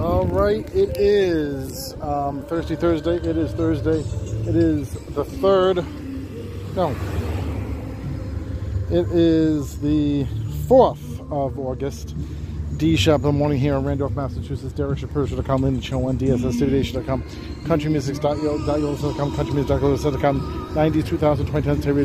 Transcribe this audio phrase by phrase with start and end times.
[0.00, 3.16] All right, it is um, Thursday, Thursday.
[3.16, 4.00] It is Thursday.
[4.48, 5.84] It is the third.
[6.74, 6.90] No.
[8.90, 10.26] It is the
[10.66, 12.16] fourth of August.
[12.76, 14.72] D Shap in the morning here in Randolph, Massachusetts.
[14.72, 20.40] Derek Shapiro.com, Linda Cho on DSSTVNation.com, CountryMusics.com, CountryMusic.com,
[20.74, 22.04] 90s, 2000, 2010, stereo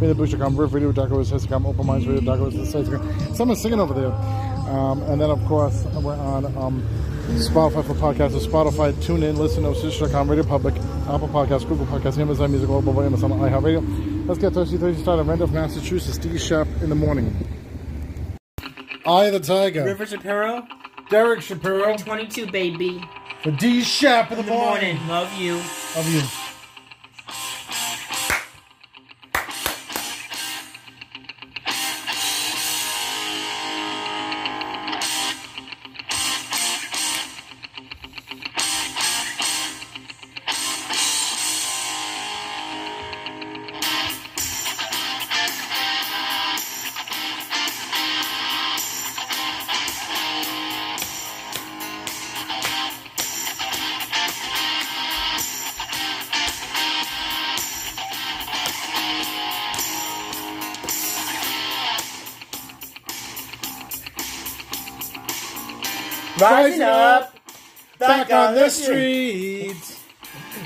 [0.00, 4.12] TV.com, 50s, 70s, 80s, Radio.com, RadioBush.com, RiffRadio.com, Open Minds Radio.com, Someone's singing over there.
[4.70, 6.82] Um, and then, of course, we're on um,
[7.34, 10.74] Spotify for podcasts, Spotify, TuneIn, Listen, Stitcher.com, Radio Public,
[11.08, 14.26] Apple Podcasts, Google Podcasts, Amazon Music, Global, Amazon, iHeartRadio.
[14.26, 15.22] Let's get Thirsty Thursday started.
[15.24, 17.34] Randolph, Massachusetts, D Shap in the morning.
[19.06, 19.84] Eye of the Tiger.
[19.84, 20.66] River Shapiro,
[21.10, 23.00] Derek Shapiro 22, baby.
[23.42, 25.08] for D Shap in the, In the morning.
[25.08, 25.54] Love you.
[25.94, 26.45] Love you.
[68.46, 70.04] On the streets.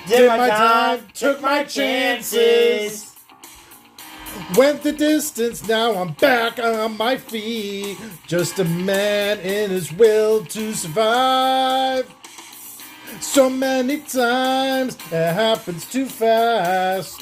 [0.07, 3.15] Did my time, took my chances.
[4.57, 7.99] Went the distance, now I'm back on my feet.
[8.27, 12.13] Just a man in his will to survive.
[13.21, 17.21] So many times it happens too fast.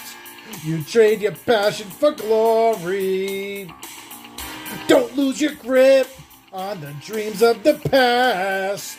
[0.62, 3.72] You trade your passion for glory.
[4.86, 6.08] Don't lose your grip
[6.52, 8.98] on the dreams of the past.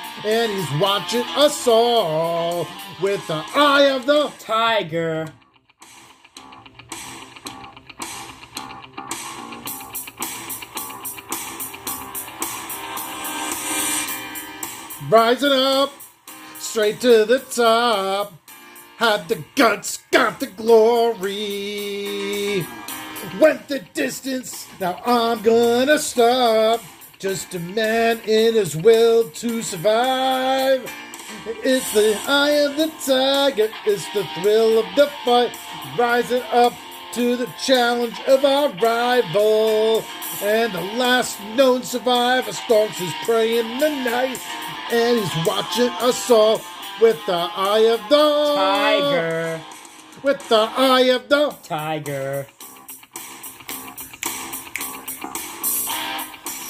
[0.25, 2.67] and he's watching us all
[3.01, 5.27] with the eye of the Tiger.
[15.11, 15.91] rising up
[16.57, 18.33] straight to the top.
[18.97, 21.25] Had the guts, got the glory.
[23.39, 26.81] Went the distance, now I'm gonna stop.
[27.21, 30.91] Just a man in his will to survive.
[31.63, 35.55] It's the eye of the tiger, it's the thrill of the fight.
[35.99, 36.73] Rising up
[37.13, 40.03] to the challenge of our rival.
[40.41, 44.41] And the last known survivor stalks his prey in the night.
[44.91, 46.59] And he's watching us all
[46.99, 49.61] with the eye of the Tiger.
[50.23, 52.47] With the eye of the Tiger.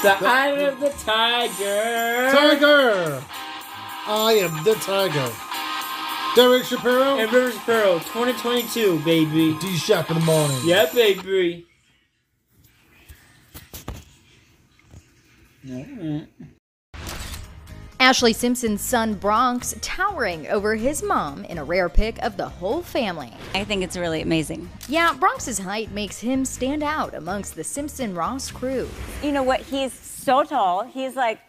[0.00, 2.30] The eye of the tiger.
[2.30, 3.24] Tiger.
[4.06, 5.28] I am the tiger.
[6.36, 7.18] Derek Shapiro.
[7.18, 9.58] And River Shapiro 2022, baby.
[9.58, 10.56] D Shap in the morning.
[10.64, 11.66] Yeah, baby.
[18.00, 22.80] Ashlee Simpson's son Bronx towering over his mom in a rare pic of the whole
[22.80, 23.32] family.
[23.56, 24.70] I think it's really amazing.
[24.88, 28.88] Yeah, Bronx's height makes him stand out amongst the Simpson Ross crew.
[29.20, 29.62] You know what?
[29.62, 30.84] He's so tall.
[30.84, 31.40] He's like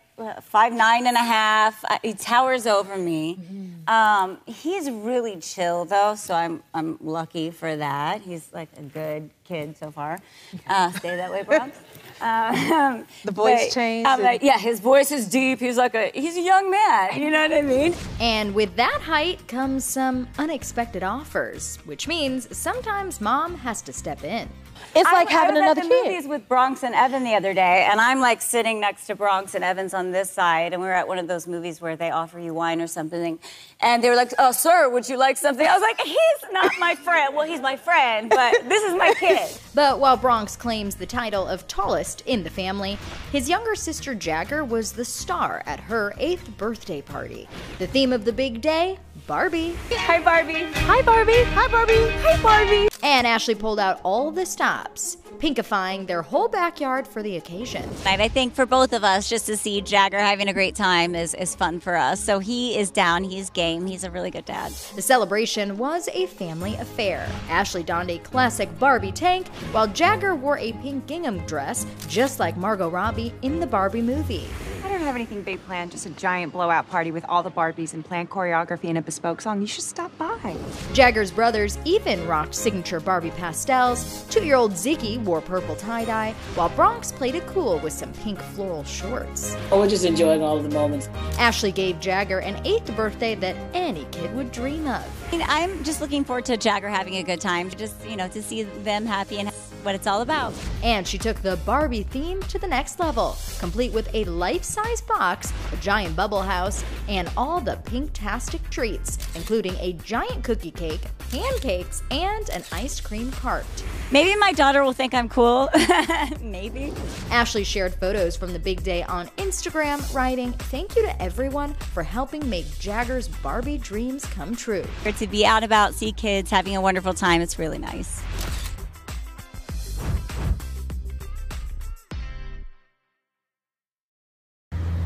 [0.42, 1.86] five nine and a half.
[2.02, 3.36] He towers over me.
[3.36, 3.90] Mm-hmm.
[3.90, 8.22] Um, he's really chill though, so I'm I'm lucky for that.
[8.22, 10.20] He's like a good kid so far.
[10.68, 11.78] Uh, stay that way, Bronx.
[12.22, 14.06] Um, the voice change.
[14.06, 15.60] Like, yeah, his voice is deep.
[15.60, 17.20] He's like a he's a young man.
[17.20, 17.96] You know what I mean?
[18.20, 24.24] And with that height comes some unexpected offers, which means sometimes mom has to step
[24.24, 24.50] in.
[24.96, 26.08] It's I, like having I was another at the kid.
[26.08, 29.56] movies with Bronx and Evan the other day, and I'm like sitting next to Bronx
[29.56, 32.12] and Evans on this side, and we were at one of those movies where they
[32.12, 33.40] offer you wine or something,
[33.80, 36.72] and they were like, "Oh, sir, would you like something?" I was like, "He's not
[36.80, 37.36] my friend.
[37.36, 39.40] Well, he's my friend, but this is my kid."
[39.76, 42.98] But while Bronx claims the title of tallest in the family,
[43.32, 47.48] his younger sister Jagger was the star at her eighth birthday party.
[47.78, 48.98] The theme of the big day
[49.30, 49.78] Barbie.
[49.92, 50.66] Hi, Barbie.
[50.74, 51.44] Hi, Barbie.
[51.44, 52.10] Hi, Barbie.
[52.24, 52.88] Hi, Barbie.
[53.04, 57.88] And Ashley pulled out all the stops, pinkifying their whole backyard for the occasion.
[58.06, 61.34] I think for both of us, just to see Jagger having a great time is,
[61.34, 62.24] is fun for us.
[62.24, 64.72] So he is down, he's game, he's a really good dad.
[64.96, 67.28] The celebration was a family affair.
[67.50, 72.58] Ashley donned a classic Barbie tank, while Jagger wore a pink gingham dress, just like
[72.58, 74.48] Margot Robbie in the Barbie movie.
[74.84, 77.94] I don't have anything big planned, just a giant blowout party with all the Barbies
[77.94, 79.62] and planned choreography and a bespoke song.
[79.62, 80.58] You should stop by.
[80.94, 84.24] Jagger's brothers even rocked signature Barbie pastels.
[84.30, 88.12] Two year old Ziggy wore purple tie dye, while Bronx played it cool with some
[88.14, 89.56] pink floral shorts.
[89.72, 91.08] Oh, we're just enjoying all of the moments.
[91.38, 95.06] Ashley gave Jagger an eighth birthday that any kid would dream of.
[95.32, 98.64] I'm just looking forward to Jagger having a good time, just, you know, to see
[98.64, 99.50] them happy and
[99.84, 100.54] what it's all about.
[100.84, 105.02] And she took the Barbie theme to the next level, complete with a life size
[105.02, 111.02] box, a giant bubble house, and all the pink-tastic treats, including a giant cookie cake,
[111.32, 113.66] pancakes, and an ice cream cart.
[114.12, 115.70] Maybe my daughter will think I'm cool.
[116.42, 116.92] Maybe.
[117.30, 122.04] Ashley shared photos from the big day on Instagram, writing, Thank you to everyone for
[122.04, 124.86] helping make Jagger's Barbie dreams come true.
[125.18, 128.22] To be out about, see kids having a wonderful time, it's really nice.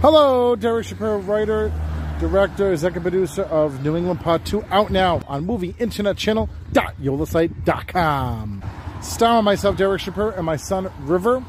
[0.04, 1.72] Hello, Derek Shapiro, writer,
[2.20, 8.62] director, executive producer of New England Part 2, out now on movie internet channel yolasite.com.
[9.02, 11.42] Starring myself, Derek Shapiro, and my son, River.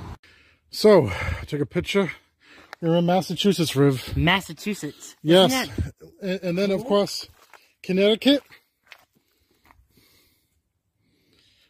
[0.70, 1.10] So,
[1.46, 2.12] take a picture.
[2.80, 4.16] We're in Massachusetts, Riv.
[4.16, 5.16] Massachusetts.
[5.20, 5.68] Yes.
[6.22, 7.28] And, and then, of course,
[7.82, 8.44] Connecticut.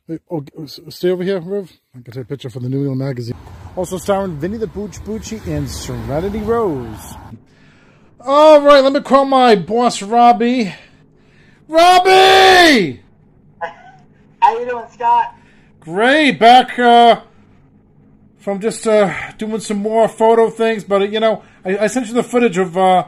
[0.07, 1.73] Wait, oh, stay over here, Riv.
[1.95, 3.35] I can take a picture for the New England Magazine.
[3.75, 7.15] Also starring Vinny the Booch Bucci and Serenity Rose.
[8.21, 10.75] All right, let me call my boss, Robbie.
[11.69, 13.01] Robbie!
[14.43, 15.37] How you doing, Scott?
[15.81, 17.23] Great, back uh,
[18.37, 20.85] from just uh, doing some more photo things.
[20.85, 23.07] But uh, you know, I, I, sent you the footage of uh,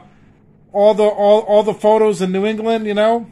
[0.73, 2.87] all the all, all the photos in New England.
[2.87, 3.31] You know.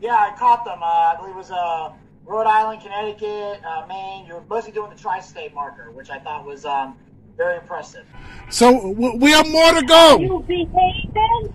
[0.00, 0.82] Yeah, I caught them.
[0.82, 1.92] Uh, I believe it was uh,
[2.26, 4.26] Rhode Island, Connecticut, uh, Maine.
[4.26, 6.96] You're mostly doing the tri-state marker, which I thought was um,
[7.36, 8.06] very impressive.
[8.50, 10.18] So we have more to go.
[10.18, 11.52] You behaving?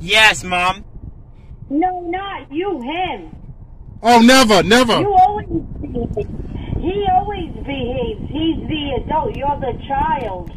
[0.00, 0.84] Yes, mom.
[1.68, 2.80] No, not you.
[2.80, 3.34] Him.
[4.02, 5.00] Oh, never, never.
[5.00, 5.48] You always
[5.80, 6.28] behave.
[6.80, 8.30] He always behaves.
[8.30, 9.36] He's the adult.
[9.36, 10.50] You're the child.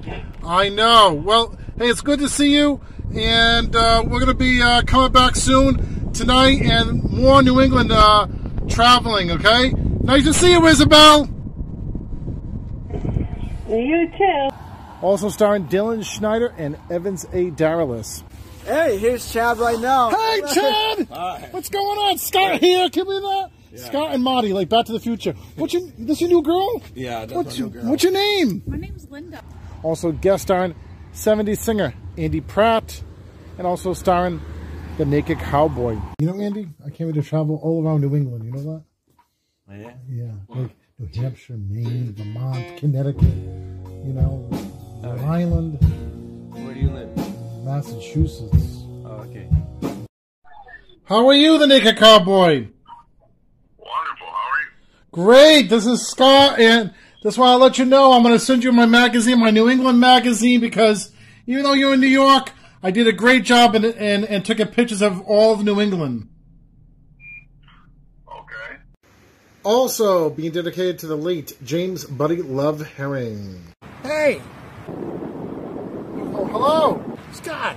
[0.43, 1.13] I know.
[1.13, 2.81] Well, hey, it's good to see you,
[3.15, 8.27] and uh, we're gonna be uh, coming back soon tonight, and more New England uh,
[8.69, 9.73] traveling, okay?
[10.01, 11.27] Nice to see you, Isabel.
[13.67, 14.49] You too.
[15.01, 17.51] Also starring Dylan Schneider and Evans A.
[17.51, 18.23] Daralis.
[18.65, 20.09] Hey, here's Chad right now.
[20.09, 21.07] Hey, Chad!
[21.11, 21.47] Hi.
[21.51, 22.17] What's going on?
[22.17, 22.89] Scott here.
[22.89, 23.49] Give me that.
[23.71, 23.85] Yeah.
[23.85, 25.33] Scott and Marty, like Back to the Future.
[25.55, 25.83] What's your?
[25.97, 26.81] This your new girl?
[26.95, 27.85] Yeah, that's what's, your, girl.
[27.85, 28.63] what's your name?
[28.65, 29.43] My name's Linda.
[29.83, 30.75] Also guest starring
[31.13, 33.01] 70s singer Andy Pratt,
[33.57, 34.41] and also starring
[34.99, 35.97] the Naked Cowboy.
[36.19, 38.43] You know, Andy, I came to travel all around New England.
[38.43, 38.83] You know that?
[39.69, 39.93] Oh, yeah.
[40.09, 43.23] Yeah, like New Hampshire, Maine, Vermont, Connecticut.
[43.23, 45.77] You know, oh, Rhode Island.
[46.51, 47.15] Where do you live?
[47.63, 48.83] Massachusetts.
[49.05, 49.49] Oh, okay.
[51.05, 52.67] How are you, the Naked Cowboy?
[53.77, 54.27] Wonderful.
[54.27, 54.71] How are you?
[55.13, 55.69] Great.
[55.69, 58.73] This is Scott, and just why I let you know I'm going to send you
[58.73, 61.13] my magazine, my New England magazine, because
[61.47, 64.57] even though you're in New York, I did a great job and, and, and took
[64.71, 66.29] pictures of all of New England.
[68.25, 68.77] Okay.
[69.63, 73.73] Also being dedicated to the late James Buddy Love Herring.
[74.03, 74.41] Hey!
[74.87, 77.17] Oh, hello!
[77.33, 77.75] Scott!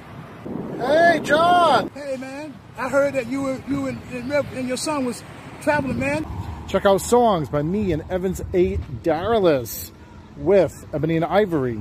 [0.76, 1.90] Hey, John!
[1.94, 2.54] Hey, man.
[2.78, 5.22] I heard that you were you and, and your son was
[5.62, 6.24] traveling, man.
[6.68, 8.76] Check out songs by me and Evans A.
[9.02, 9.90] Daralis
[10.36, 11.80] with Ebony and Ivory.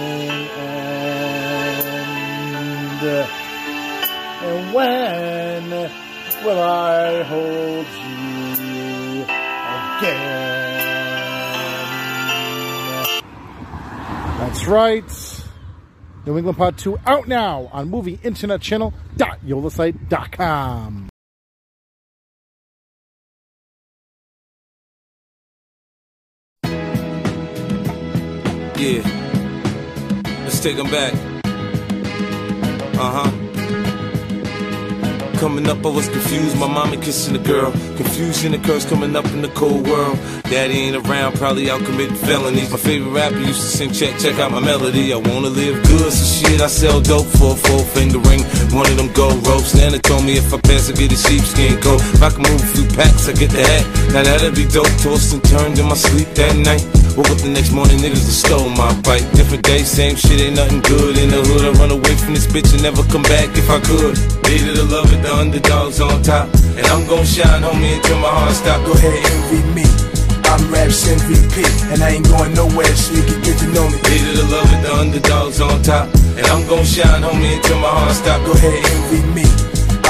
[3.03, 3.27] Uh,
[4.43, 5.71] and when
[6.45, 9.23] will I hold you
[9.97, 10.37] again?
[14.37, 15.43] That's right.
[16.27, 21.09] New England Part 2 out now on Movie Internet Channel.yolasite.com.
[28.77, 29.01] Yeah.
[30.43, 31.30] Let's take them back.
[33.01, 33.31] Uh huh.
[35.39, 36.55] Coming up, I was confused.
[36.59, 37.71] My mama kissing a girl.
[37.97, 40.19] Confusion occurs coming up in the cold world.
[40.43, 42.69] Daddy ain't around, probably out committing felonies.
[42.69, 45.13] My favorite rapper used to sing, check, check out my melody.
[45.13, 48.43] I wanna live good, so shit, I sell dope for a four finger ring.
[48.69, 49.73] One of them gold ropes.
[49.73, 52.01] Nana told me if I pass, I get a sheepskin coat.
[52.13, 54.13] If I can move a few packs, I get the hat.
[54.13, 54.93] Now that'd be dope.
[55.01, 56.85] Tossed and turned in my sleep that night.
[57.17, 59.27] Woke up the next morning, niggas stole my bike.
[59.35, 61.17] Different day, same shit, ain't nothing good.
[61.19, 63.83] In the hood, I run away from this bitch and never come back if I
[63.83, 64.15] could.
[64.47, 66.47] Needed to love it, the underdogs on top.
[66.79, 68.79] And I'm gon' shine, homie, until my heart stop.
[68.87, 69.85] Go ahead, envy me.
[70.47, 73.99] I'm Raps MVP, and I ain't going nowhere, so you can get to know me.
[74.07, 76.07] Needed to love it, the underdogs on top.
[76.39, 78.39] And I'm gon' shine, homie, until my heart stop.
[78.47, 79.70] Go ahead, envy me.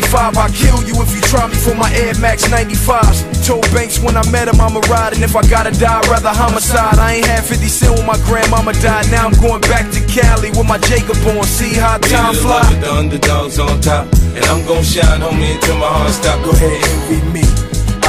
[0.00, 3.20] 95, I'll kill you if you try me for my Air Max 95s.
[3.44, 6.32] Told Banks when I met him, I'ma ride, and if I gotta die, I'd rather
[6.32, 6.98] homicide.
[6.98, 9.10] I ain't had 50 cent when my grandmama died.
[9.10, 11.44] Now I'm going back to Cali with my Jacob on.
[11.44, 12.62] See how time fly.
[12.62, 14.08] love it, the underdogs on top.
[14.32, 16.38] And I'm gon' shine, homie, until my heart stop.
[16.44, 17.44] Go ahead, envy me.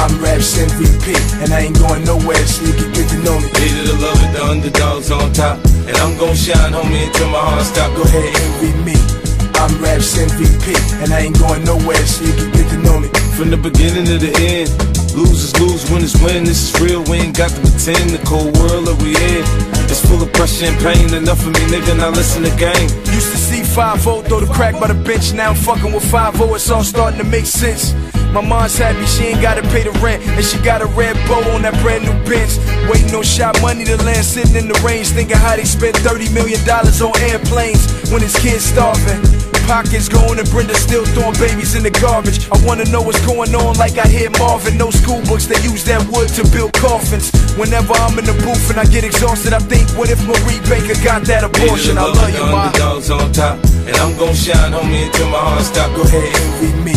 [0.00, 1.12] I'm Raps MVP,
[1.44, 3.46] and I ain't going nowhere, so you can get to know me.
[3.60, 5.60] Needed to love with the underdogs on top.
[5.86, 7.94] And I'm gon' shine, homie, until my heart stop.
[7.96, 9.21] Go ahead, envy me.
[9.62, 13.06] I'm Raps MVP, and I ain't going nowhere, so you can get to know me.
[13.38, 14.66] From the beginning to the end,
[15.14, 16.42] losers lose, winners win.
[16.42, 18.10] This is real, we ain't got to pretend.
[18.10, 19.46] The cold world that we in,
[19.86, 21.14] it's full of pressure and pain.
[21.14, 22.90] Enough of me, nigga, now listen to game.
[23.14, 25.32] Used to see 5 throw the crack by the bench.
[25.32, 27.94] Now I'm fucking with 5 it's all starting to make sense.
[28.34, 31.38] My mom's happy she ain't gotta pay the rent, and she got a red bow
[31.54, 32.58] on that brand new bench.
[32.90, 36.34] Waiting on shot money to land, sitting in the range, thinking how they spent 30
[36.34, 39.51] million dollars on airplanes when his kids starving.
[39.66, 42.48] Pockets going and Brenda still throwing babies in the garbage.
[42.50, 44.76] I wanna know what's going on, like I hear Marvin.
[44.76, 47.30] No school books, they use that wood to build coffins.
[47.56, 50.96] Whenever I'm in the booth and I get exhausted, I think, what if Marie Baker
[51.04, 51.98] got that abortion?
[51.98, 52.66] I love you, the ma.
[52.66, 53.58] underdogs on top.
[53.86, 55.90] And I'm gon' shine, homie, until my heart stop.
[55.96, 56.96] Go ahead, envy me.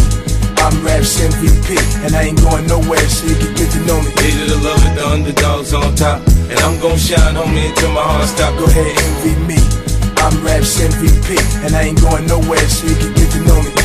[0.61, 4.09] I'm Raps MVP, and I ain't going nowhere, so you can get to know me.
[4.21, 6.25] Needed to love it, the underdogs on top.
[6.49, 8.57] And I'm gon' shine, homie, until my heart stop.
[8.57, 9.84] Go ahead, envy me.
[10.25, 13.84] I'm Raps MVP, and I ain't going nowhere, so you can get to know me.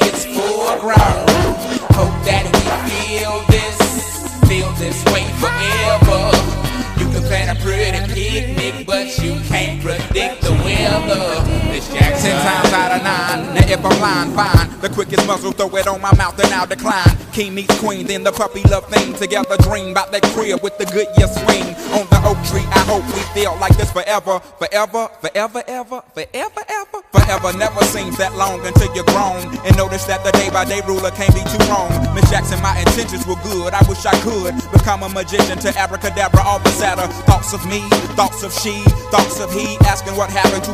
[8.41, 11.43] picnic, but you can't predict the weather.
[11.69, 12.31] Miss Jackson.
[12.31, 13.55] Times out of nine.
[13.55, 14.81] Now if I'm lying, fine.
[14.81, 17.15] The quickest muzzle, throw it on my mouth and I'll decline.
[17.31, 19.13] King meets queen, then the puppy love thing.
[19.13, 21.69] Together dream about that crib with the good year swing.
[21.93, 24.39] On the oak tree, I hope we feel like this forever.
[24.57, 26.99] Forever, forever, ever, forever, ever.
[27.11, 29.43] Forever never seems that long until you're grown.
[29.63, 31.91] And notice that the day by day ruler can't be too wrong.
[32.15, 33.73] Miss Jackson, my intentions were good.
[33.73, 37.07] I wish I could become a magician to abracadabra all the sadder.
[37.29, 37.85] Thoughts of me,
[38.17, 38.81] thoughts of she,
[39.13, 39.77] thoughts of he.
[39.85, 40.73] Asking what happened to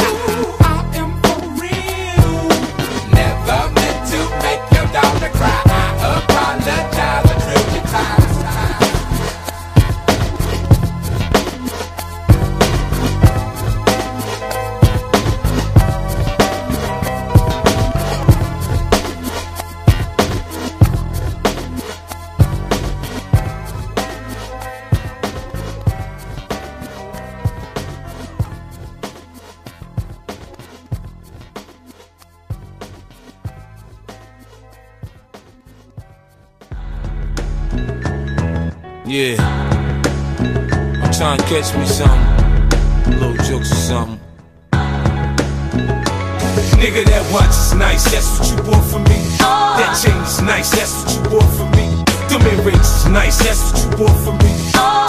[39.11, 39.35] Yeah.
[41.03, 43.19] I'm trying to catch me something.
[43.19, 44.19] Little jokes or something.
[46.79, 49.19] Nigga, that watch is nice, that's what you bought for me.
[49.43, 51.91] That chain is nice, that's what you bought for me.
[52.31, 54.55] Them earrings is nice, that's what you bought for me.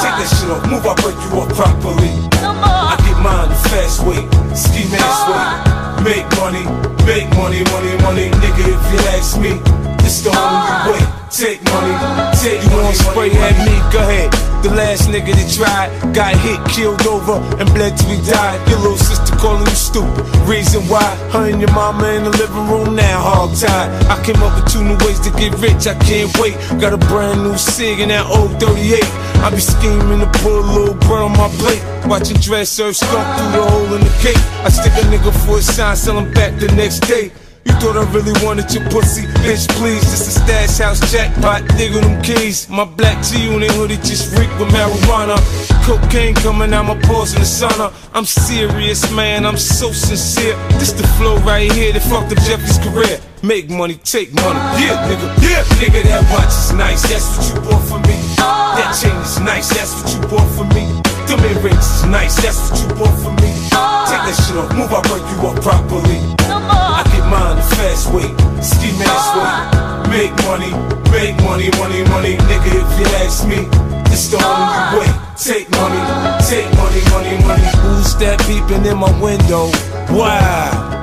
[0.02, 2.10] Take that shit off, move, I break you up properly.
[2.42, 4.18] I get mine the fast way,
[4.58, 5.46] ski mask way.
[6.02, 6.66] Make money,
[7.06, 9.71] make money, money, money, nigga, if you ask me.
[15.12, 18.57] Nigga that tried got hit, killed over, and bled till he died.
[18.68, 20.25] Your little sister calling you stupid.
[20.48, 21.05] Reason why
[21.37, 23.92] her and your mama in the living room now, hog tied.
[24.09, 25.85] I came up with two new ways to get rich.
[25.87, 26.57] I can't wait.
[26.81, 29.05] Got a brand new cig in that old 38.
[29.44, 31.85] I be scheming to put a little bread on my plate.
[32.09, 34.40] Watching dress serve skunk through the hole in the cake.
[34.64, 37.33] I stick a nigga for a sign, sell him back the next day.
[37.64, 40.03] You thought I really wanted your pussy, bitch, please.
[40.03, 42.68] Just a stash house jackpot, with them keys.
[42.68, 45.38] My black their hoodie just reek with marijuana.
[45.87, 47.92] Cocaine coming out my pores in the sauna.
[48.14, 50.57] I'm serious, man, I'm so sincere.
[50.79, 53.20] This the flow right here that fucked up Jeffrey's career.
[53.42, 54.59] Make money, take money.
[54.83, 57.03] Yeah, nigga, yeah, nigga, that watch is nice.
[57.03, 58.18] That's what you bought for me.
[58.38, 59.68] That chain is nice.
[59.68, 61.03] That's what you bought for me.
[61.27, 63.53] Them earrings is nice, that's what you bought for me.
[64.11, 66.91] Take that shit off, move, I break you up properly.
[67.32, 68.28] Mine the fast way,
[68.60, 69.52] ski mask way.
[70.12, 70.72] Make money,
[71.10, 72.70] make money, money, money, nigga.
[72.76, 73.64] If you ask me,
[74.12, 75.08] it's the only way.
[75.40, 76.00] Take money,
[76.44, 77.68] take money, money, money.
[77.80, 79.70] Who's that peeping in my window?
[80.14, 81.01] Wow.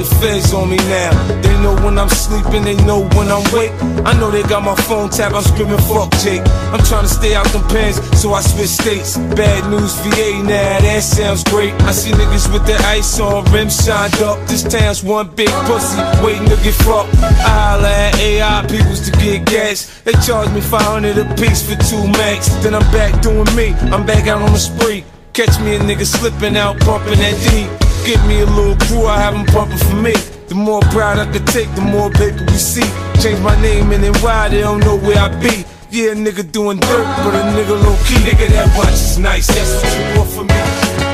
[0.00, 1.12] The feds on me now.
[1.42, 3.70] They know when I'm sleeping, they know when I'm awake.
[4.08, 6.40] I know they got my phone tapped, I'm screaming fuck Jake.
[6.72, 9.18] I'm trying to stay out them pens, so I switch states.
[9.36, 11.74] Bad news VA now, that sounds great.
[11.84, 14.40] I see niggas with their ice on, rims shined up.
[14.48, 17.12] This town's one big pussy, waiting to get fucked.
[17.20, 20.00] I holla at AI peoples to get gas.
[20.00, 22.48] They charge me 500 a piece for two max.
[22.64, 25.04] Then I'm back doing me, I'm back out on the spree.
[25.34, 27.89] Catch me a nigga slipping out, pumping that D.
[28.04, 30.14] Get me a little crew, I have them pumping for me.
[30.48, 32.86] The more pride I could take, the more paper we see.
[33.22, 35.64] Change my name and then why they don't know where I be.
[35.90, 38.14] Yeah, nigga doing dirt, but a nigga low key.
[38.22, 40.60] Nigga, that watch is nice, that's what you want for me.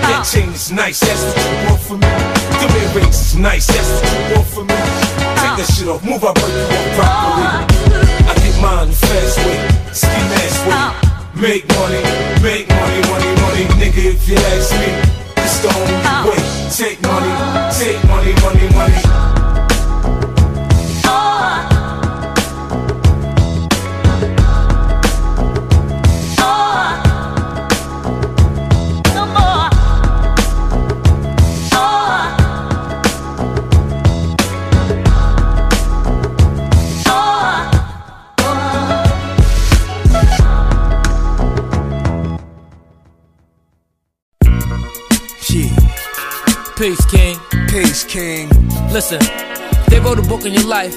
[0.04, 0.24] That uh.
[0.24, 2.12] chain is nice, that's what you want for me.
[2.60, 4.76] Them earrings is nice, that's what you want for me.
[5.40, 7.46] Take that shit off, move, I break you up properly.
[8.24, 9.58] I get mine the fast way,
[9.96, 10.76] ski mask way.
[10.76, 10.92] Uh.
[11.40, 12.04] Make money,
[12.44, 14.92] make money, money, money, nigga, if you ask me.
[15.40, 16.28] It's the only uh.
[16.28, 16.55] way.
[16.70, 19.25] Take money, take money, money, money.
[46.76, 47.38] Peace, King.
[47.68, 48.48] Peace, King.
[48.92, 49.18] Listen,
[49.88, 50.94] they wrote a book on your life.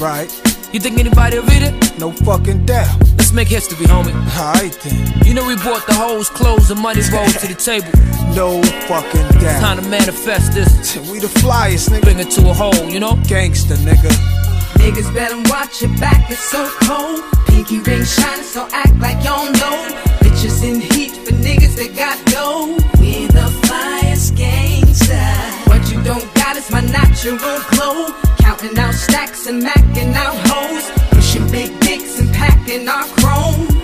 [0.00, 0.30] Right.
[0.72, 1.98] You think anybody will read it?
[1.98, 2.98] No fucking doubt.
[3.18, 4.14] Let's make history, homie.
[4.38, 5.26] Alright then.
[5.26, 7.88] You know we brought the hoes, clothes, and money rolls to the table.
[8.36, 9.60] No fucking It's doubt.
[9.60, 10.68] time to manifest this.
[11.10, 12.02] We the flyest, nigga.
[12.02, 13.14] Bring it to a hole, you know?
[13.24, 14.10] Gangsta, nigga.
[14.76, 17.24] Niggas better watch your back, it's so cold.
[17.46, 19.88] Pinky ring shining, so act like you don't know.
[20.20, 22.76] Bitches in heat for niggas that got dough.
[23.00, 23.48] We the
[25.66, 27.36] What you don't got is my natural
[27.70, 28.12] glow.
[28.38, 30.90] Counting out stacks and macking out hoes.
[31.10, 33.77] Pushing big dicks and packing our chrome.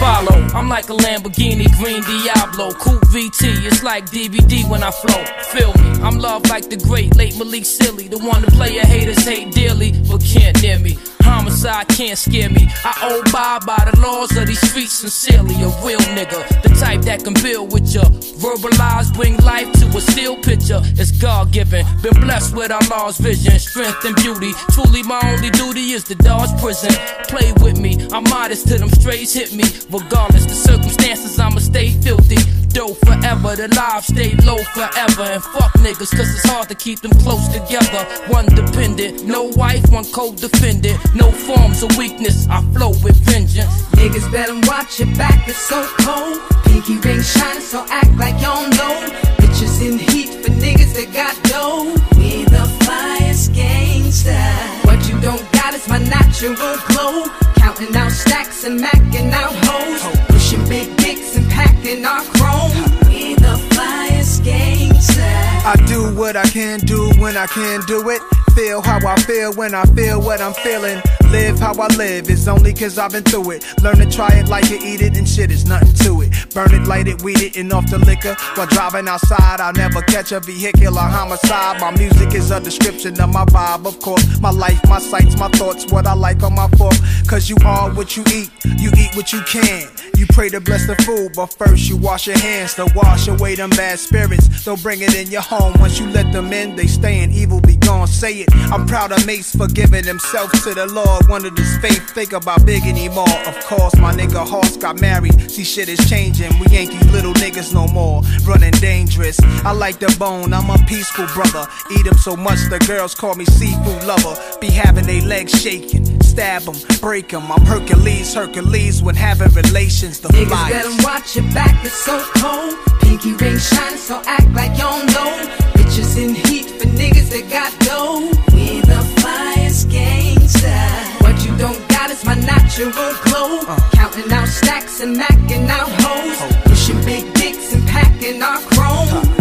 [0.00, 2.72] Follow, I'm like a Lamborghini Green Diablo.
[2.72, 5.22] Coupe VT, it's like DVD when I flow.
[5.52, 8.08] Feel me, I'm loved like the great late Malik Sealy.
[8.08, 10.96] The one the player haters hate dearly, but can't near me.
[11.20, 12.66] Homicide can't scare me.
[12.82, 15.54] I abide by the laws of these streets sincerely.
[15.62, 18.02] A real nigga, the type that can build with ya.
[18.40, 20.80] Verbalize, bring life to a still picture.
[20.96, 21.84] It's God given.
[22.02, 24.52] Been blessed with Allah's vision, strength and beauty.
[24.72, 26.90] Truly, my only duty is to dodge prison.
[27.28, 29.64] Play with me, I'm modest till them strays hit me.
[29.92, 32.38] Regardless the circumstances, I'ma stay filthy.
[32.68, 35.22] Dope forever, the lives stay low forever.
[35.22, 38.04] And fuck niggas, cause it's hard to keep them close together.
[38.28, 40.96] One dependent, no wife, one co-defendant.
[41.16, 43.82] No forms of weakness, I flow with vengeance.
[43.98, 46.38] Niggas better watch your back, it's so cold.
[46.64, 48.94] Pinky ring shining, so act like you don't know.
[49.42, 51.90] Bitches in heat for niggas that got dough.
[52.16, 54.89] We the flyest gangsta.
[55.22, 56.54] Don't doubt it's my natural
[56.88, 57.26] glow.
[57.56, 60.02] Counting out stacks and macking out hoes.
[60.28, 62.72] Pushing big dicks and packing our chrome.
[63.06, 64.79] We the flyest gangsta.
[65.08, 68.20] I do what I can do when I can do it.
[68.54, 71.00] Feel how I feel when I feel what I'm feeling.
[71.30, 73.64] Live how I live, it's only cause I've been through it.
[73.82, 76.52] Learn to try it like it, eat it, and shit is nothing to it.
[76.52, 78.34] Burn it, light it, weed it, and off the liquor.
[78.56, 81.80] While driving outside, I'll never catch a vehicular homicide.
[81.80, 84.40] My music is a description of my vibe, of course.
[84.40, 86.94] My life, my sights, my thoughts, what I like on my fork.
[87.28, 89.88] Cause you are what you eat, you eat what you can.
[90.20, 93.54] You pray to bless the food, but first you wash your hands to wash away
[93.54, 94.66] them bad spirits.
[94.66, 95.72] Don't bring it in your home.
[95.80, 98.54] Once you let them in, they stay in evil, be gone, say it.
[98.70, 101.26] I'm proud of Mace for giving himself to the Lord.
[101.30, 103.32] Wanted his faith, think about big anymore.
[103.46, 105.50] Of course, my nigga Hoss got married.
[105.50, 106.52] See, shit is changing.
[106.58, 108.20] We ain't these little niggas no more.
[108.44, 109.40] Running dangerous.
[109.64, 111.66] I like the bone, I'm a peaceful brother.
[111.92, 114.34] Eat Eat 'em so much the girls call me seafood lover.
[114.60, 116.04] Be having they legs shaking.
[116.20, 117.50] Stab 'em, break 'em.
[117.50, 120.09] I'm Hercules, Hercules when having relations.
[120.18, 120.70] The Niggas flyest.
[120.70, 122.74] better watch your back, it's so cold.
[123.00, 125.30] Pinky ring shining, so act like you don't know.
[125.74, 128.26] Bitches in heat for niggas that got dough.
[128.52, 131.22] We the flyest gangsta.
[131.22, 133.62] What you don't got is my natural glow.
[133.92, 136.54] Counting out stacks and macking out hoes.
[136.64, 139.06] Pushing big dicks and packing our chrome.
[139.06, 139.39] We the flyest gangsta.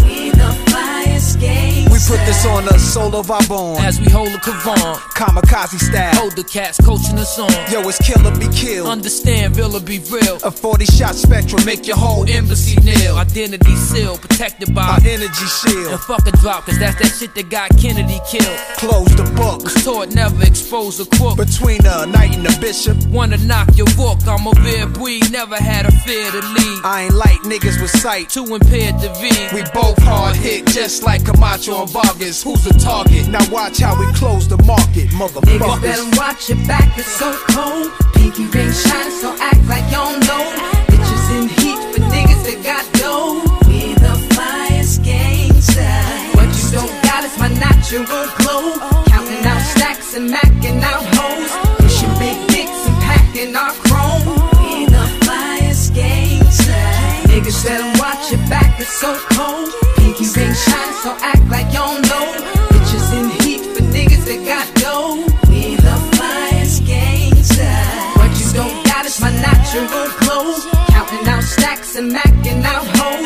[1.99, 3.77] We Put this on the soul of our bone.
[3.81, 6.15] As we hold a Kavan, kamikaze style.
[6.15, 7.51] Hold the cats coaching us on.
[7.71, 8.87] Yo, it's killer be killed.
[8.87, 10.37] Understand, Villa be real.
[10.43, 13.17] A 40 shot spectrum make your whole embassy kneel.
[13.17, 15.91] Identity sealed, protected by our energy shield.
[15.91, 18.57] And fuck a drop, cause that's that shit that got Kennedy killed.
[18.77, 19.63] Close the book.
[19.63, 21.37] Was taught never expose a crook.
[21.37, 22.97] Between a knight and a bishop.
[23.07, 26.81] Wanna knock your book, I'm a beer breed, never had a fear to lead.
[26.85, 28.29] I ain't like niggas with sight.
[28.29, 29.35] Too impaired to be.
[29.53, 32.43] We both hard hit, just like Camacho Vargas.
[32.43, 33.27] Who's the target?
[33.27, 35.57] Now watch how we close the market, motherfuckers.
[35.57, 37.91] Niggas better watch your back, it's so cold.
[38.13, 40.45] Pinky ring shine, so act like you don't know.
[40.89, 43.41] Bitches in heat for niggas that got dough.
[43.67, 45.89] We the flyest gangsta.
[46.37, 48.05] What you don't got is my natural
[48.37, 48.77] glow.
[49.09, 51.51] Counting out stacks and macking out hoes.
[51.81, 54.25] Pushing big dicks and packing our chrome.
[54.61, 56.77] We the flyest gangsta.
[57.25, 59.88] Niggas better watch your back, it's so cold.
[60.19, 62.25] Pinky ring shining, so act like you don't know.
[62.71, 65.23] Bitches in heat for niggas that got dough.
[65.47, 67.71] We the flyest gangsta.
[68.17, 69.87] What you don't got is my natural
[70.19, 70.59] glow.
[70.89, 73.18] Counting out stacks and macking out hoes.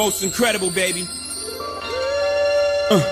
[0.00, 1.06] Most incredible, baby.
[2.90, 3.04] Uh.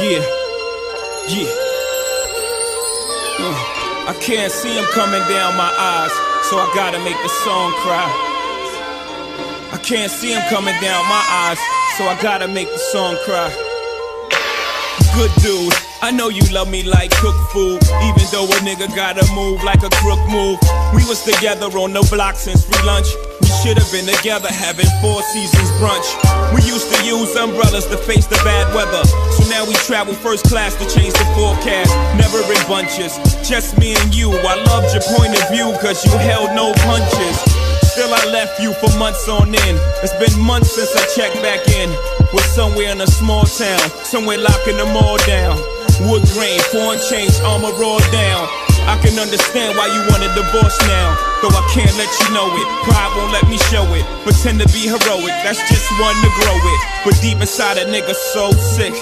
[0.00, 0.24] Yeah,
[1.28, 1.52] yeah.
[3.38, 6.12] Uh, I can't see him coming down my eyes,
[6.48, 8.08] so I gotta make the song cry.
[9.72, 11.58] I can't see him coming down my eyes,
[11.98, 13.52] so I gotta make the song cry.
[15.14, 19.22] Good dude, I know you love me like cook food, even though a nigga gotta
[19.38, 20.58] move like a crook move.
[20.90, 23.06] We was together on the block since free lunch.
[23.38, 26.10] We should have been together having four seasons brunch.
[26.50, 29.06] We used to use umbrellas to face the bad weather.
[29.38, 31.94] So now we travel first class to change the forecast.
[32.18, 33.14] Never in bunches,
[33.46, 34.34] just me and you.
[34.42, 37.38] I loved your point of view, cause you held no punches.
[37.94, 39.78] Still, I left you for months on end.
[40.02, 41.94] It's been months since I checked back in.
[42.34, 45.62] Was somewhere in a small town, somewhere locking them all down.
[46.08, 48.44] Wood grain, foreign change, armor raw down.
[48.90, 51.14] I can understand why you want a divorce now.
[51.38, 52.66] Though I can't let you know it.
[52.82, 54.02] Pride won't let me show it.
[54.26, 56.80] Pretend to be heroic, that's just one to grow it.
[57.06, 58.94] But deep inside a nigga so sick.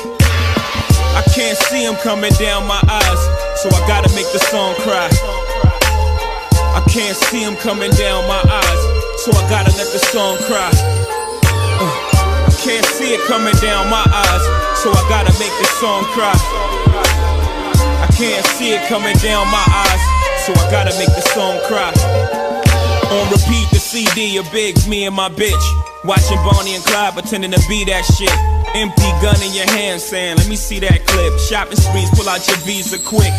[1.16, 3.20] I can't see him coming down my eyes,
[3.64, 5.08] so I gotta make the song cry.
[6.76, 8.80] I can't see him coming down my eyes,
[9.24, 10.70] so I gotta let the song cry.
[11.80, 11.88] Uh,
[12.46, 14.44] I can't see it coming down my eyes,
[14.78, 16.89] so I gotta make the song cry.
[18.20, 20.02] Can't see it coming down my eyes,
[20.44, 21.88] so I gotta make the song cry.
[23.08, 25.64] On repeat, the CD of Biggs, me and my bitch.
[26.04, 28.28] Watching Bonnie and Clyde pretending to be that shit.
[28.76, 31.32] Empty gun in your hand saying, let me see that clip.
[31.40, 33.32] Shopping sprees, pull out your visa quick.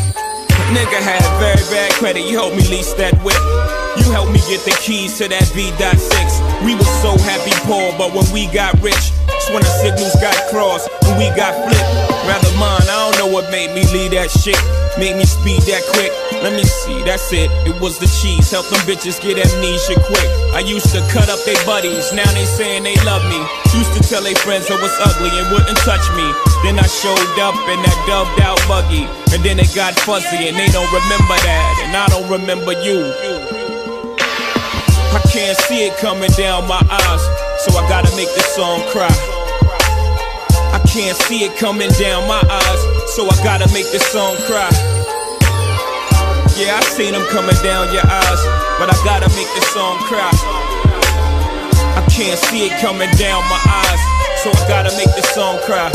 [0.73, 3.37] Nigga had very bad credit, you helped me lease that whip.
[4.01, 6.65] You helped me get the keys to that V.6.
[6.65, 10.33] We was so happy poor, but when we got rich, that's when the signals got
[10.49, 12.10] crossed and we got flipped.
[12.31, 14.55] Rather mine, I don't know what made me leave that shit.
[14.95, 16.15] Made me speed that quick.
[16.39, 17.51] Let me see, that's it.
[17.67, 18.47] It was the cheese.
[18.55, 20.29] Help them bitches get amnesia quick.
[20.55, 23.35] I used to cut up their buddies, now they saying they love me.
[23.75, 26.23] Used to tell their friends I was ugly and wouldn't touch me.
[26.63, 29.11] Then I showed up in that dubbed out buggy.
[29.35, 31.83] And then it got fuzzy and they don't remember that.
[31.83, 33.11] And I don't remember you.
[35.11, 37.23] I can't see it coming down my eyes,
[37.67, 39.40] so I gotta make this song cry.
[40.91, 42.81] Can't see it coming down my eyes,
[43.15, 44.67] so I gotta make this song cry.
[46.59, 48.41] Yeah, I seen them coming down your eyes,
[48.75, 50.29] but I gotta make this song cry.
[51.95, 54.01] I can't see it coming down my eyes,
[54.43, 55.87] so I gotta make this song cry.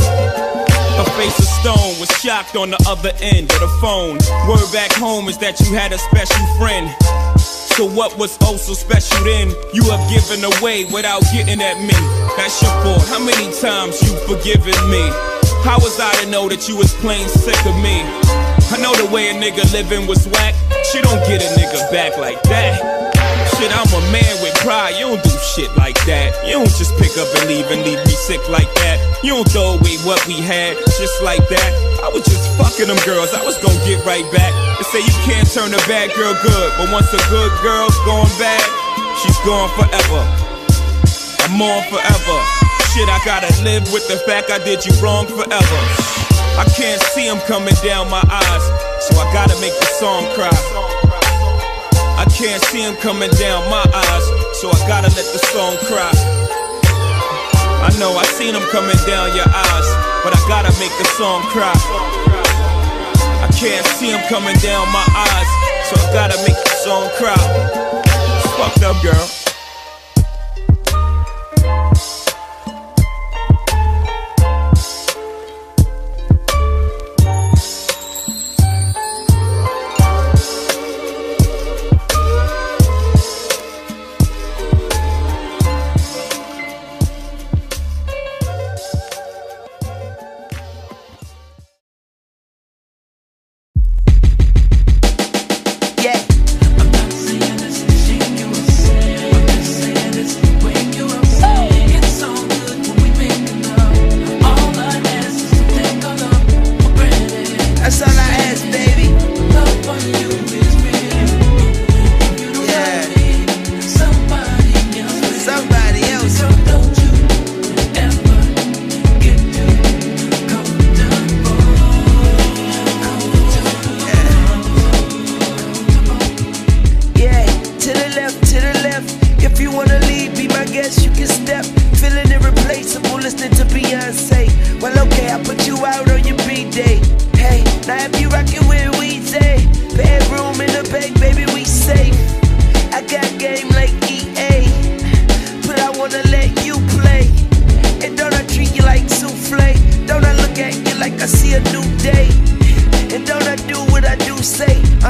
[0.96, 4.16] Her face of stone was shocked on the other end of the phone.
[4.48, 6.88] Word back home is that you had a special friend.
[7.76, 9.50] So what was oh so special then?
[9.74, 11.92] You have given away without getting at me.
[12.34, 13.06] That's your fault.
[13.06, 15.04] How many times you've forgiven me?
[15.60, 18.00] How was I to know that you was plain sick of me?
[18.72, 20.54] I know the way a nigga living was whack.
[20.90, 23.15] She don't get a nigga back like that.
[23.56, 25.00] Shit, I'm a man with pride.
[25.00, 26.36] You don't do shit like that.
[26.44, 29.00] You don't just pick up and leave and leave me sick like that.
[29.24, 31.70] You don't throw away what we had just like that.
[32.04, 33.32] I was just fucking them girls.
[33.32, 34.52] I was gonna get right back.
[34.76, 38.28] They say you can't turn a bad girl good, but once a good girl's gone
[38.36, 38.60] bad,
[39.24, 40.20] she's gone forever.
[41.48, 42.38] I'm on forever.
[42.92, 45.80] Shit, I gotta live with the fact I did you wrong forever.
[46.60, 48.64] I can't see them coming down my eyes,
[49.08, 50.85] so I gotta make the song cry.
[52.36, 54.24] Can't see him coming down my eyes,
[54.60, 56.12] so I gotta let the song cry.
[57.80, 59.88] I know I seen him coming down your eyes,
[60.22, 61.72] but I gotta make the song cry.
[63.40, 65.48] I can't see him coming down my eyes,
[65.88, 67.40] so I gotta make the song cry.
[68.04, 69.45] It's fucked up, girl.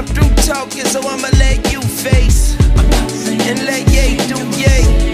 [0.06, 2.56] through talking, so I'ma let you face
[3.48, 5.05] and let yay do yay.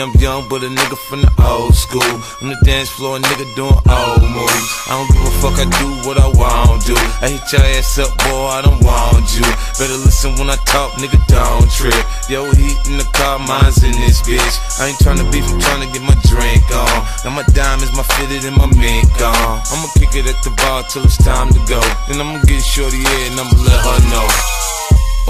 [0.00, 2.02] I'm young, but a nigga from the old school.
[2.42, 4.70] On the dance floor, a nigga doing old moves.
[4.90, 6.98] I don't give a fuck, I do what I want to.
[7.22, 9.46] I hit your ass up, boy, I don't want you.
[9.78, 11.94] Better listen when I talk, nigga, don't trip.
[12.26, 14.56] Yo, heat in the car, mine's in this bitch.
[14.82, 16.98] I ain't tryna beef, I'm tryna get my drink on.
[17.22, 19.62] Now my diamonds, my fitted, and my mink on.
[19.70, 21.78] I'ma kick it at the bar till it's time to go.
[22.10, 24.26] Then I'ma get shorty here and I'ma let her know.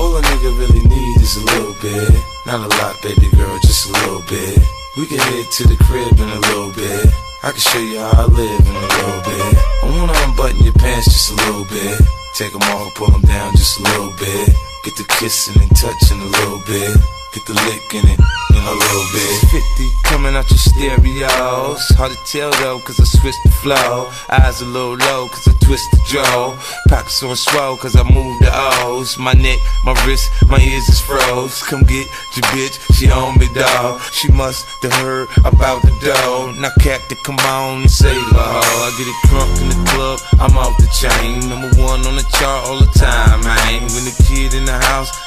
[0.01, 2.34] All a nigga really need is a little bit.
[2.55, 4.63] Not a lot, baby girl, just a little bit.
[4.97, 7.11] We can head to the crib in a little bit.
[7.43, 9.59] I can show you how I live in a little bit.
[9.83, 11.99] I wanna unbutton your pants just a little bit.
[12.39, 14.55] Take them off, pull them down just a little bit.
[14.85, 16.95] Get the kissing and touching a little bit.
[17.35, 19.35] Get the licking it in a little bit.
[19.51, 21.83] 50 coming out your stereos.
[21.99, 24.13] Hard to tell though, cause I switched the flow.
[24.31, 26.57] Eyes a little low, cause I twist the jaw.
[26.89, 28.51] Pockets on swell, cause I move the
[28.85, 29.19] O's.
[29.19, 31.62] My neck, my wrist, my ears is froze.
[31.62, 32.07] Come get
[32.37, 34.01] your bitch, she on me, dog.
[34.12, 36.53] She must have heard about the dough.
[36.61, 38.55] Now, Captain, come on and save her.
[38.85, 41.49] I get it crunk in the club, I'm off the chain.
[41.49, 43.83] Number one on the chart all the time, man.
[43.95, 45.11] When the kid in the house,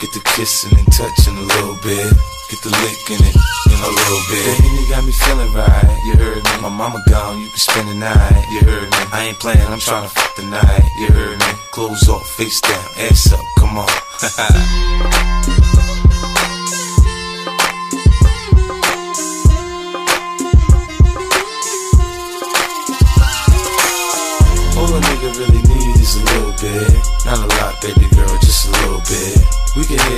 [0.00, 2.12] Get the kissing and touching a little bit.
[2.50, 3.36] Get the licking it
[3.72, 4.60] in a little bit.
[4.60, 6.00] Baby, you got me feeling right.
[6.04, 6.50] You heard me.
[6.60, 8.44] My mama gone, you can spend the night.
[8.50, 8.98] You heard me.
[9.10, 10.84] I ain't playing, I'm trying to fuck the night.
[10.98, 11.46] You heard me.
[11.70, 14.92] Clothes off, face down, ass up, come on.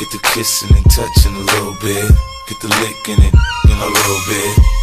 [0.00, 2.10] Get the kissing and touching a little bit.
[2.48, 3.34] Get the licking it
[3.66, 4.79] in a little bit.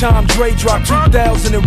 [0.00, 1.60] Time Dre dropped 2001.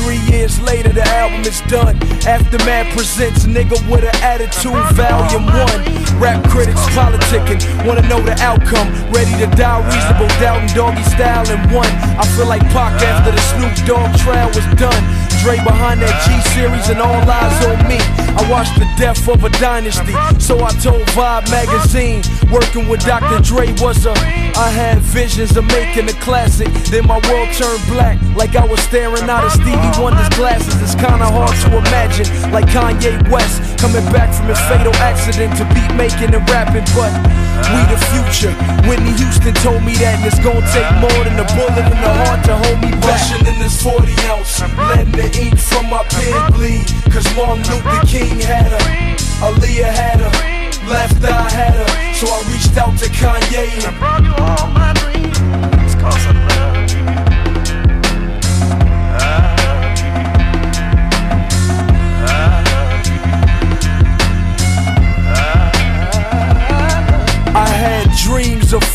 [0.00, 2.00] Three years later, the album is done.
[2.24, 6.16] Aftermath presents Nigga with an Attitude, Volume 1.
[6.16, 8.88] Rap critics politicking, wanna know the outcome.
[9.12, 11.92] Ready to die, reasonable doubt and doggy style in one.
[12.16, 15.04] I feel like Pac after the Snoop Dogg trial was done.
[15.44, 18.00] Dre behind that G series and all eyes on me.
[18.32, 22.22] I watched the death of a dynasty, so I told Vibe magazine.
[22.50, 23.44] Working with Dr.
[23.44, 24.14] Dre was a,
[24.58, 26.66] I had visions of making a classic.
[26.90, 30.74] Then my world turned black, like I was staring out of Stevie Wonder's glasses.
[30.82, 35.64] It's kinda hard to imagine, like Kanye West coming back from his fatal accident to
[35.70, 36.82] beat making and rapping.
[36.98, 37.14] But
[37.70, 38.50] we the future.
[38.90, 42.12] Whitney Houston told me that, and it's gonna take more than a bullet in the
[42.26, 43.14] heart to hold me back.
[43.14, 44.58] Rushing in this 40 ounce,
[44.90, 46.86] letting the ink from my pen bleed.
[47.14, 48.84] Cause Martin Luther King had her,
[49.38, 50.34] Aaliyah had her,
[50.90, 51.90] left eye had her.
[52.18, 54.37] So I reached out to Kanye and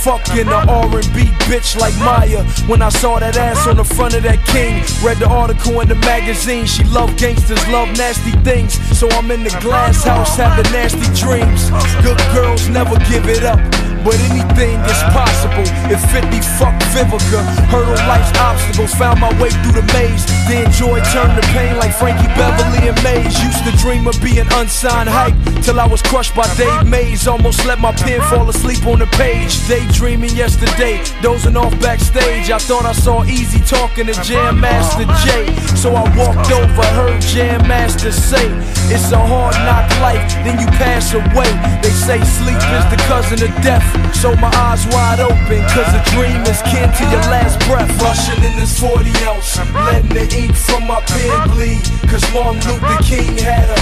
[0.03, 2.43] Fucking a R&B bitch like Maya.
[2.67, 5.87] When I saw that ass on the front of that king, read the article in
[5.87, 6.65] the magazine.
[6.65, 8.73] She love gangsters, love nasty things.
[8.99, 11.69] So I'm in the glass house having nasty dreams.
[12.03, 13.61] Good girls never give it up.
[14.03, 15.23] But anything is uh-huh.
[15.23, 17.39] possible if 50 fuck Vivica.
[17.71, 20.27] Hurdle life's obstacles, found my way through the maze.
[20.47, 23.39] Then joy turned to pain like Frankie Beverly and Maze.
[23.41, 27.27] Used to dream of being unsigned hype till I was crushed by Dave Mays.
[27.27, 29.55] Almost let my pen fall asleep on the page.
[29.67, 32.51] Daydreaming yesterday, dozing off backstage.
[32.51, 35.47] I thought I saw Eazy talking to Jam Master Jay.
[35.75, 38.47] So I walked over, heard Jam Master say,
[38.91, 41.51] It's a hard knock life, then you pass away.
[41.81, 43.85] They say sleep is the cousin of death.
[44.15, 47.89] So my eyes wide open, cause a dream is kin to your last breath.
[48.01, 51.83] Rushing in this 40 ounce, letting the from my pen bleed.
[52.09, 53.75] Cause Martin Luther King had her,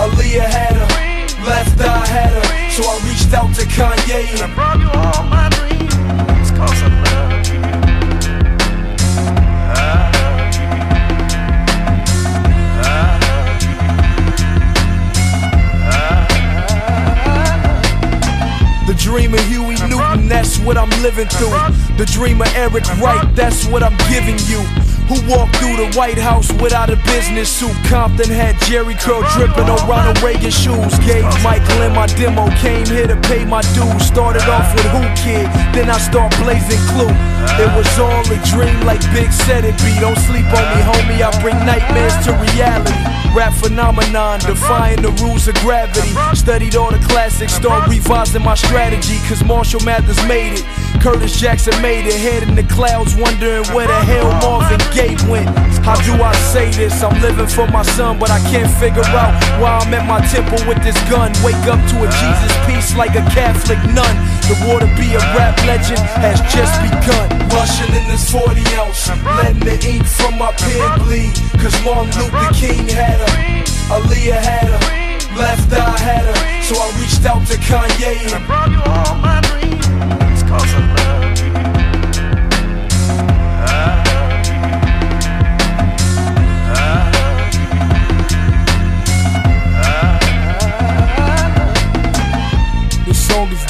[0.00, 0.88] Aaliyah had her,
[1.46, 2.70] left eye had her.
[2.70, 6.50] So I reached out to Kanye and I brought you all my dreams.
[6.56, 7.62] Cause I love you.
[18.86, 21.50] The dream of Huey Newton, that's what I'm living through.
[21.96, 24.81] The dream of Eric Wright, that's what I'm giving you.
[25.12, 27.76] Who walked through the White House without a business suit?
[27.84, 30.96] Compton had Jheri curl dripping on Ronald Reagan shoes.
[31.04, 34.00] Gave Michael in my demo, came here to pay my dues.
[34.08, 37.12] Started off with Whoo Kid, then I start blazing Clue.
[37.60, 39.92] It was all a dream, like Big said it be.
[40.00, 41.20] Don't sleep on me, homie.
[41.20, 42.96] I bring nightmares to reality.
[43.36, 46.16] Rap phenomenon, defying the rules of gravity.
[46.32, 49.20] Studied all the classics, start revising my strategy.
[49.28, 50.64] Cause Marshall Mathers made it.
[51.02, 52.14] Curtis Jackson made it.
[52.14, 55.50] Head in the clouds, wondering where the hell Marvin Gaye went.
[55.82, 57.02] How do I say this?
[57.02, 60.62] I'm living for my son, but I can't figure out why I'm at my temple
[60.62, 61.34] with this gun.
[61.42, 64.14] Wake up to a Jesus piece like a Catholic nun.
[64.46, 67.26] The war to be a rap legend has just begun.
[67.50, 69.10] Rushing in this 40 ounce,
[69.42, 71.34] letting the ink from my pen bleed.
[71.58, 73.34] Cause Martin Luther King had her,
[73.90, 74.82] Aaliyah had her,
[75.34, 76.38] left eye had her.
[76.62, 80.42] So I reached out to Kanye and I brought you all my dreams.
[80.46, 80.91] Cause I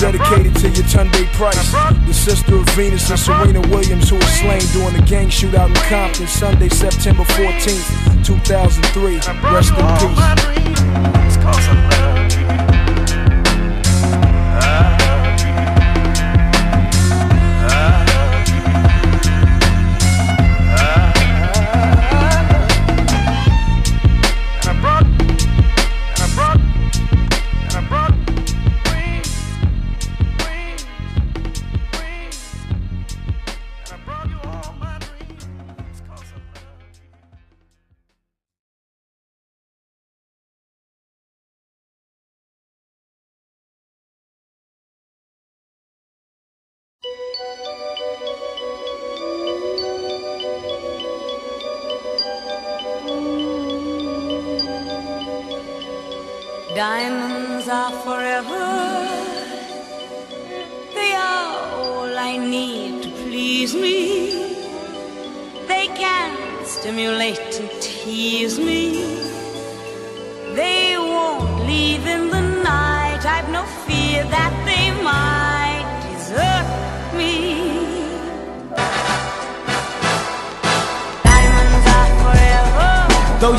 [0.03, 1.71] dedicated to Yetunde Price,
[2.09, 5.75] the sister of Venus and Serena Williams, who was slain during the gang shootout in
[5.89, 9.21] Compton Sunday, September 14th, 2003.
[9.53, 9.87] Rest in
[12.57, 12.62] peace.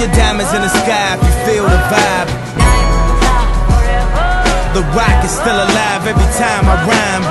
[0.04, 2.28] Your diamonds in the sky if you feel the vibe.
[4.76, 7.24] The rock is still alive every time I rhyme.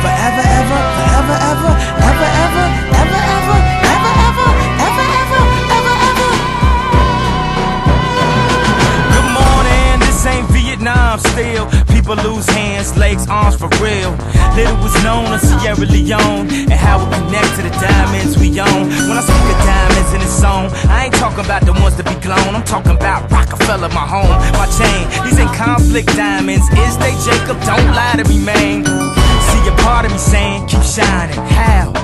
[0.00, 1.68] Forever, ever, forever, ever,
[2.00, 3.20] ever, ever, ever, ever,
[3.84, 4.48] ever, ever,
[4.80, 5.44] ever, ever,
[5.76, 6.32] ever, ever.
[9.12, 11.79] Good morning, this ain't Vietnam still.
[12.10, 14.10] Never lose hands, legs, arms for real.
[14.58, 18.90] Little was known of Sierra Leone and how it connect to the diamonds we own.
[19.06, 22.10] When I speak of diamonds in a song, I ain't talking about the ones that
[22.10, 22.56] be glown.
[22.56, 24.26] I'm talking about Rockefeller, my home,
[24.58, 25.06] my chain.
[25.22, 26.66] These ain't conflict diamonds.
[26.74, 27.62] Is they Jacob?
[27.62, 28.84] Don't lie to me, man.
[29.46, 31.38] See a part of me saying, keep shining.
[31.54, 31.94] How?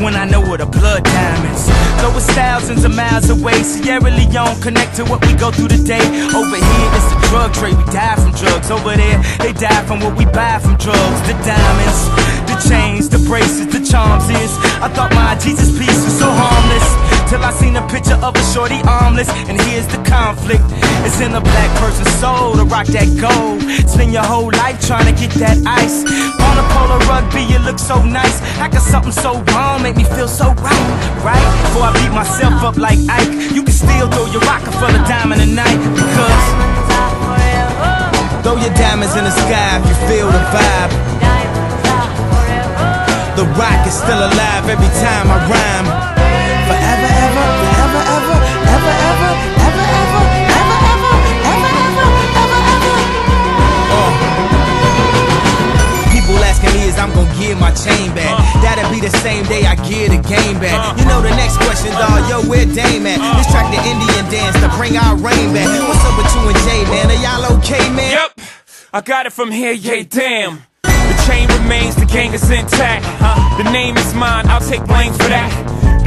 [0.00, 1.66] When I know what a blood diamonds.
[2.00, 6.04] Though it's thousands of miles away, Sierra Leone connect to what we go through today.
[6.34, 7.76] Over here, it's the drug trade.
[7.76, 8.70] We die from drugs.
[8.70, 11.20] Over there, they die from what we buy from drugs.
[11.24, 12.00] The diamonds,
[12.44, 14.52] the chains, the bracelets, the charms is.
[14.84, 17.05] I thought my Jesus piece was so harmless.
[17.28, 19.28] Till I seen a picture of a shorty armless.
[19.50, 20.62] And here's the conflict.
[21.02, 23.62] It's in a black person's soul to rock that gold.
[23.90, 26.06] Spend your whole life trying to get that ice.
[26.38, 28.38] On a Polo rugby, you look so nice.
[28.62, 30.86] How can something so wrong make me feel so right?
[31.26, 31.46] Right?
[31.66, 35.78] Before I beat myself up like Ike, you can still throw your Rockefeller diamond tonight.
[35.98, 36.46] Because
[38.46, 40.92] throw your diamonds in the sky if you feel the vibe.
[43.34, 45.95] The rock is still alive every time I rhyme.
[57.56, 58.36] Give my chain back.
[58.60, 60.98] That'll be the same day I give the game back.
[60.98, 63.18] You know the next question, dawg, yo, where Dame at?
[63.36, 65.68] This track the Indian dance to bring our rain back.
[65.88, 67.08] What's up with you and Jay, man?
[67.10, 68.12] Are y'all okay, man?
[68.12, 68.46] Yep,
[68.92, 70.62] I got it from here, yeah, damn.
[70.82, 73.04] The chain remains, the gang is intact.
[73.58, 75.50] The name is mine, I'll take blame for that.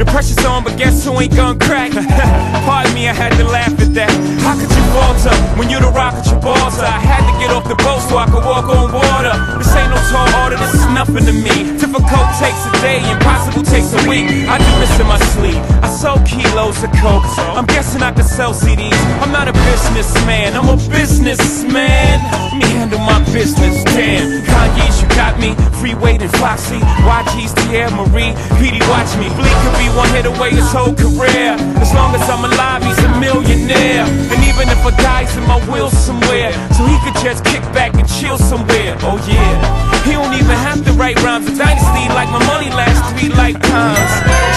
[0.00, 1.92] The pressure's on, but guess who ain't gonna crack?
[2.64, 4.08] Pardon me, I had to laugh at that.
[4.40, 6.80] How could you falter when you the rock at your balls?
[6.80, 9.36] I had to get off the boat so I could walk on water.
[9.60, 11.76] This ain't no tall order, this is nothing to me.
[11.76, 14.48] Difficult takes a day, impossible takes a week.
[14.48, 15.60] I do this in my sleep.
[15.84, 17.28] I sold kilos of coke.
[17.52, 18.96] I'm guessing I could sell CDs.
[19.20, 22.24] I'm not a businessman, I'm a businessman.
[22.24, 24.48] Let me handle my business, damn.
[24.48, 25.52] Kanye's, you got me.
[25.76, 26.80] Freeway and Foxy.
[27.04, 28.32] YG's, Teairra Marí.
[28.56, 29.28] Peedi, watch me.
[29.36, 31.56] Bleek could be one hit away his whole career.
[31.80, 34.06] As long as I'm alive, he's a millionaire.
[34.06, 36.52] And even if I die, in my will somewhere.
[36.76, 38.96] So he could just kick back and chill somewhere.
[39.04, 39.56] Oh yeah.
[40.04, 41.46] He don't even have to write rhymes.
[41.46, 44.10] A dynasty like my money lasts three lifetimes.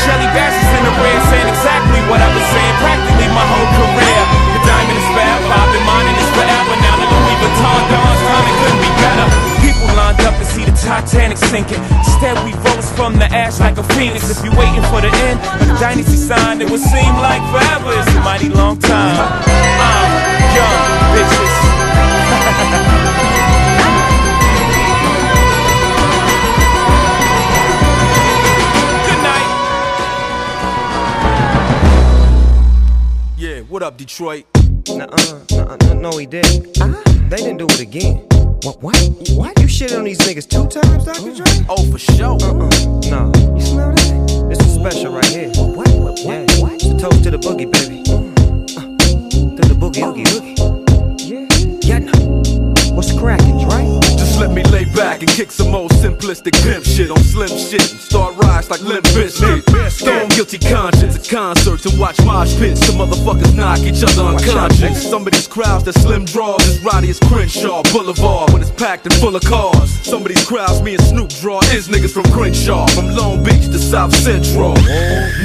[0.04, 3.70] Shelly Bass is in the red saying exactly what I've been saying practically my whole
[3.76, 4.22] career.
[4.56, 6.74] The diamond is bad, I've been mining this forever.
[6.80, 9.43] Now the Louis Vuitton Don's timing couldn't be better.
[10.84, 11.80] Titanic sinking.
[12.00, 14.30] Instead, we rose from the ash like a phoenix.
[14.30, 17.94] If you're waiting for the end of the dynasty sign, it would seem like forever.
[17.98, 19.16] It's a mighty long time.
[19.48, 21.54] Uh, young bitches.
[29.08, 29.50] Good night.
[33.38, 34.46] Yeah, what up, Detroit?
[34.90, 36.74] Nuh-uh, nuh-uh, no, he didn't.
[37.30, 38.28] They didn't do it again.
[38.64, 38.82] What?
[38.82, 38.96] What?
[39.32, 39.60] What?
[39.60, 41.36] You shit on these niggas two times, Dr.
[41.36, 41.66] Dre?
[41.68, 42.38] Oh, for sure.
[42.42, 42.70] Uh-uh.
[43.10, 43.30] No.
[43.56, 44.46] You smell that?
[44.48, 45.50] This is special right here.
[45.50, 45.90] What?
[45.90, 46.20] What?
[46.20, 46.26] What?
[46.26, 46.62] Yeah.
[46.62, 46.74] What?
[46.76, 48.00] It's a toast to the boogie, baby.
[48.08, 48.88] Uh,
[49.58, 50.56] to the boogie, oogie, oogie.
[51.26, 52.00] Yeah.
[52.00, 52.00] Yeah.
[52.00, 52.96] no.
[52.96, 54.03] What's cracking, Dre?
[54.44, 58.02] Let me lay back and kick some old simplistic pimp shit on slim shit and
[58.02, 59.90] start rise like Limp Bizkit.
[59.90, 62.86] Stone guilty conscience at concerts and watch mosh pits.
[62.86, 65.10] Some motherfuckers knock each other unconscious.
[65.10, 69.06] Some of these crowds that slim draws as rowdy as Crenshaw Boulevard when it's packed
[69.06, 69.90] and full of cars.
[70.06, 73.68] Some of these crowds me and Snoop draw is niggas from Crenshaw, from Long Beach
[73.68, 74.74] to South Central.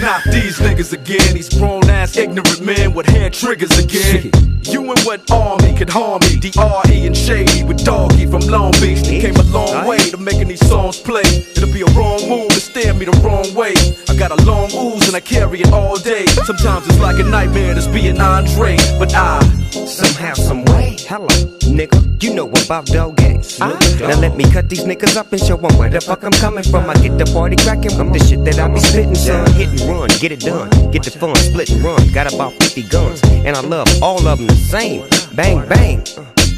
[0.02, 4.32] Not these niggas again, these grown ass ignorant men with hair triggers again.
[4.64, 6.36] You and what army could harm me?
[6.36, 7.06] D.R.E.
[7.06, 8.87] and Shady with Doggy from Long Beach.
[8.94, 11.28] They came a long way to making these songs play.
[11.56, 13.74] It'll be a wrong move to stare me the wrong way.
[14.08, 16.26] I got a long ooze and I carry it all day.
[16.46, 20.96] Sometimes it's like a nightmare just being Andre, but I Somehow, some way.
[21.00, 21.28] Hello,
[21.68, 22.22] nigga.
[22.22, 23.58] You know about dog games.
[23.60, 23.78] Now
[24.18, 26.88] let me cut these niggas up and show them where the fuck I'm coming from.
[26.88, 29.50] I get the party cracking from the shit that I be spitting, son.
[29.52, 30.70] Hit and run, get it done.
[30.90, 32.00] Get the fun, split and run.
[32.12, 35.06] Got about 50 guns, and I love all of them the same.
[35.34, 36.02] Bang, bang.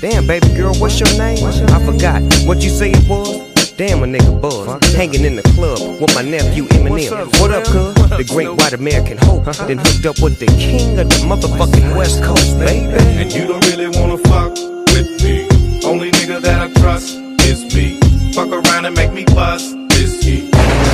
[0.01, 1.45] Damn, baby girl, what's your name?
[1.45, 3.73] I forgot what you say it was.
[3.73, 4.95] Damn, a nigga buzz.
[4.95, 7.39] Hanging in the club with my nephew Eminem.
[7.39, 7.95] What up, cuz?
[8.17, 9.45] The great white American hope.
[9.67, 12.87] Then hooked up with the king of the motherfucking West Coast, baby.
[13.21, 14.55] And you don't really wanna fuck
[14.95, 15.47] with me.
[15.85, 18.01] Only nigga that I trust is me.
[18.33, 20.50] Fuck around and make me bust this heat.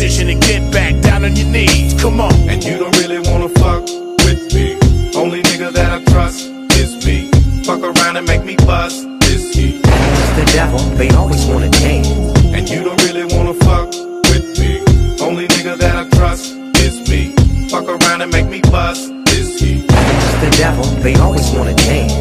[0.00, 1.92] and get back down on your knees.
[2.00, 2.32] Come on.
[2.48, 3.82] And you don't really wanna fuck
[4.24, 4.78] with me.
[5.14, 7.30] Only nigga that I trust is me.
[7.64, 9.78] Fuck around and make me bust this heat.
[9.84, 12.08] It's the devil, they always wanna dance.
[12.56, 13.88] And you don't really wanna fuck
[14.30, 14.80] with me.
[15.20, 17.34] Only nigga that I trust is me.
[17.68, 19.84] Fuck around and make me bust this heat.
[19.86, 22.14] It's the devil, they always wanna dance.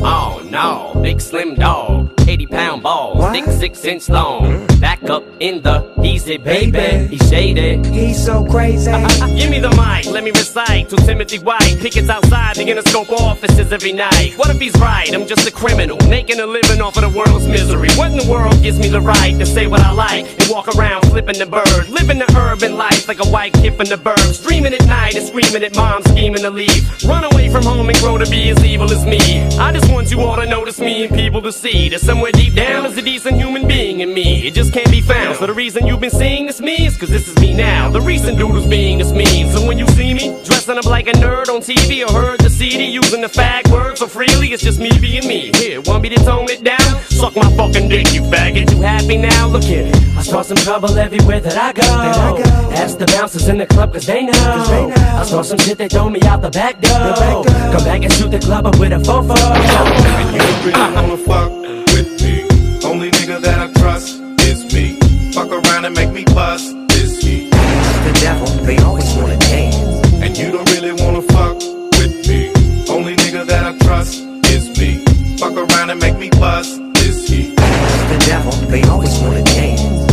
[0.00, 4.44] Oh no, big slim dog, 80 pound balls, thick six inch long.
[4.44, 4.80] Mm-hmm.
[4.80, 7.84] Back up in the easy baby, he's shaded.
[7.84, 8.90] He's so crazy.
[9.36, 11.76] Give me the mic, let me recite to Timothy White.
[11.80, 14.32] Pickets outside the Interscope offices every night.
[14.36, 15.12] What if he's right?
[15.14, 17.90] I'm just a criminal, making a living off of the world's misery.
[17.90, 20.68] What in the world gives me the right to say what I like and walk
[20.74, 24.42] around flipping the bird, living the urban life like a white kid from the burbs,
[24.42, 27.04] dreaming at night and screaming at mom, scheming to leave.
[27.04, 29.20] Run away from home and grow to be as evil as me.
[29.58, 32.54] I just want you all to notice me and people to see that somewhere deep
[32.54, 34.46] down is a decent human being in me.
[34.46, 35.36] It just can't be found.
[35.36, 37.90] So the reason you've been seeing this me is cause this is me now.
[37.90, 39.50] The recent dude who's being this mean.
[39.52, 42.50] So when you see me dressing up like a nerd on TV or heard the
[42.50, 45.50] CD using the fag word so freely, it's just me being me.
[45.56, 47.00] Here, want me to tone it down?
[47.08, 48.70] Suck my fucking dick, you faggot.
[48.70, 49.48] You happy now?
[49.48, 49.90] Look here.
[50.16, 52.42] I start some trouble everywhere that I go.
[52.72, 54.32] Ask the bouncers in the club cause they know.
[54.32, 57.44] I saw some shit they throw me out the back door.
[57.72, 60.25] Come back and shoot the club up with a fofo.
[60.32, 61.50] You don't really wanna fuck
[61.94, 62.42] with me.
[62.84, 64.98] Only nigga that I trust is me.
[65.32, 67.50] Fuck around and make me bust this heat.
[67.50, 69.76] The devil, they always wanna dance.
[70.22, 71.56] And you don't really wanna fuck
[71.98, 72.52] with me.
[72.88, 75.04] Only nigga that I trust is me.
[75.38, 77.54] Fuck around and make me bust this heat.
[77.56, 80.06] The devil, they always wanna dance.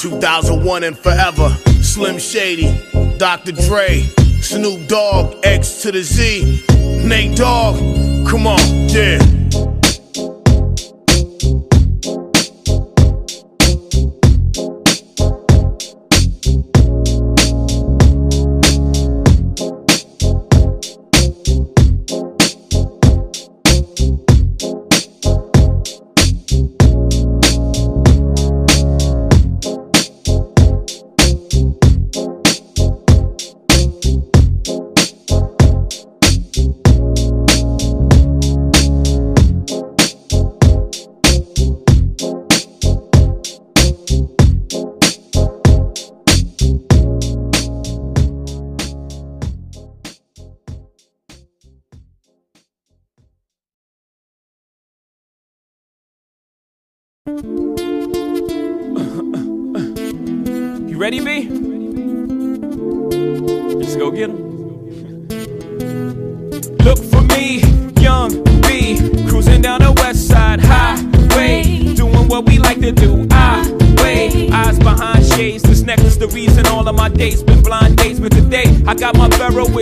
[0.00, 1.56] 2001 and forever.
[1.80, 2.70] Slim Shady,
[3.18, 3.52] Dr.
[3.52, 4.02] Dre,
[4.40, 6.64] Snoop Dogg, X to the Z,
[7.04, 8.11] Nate Dogg.
[8.28, 8.58] Come on,
[8.88, 9.18] yeah.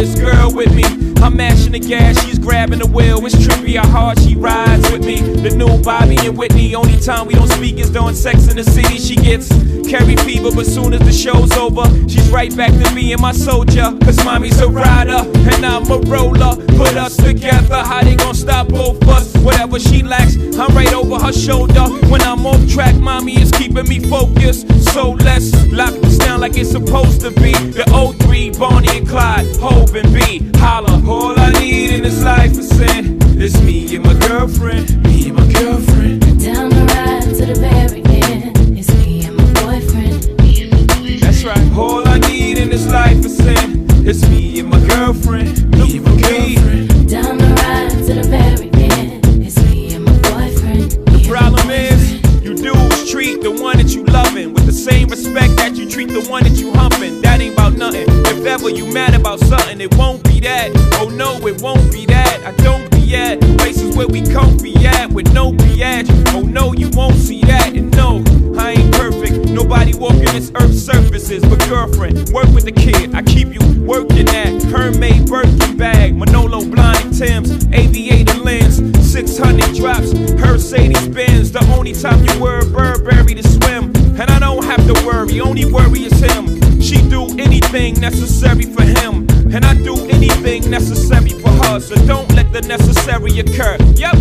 [0.01, 0.85] Ferroist girl with me.
[1.23, 3.25] I'm mashing the gas, she's grabbing the wheel.
[3.27, 5.21] It's trippy how hard she rides with me.
[5.21, 6.75] The new Bobby and Whitney.
[6.75, 8.99] Only time we don't speak is during sex in the city.
[8.99, 9.49] She gets
[9.89, 13.93] carry fever, but soon as the show's over, she's right back to being my soldier.
[14.05, 16.57] Cause mommy's a rider, and I'm a roller.
[16.77, 19.35] Put us together, how they gonna stop both us?
[19.39, 21.85] Whatever she lacks, I'm right over her shoulder.
[22.09, 24.67] When I'm off track, mommy is keeping me focused.
[24.93, 27.53] So let's lock this down like it's supposed to be.
[27.53, 27.85] The
[28.25, 30.51] 03, Bonnie and Clyde, Hov and B.
[30.59, 33.30] Holla, all I need in this life is sin.
[33.43, 36.21] It's me and my girlfriend, me and my girlfriend.
[36.45, 38.79] Down the ride to the very end.
[38.79, 40.37] It's me and my boyfriend.
[40.43, 41.23] Me and my boyfriend.
[41.23, 41.73] That's right.
[41.73, 43.87] All I need in this life is sin.
[44.07, 45.71] It's me and my girlfriend.
[45.71, 47.09] Me and my girlfriend.
[47.09, 49.25] Down the ride to the very end.
[49.43, 50.91] It's me and my boyfriend.
[50.91, 55.57] The problem is, you dudes treat the one that you loving with the same respect
[55.57, 57.23] that you treat the one that you humping.
[57.23, 58.05] That ain't about nothing.
[58.07, 60.73] If ever you mad about something, it won't be that.
[61.01, 62.45] Oh no, it won't be that.
[62.45, 66.09] I don't at places where we comfy at with no biatch.
[66.35, 67.75] Oh no, you won't see that.
[67.75, 68.23] And no,
[68.59, 69.49] I ain't perfect.
[69.51, 71.43] Nobody walking this earth's surfaces.
[71.43, 73.15] But girlfriend, work with the kid.
[73.15, 78.70] I keep you working at Hermès Birkin bag, Manolo Blahnik Tim's, aviator lens,
[79.11, 81.51] 600 drops, Mercedes Benz.
[81.51, 85.41] The only time you wear a Burberry to swim, and I don't have to worry.
[85.41, 86.81] Only worry is him.
[86.81, 91.81] She do anything necessary for him, and I do anything necessary for her.
[91.81, 93.77] So don't let the necessary occur.
[93.97, 94.15] Yep.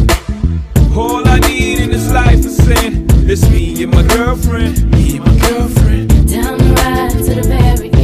[0.97, 3.05] All I need in this life is sin.
[3.29, 4.89] It's me and my girlfriend.
[4.91, 6.09] Me and my girlfriend.
[6.27, 7.98] Down the ride to the very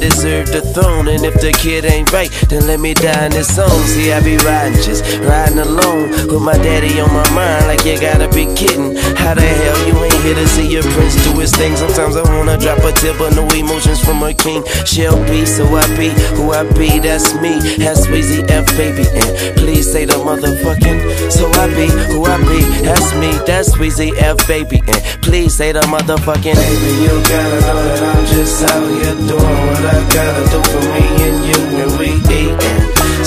[0.00, 1.08] deserve the throne.
[1.08, 3.70] And if the kid ain't right, then let me die in this song.
[3.86, 7.66] See, I be riding, just riding alone with my daddy on my mind.
[7.66, 8.96] Like you gotta be kidding.
[9.14, 11.76] How the hell you ain't here to see your prince do his thing?
[11.76, 14.64] Sometimes I wanna drop a tip, but no emotions from a king.
[14.84, 16.98] She'll be, so I be who I be.
[16.98, 17.62] That's me.
[17.78, 21.30] That's Weezy F baby, and please say the motherfucking.
[21.30, 22.60] So I be who I be.
[22.82, 23.30] That's me.
[23.46, 26.58] That's Weezy F baby, and please say the motherfucking.
[26.58, 30.82] Baby, you gotta know that I'm just out here doing what I gotta do for
[30.98, 32.10] me and you, and we
[32.42, 32.78] eatin'.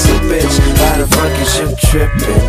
[0.03, 2.41] So bitch, why the fuck is you trippin'?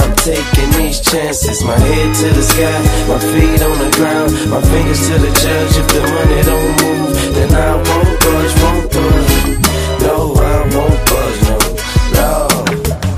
[0.00, 2.78] I'm taking these chances, my head to the sky,
[3.10, 5.74] my feet on the ground, my fingers to the judge.
[5.82, 9.32] If the money don't move, then I won't budge, won't budge.
[10.06, 11.58] No, I won't budge, no,
[12.16, 12.32] no.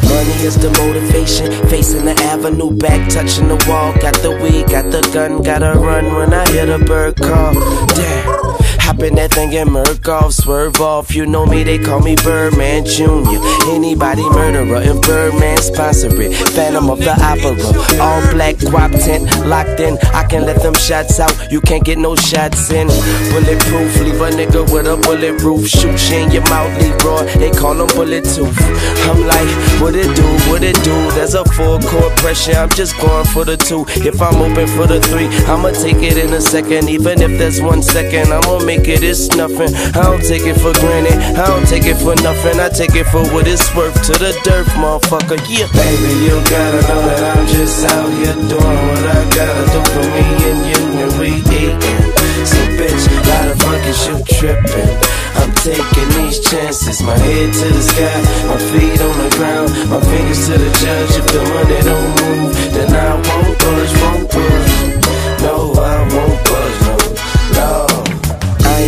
[0.08, 3.92] Money is the motivation, facing the avenue, back touching the wall.
[4.00, 7.54] Got the weed, got the gun, gotta run when I hear the bird call.
[7.94, 8.63] Damn.
[8.84, 11.14] Hop in that thing and murk off, swerve off.
[11.14, 13.40] You know me, they call me Birdman Jr.
[13.72, 16.34] Anybody murderer, if Birdman sponsor it.
[16.52, 17.56] Phantom of the Opera,
[17.98, 19.96] all black guap tent, locked in.
[20.12, 22.88] I can let them shots out, you can't get no shots in.
[23.32, 25.66] Bulletproof, leave a nigga with a bullet roof.
[25.66, 28.58] Shoot you in your mouth, Leroy, they call them bullet tooth.
[29.08, 29.48] I'm like,
[29.80, 30.94] what it do, what it do?
[31.16, 33.86] There's a full court pressure, I'm just going for the two.
[34.04, 36.90] If I'm open for the three, I'ma take it in a second.
[36.90, 39.70] Even if there's one second, I'ma make it, it's nothing.
[39.94, 42.58] I don't take it for granted, I don't take it for nothing.
[42.58, 45.38] I take it for what it's worth to the dirt, motherfucker.
[45.46, 49.80] Yeah, baby, you gotta know that I'm just out here doing what I gotta do
[49.94, 52.02] for me and you, and we eatin'.
[52.44, 54.90] So bitch, why the fuck is you trippin'?
[55.40, 60.00] I'm taking these chances, my head to the sky, my feet on the ground, my
[60.00, 61.12] fingers to the judge.
[61.20, 64.72] If the money don't move, then I won't budge, won't budge.
[65.42, 66.23] No, I won't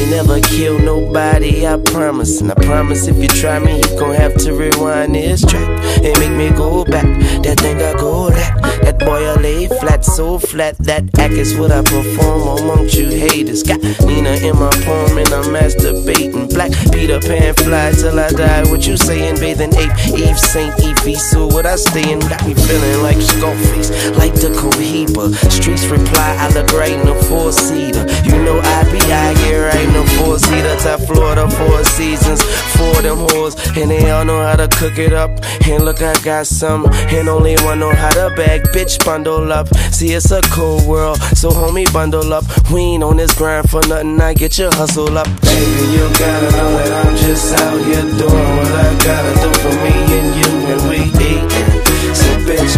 [0.07, 2.41] ain't never killed nobody, I promise.
[2.41, 5.69] And I promise if you try me, you gon' have to rewind this track
[6.05, 7.07] and make me go back.
[7.43, 8.83] That thing I go that.
[8.83, 10.77] That boy I lay flat, so flat.
[10.79, 13.63] That act is what I perform amongst you haters.
[13.63, 16.53] Got Nina in my poem and I'm masturbating.
[16.55, 18.71] Black Peter Pan fly till I die.
[18.71, 19.37] What you saying?
[19.41, 21.15] Bathing ape, Eve, Saint Evie.
[21.15, 25.35] So what I stay in got me feeling like Scarface, like the Cohiba.
[25.51, 28.07] Streets reply, I look right in a four seater.
[28.25, 30.77] You know I be out here right in the four seater.
[30.77, 32.43] Top Florida, four seasons,
[32.77, 33.55] four them whores.
[33.81, 35.31] And they all know how to cook it up.
[35.67, 36.87] And look, I got some.
[37.17, 38.63] And only one know how to bag.
[38.75, 39.69] Bitch, bundle up.
[39.93, 41.19] See, it's a cold world.
[41.41, 42.45] So, homie, bundle up.
[42.71, 44.21] We ain't on this grind for nothing.
[44.21, 45.27] I get your hustle up.
[45.43, 49.75] Baby, you gotta know that I'm just out here doing what I gotta do for
[49.85, 50.51] me and you.
[50.73, 52.15] And we eatin'.
[52.15, 52.77] So, bitch,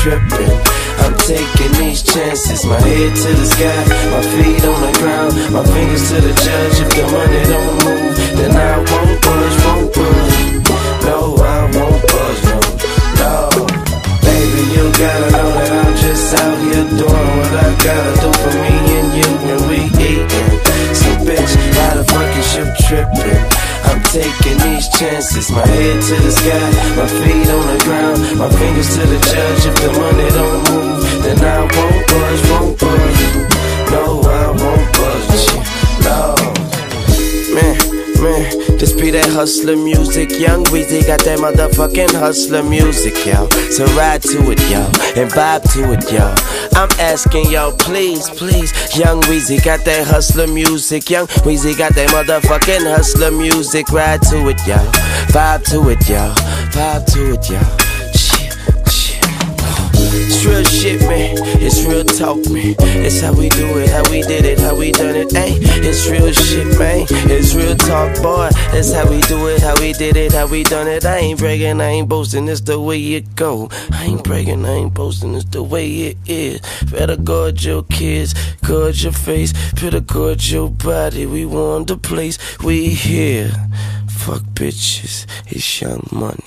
[0.00, 0.89] tripping.
[1.00, 2.64] I'm taking these chances.
[2.64, 3.80] My head to the sky,
[4.12, 6.76] my feet on the ground, my fingers to the judge.
[6.84, 10.36] If the money don't move, then I won't budge, won't budge.
[11.06, 12.58] No, I won't budge, no,
[13.20, 13.34] no.
[14.26, 18.54] Baby, you gotta know that I'm just out here doing what I gotta do for
[18.60, 20.50] me and you, and we eating.
[21.00, 22.04] So, bitch, how the
[22.56, 23.42] you tripping?
[23.88, 25.50] I'm taking these chances.
[25.50, 29.62] My head to the sky, my feet on the ground, my fingers to the judge.
[29.70, 33.20] If the money don't move, then I won't budge, won't budge.
[33.92, 34.79] No, I won't
[38.80, 40.30] this be that hustler music.
[40.30, 43.46] Young Weezy got that motherfucking hustler music, yo.
[43.70, 44.80] So ride to it, yo,
[45.20, 46.34] and vibe to it, yo.
[46.74, 48.72] I'm asking y'all, please, please.
[48.96, 51.10] Young Weezy got that hustler music.
[51.10, 53.90] Young Weezy got that motherfucking hustler music.
[53.90, 54.78] Ride to it, yo.
[55.28, 56.32] Vibe to it, yo.
[56.72, 57.89] Vibe to it, yo.
[60.12, 61.36] It's real shit, man.
[61.62, 62.74] It's real talk, man.
[62.78, 65.32] It's how we do it, how we did it, how we done it.
[65.32, 67.06] Hey, it's real shit, man.
[67.30, 68.48] It's real talk, boy.
[68.72, 71.04] It's how we do it, how we did it, how we done it.
[71.04, 72.48] I ain't bragging, I ain't boasting.
[72.48, 73.68] It's the way it go.
[73.92, 75.34] I ain't bragging, I ain't boasting.
[75.34, 76.60] It's the way it is.
[76.90, 78.34] Better guard your kids,
[78.66, 79.52] guard your face.
[79.74, 81.26] Better guard your body.
[81.26, 82.38] We want the place.
[82.60, 83.52] We here.
[84.08, 85.26] Fuck bitches.
[85.46, 86.44] It's young money.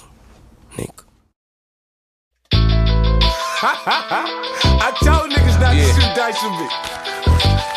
[3.65, 6.67] I told niggas not to shoot dice with me.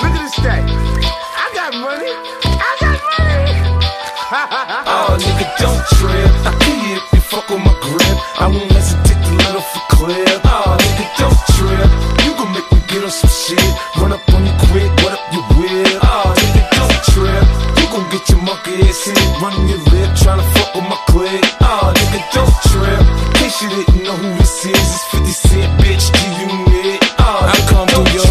[0.03, 0.67] Look at this thing.
[0.67, 2.11] I got money.
[2.59, 3.55] I got money.
[4.91, 6.27] Oh, nigga, don't trip.
[6.43, 6.51] I
[6.91, 8.19] you if you fuck with my grip.
[8.35, 10.41] I won't hesitate to let off a clip.
[10.43, 11.91] Oh, nigga, don't trip.
[12.27, 13.63] You gon' make me get on some shit.
[14.03, 16.03] Run up on you quick, what up your whip?
[16.03, 17.76] Oh, nigga, don't trip.
[17.97, 19.41] Gon' get your monkey ass hit.
[19.41, 21.31] Running your lip, tryna fuck with my clip.
[21.33, 23.01] Oh, ah, nigga, don't trip.
[23.01, 26.13] In case you didn't know who this is, it's 50 Cent, bitch.
[26.13, 27.06] Do you need?
[27.19, 28.27] Uh, oh, I come through your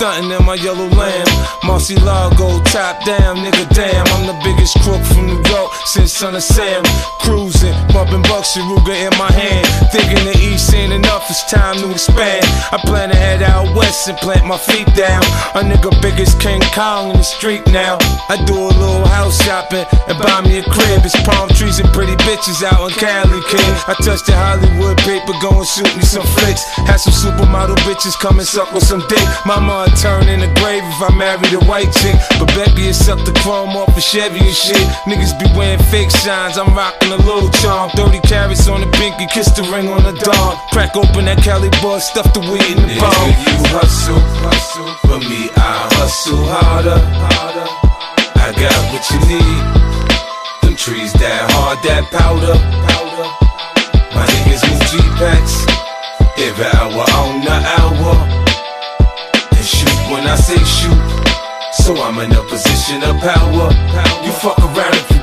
[0.00, 1.28] stunting in my yellow lamb.
[1.60, 4.06] Murciélago, top down, nigga, damn.
[4.16, 6.82] I'm the biggest crook from New York since Son of Sam.
[7.20, 9.68] Cruising, bumping Bucks and Ruger in my hand.
[9.92, 12.48] Thinking the East ain't enough, it's time to expand.
[12.72, 15.20] I plan to head out west and plant my feet down.
[15.52, 17.98] A nigga big as King Kong in the street now.
[18.32, 21.04] I do a little house shopping and buy me a crib.
[21.04, 23.68] It's palm trees and pretty bitches out in Cali, kid.
[23.84, 26.64] I touch the Hollywood paper, go and shoot me some flicks.
[26.88, 29.20] Had some supermodel bitches come and suck with some dick.
[29.44, 32.16] Mama would turn in the grave if I married a white chick.
[32.40, 34.80] But Becky is suck the chrome off of Chevy and shit.
[35.04, 37.90] Niggas be wearing fake shines, I'm rocking a little charm.
[37.90, 40.56] 30 carats on the pinky, kiss the ring on the dawn.
[40.72, 43.28] Crack open that Cali bud, stuff the weed in the Nigga, bomb.
[43.36, 44.88] you hustle, hustle.
[45.04, 47.68] For me, I hustle harder, harder.
[48.40, 49.60] I got what you need.
[50.64, 52.56] Them trees that hard, that powder,
[52.88, 53.28] powder.
[54.16, 55.68] My niggas move G-Packs.
[56.40, 57.79] Every hour on the hour.
[60.10, 60.98] When I say shoot.
[61.72, 63.70] So I'm in a position of power.
[64.24, 65.19] You fuck around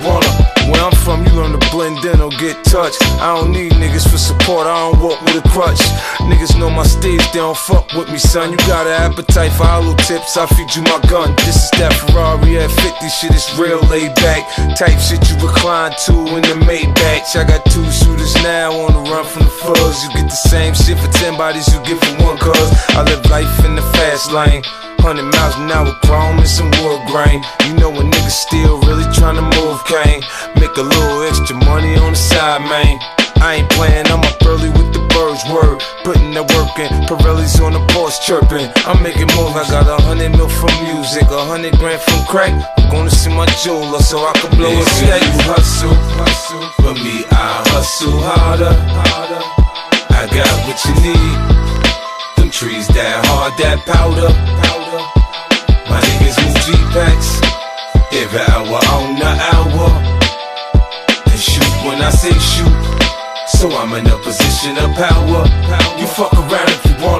[1.08, 3.00] from, you learn to blend in or get touched.
[3.24, 5.80] I don't need niggas for support, I don't walk with a crutch.
[6.28, 8.52] Niggas know my stage, they don't fuck with me, son.
[8.52, 11.32] You got an appetite for hollow tips, I feed you my gun.
[11.48, 14.44] This is that Ferrari at 50, shit is real laid back.
[14.76, 17.32] Type shit you recline to in the Maybach.
[17.40, 20.04] I got two shooters now on the run from the fuzz.
[20.04, 22.70] You get the same shit for 10 bodies you get for one cuz.
[23.00, 24.87] I live life in the fast lane.
[25.00, 27.44] 100 miles an hour, chrome and some wood grain.
[27.68, 30.22] You know a nigga still really tryna move cane.
[30.60, 33.00] Make a little extra money on the side, man.
[33.42, 35.78] I ain't playing, I'm up early with the birds word.
[36.04, 38.68] Putting the work in, Pirelli's on the Porsche chirping.
[38.90, 42.54] I'm making moves, I got a hundred mil from music, a hundred grand from crack.
[42.78, 45.22] I'm gonna see my jeweler so I can blow a stack.
[45.22, 46.66] you hustle, hustle.
[46.82, 49.44] For me, I hustle harder, harder.
[50.10, 51.38] I got what you need.
[52.38, 54.34] Them trees that hard, that powder,
[54.66, 54.87] powder.
[56.68, 57.42] Move G-Packs.
[58.12, 59.90] Every hour on the hour.
[61.26, 62.68] And shoot when I say shoot.
[63.48, 65.46] So I'm in a position of power.
[65.98, 67.17] You fuck around if you wanna.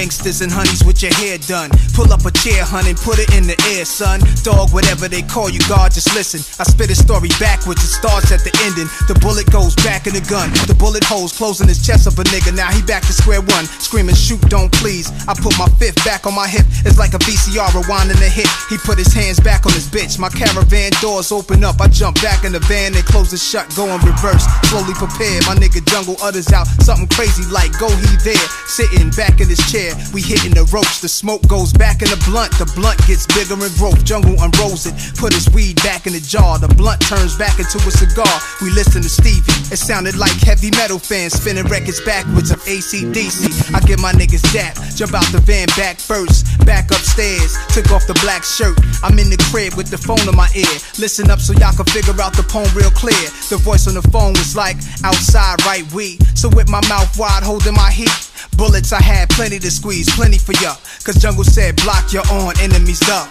[0.00, 1.68] Gangsters and honeys with your hair done.
[1.92, 4.16] Pull up a chair, hun, and put it in the air, son.
[4.40, 6.40] Dog, whatever they call you, God, just listen.
[6.56, 8.88] I spit a story backwards, it starts at the ending.
[9.12, 10.48] The bullet goes back in the gun.
[10.64, 12.56] The bullet holes closing his chest of a nigga.
[12.56, 15.12] Now he back to square one, screaming, shoot, don't please.
[15.28, 16.64] I put my fifth back on my hip.
[16.88, 18.48] It's like a VCR rewinding a hit.
[18.72, 20.16] He put his hands back on his bitch.
[20.16, 21.76] My caravan doors open up.
[21.76, 24.48] I jump back in the van and close it shut, go in reverse.
[24.72, 25.44] Slowly prepare.
[25.44, 28.46] My nigga jungle utters out something crazy like go he there.
[28.64, 31.00] Sitting back in his chair, we hitting the ropes.
[31.00, 32.52] The smoke goes back in the blunt.
[32.58, 34.04] The blunt gets bigger and growth.
[34.04, 34.94] Jungle unrolls it.
[35.16, 36.58] Put his weed back in the jar.
[36.58, 38.36] The blunt turns back into a cigar.
[38.60, 39.72] We listen to Stevie.
[39.72, 43.74] It sounded like heavy metal fans spinning records backwards of ACDC.
[43.74, 44.76] I get my niggas dap.
[44.96, 46.46] Jump out the van back first.
[46.66, 47.56] Back upstairs.
[47.72, 48.78] Took off the black shirt.
[49.02, 50.74] I'm in the crib with the phone in my ear.
[50.98, 53.30] Listen up so y'all can figure out the poem real clear.
[53.48, 55.84] The voice on the phone was like, outside, right?
[55.92, 56.18] We.
[56.34, 58.12] So with my mouth wide, holding my heat.
[58.56, 60.74] Bullets, I had plenty to squeeze, plenty for ya.
[61.04, 63.28] Cause Jungle said, block your own enemies up.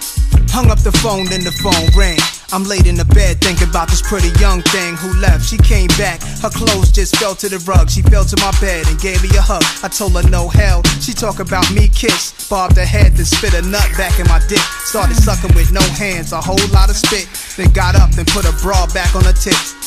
[0.49, 2.38] Hung up the phone, then the phone rang.
[2.51, 5.45] I'm laid in the bed thinking about this pretty young thing who left.
[5.45, 7.89] She came back, her clothes just fell to the rug.
[7.89, 9.61] She fell to my bed and gave me a hug.
[9.85, 10.81] I told her no hell.
[10.97, 12.33] She talk about me kiss.
[12.49, 14.63] Bobbed her head, then spit a nut back in my dick.
[14.81, 17.29] Started sucking with no hands, a whole lot of spit.
[17.55, 19.77] Then got up and put a bra back on her tits.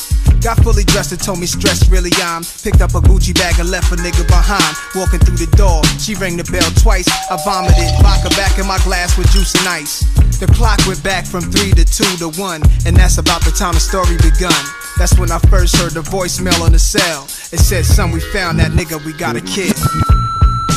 [0.42, 2.42] Got fully dressed and told me stress really I'm.
[2.42, 4.74] Picked up a Gucci bag and left a nigga behind.
[4.94, 7.06] Walking through the door, she rang the bell twice.
[7.30, 10.02] I vomited vodka back in my glass with juice and ice.
[10.42, 12.51] The clock went back from three to two to one,
[12.84, 14.52] and that's about the time the story begun.
[14.98, 17.24] That's when I first heard the voicemail on the cell.
[17.24, 19.02] It said, "Son, we found that nigga.
[19.04, 19.74] We got a kid."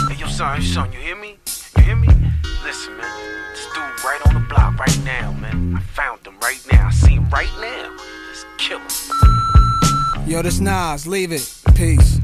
[0.07, 1.37] Hey, yo, son, son, you hear me?
[1.77, 2.07] You hear me?
[2.63, 3.09] Listen, man,
[3.51, 5.75] this dude right on the block right now, man.
[5.75, 6.87] I found him right now.
[6.87, 7.91] I see him right now.
[8.27, 10.27] Let's kill him.
[10.27, 11.05] Yo, this Nas.
[11.05, 11.45] Leave it.
[11.75, 12.19] Peace.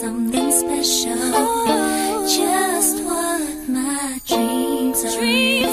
[0.00, 1.16] Something special.
[1.18, 2.26] Oh.
[2.28, 5.65] Just what my dreams are.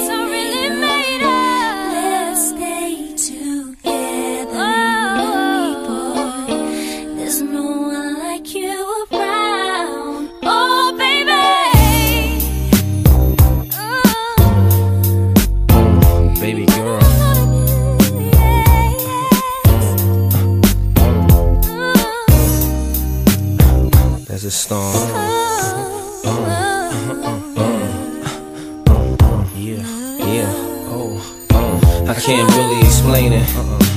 [24.44, 24.94] A storm.
[29.56, 29.86] Yeah,
[30.18, 30.52] yeah,
[30.90, 32.06] oh, oh.
[32.08, 33.48] I can't really explain it.
[33.56, 33.93] Uh-uh.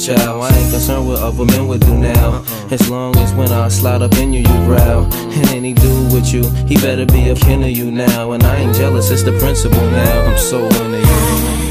[0.00, 0.40] chow.
[0.40, 2.30] I ain't concerned what other men would do now.
[2.32, 2.68] Uh-uh.
[2.70, 5.04] As long as when I slide up in you, you growl.
[5.12, 8.32] And any dude with you, he better be a kin of you now.
[8.32, 10.26] And I ain't jealous, it's the principle now.
[10.26, 11.69] I'm so into you.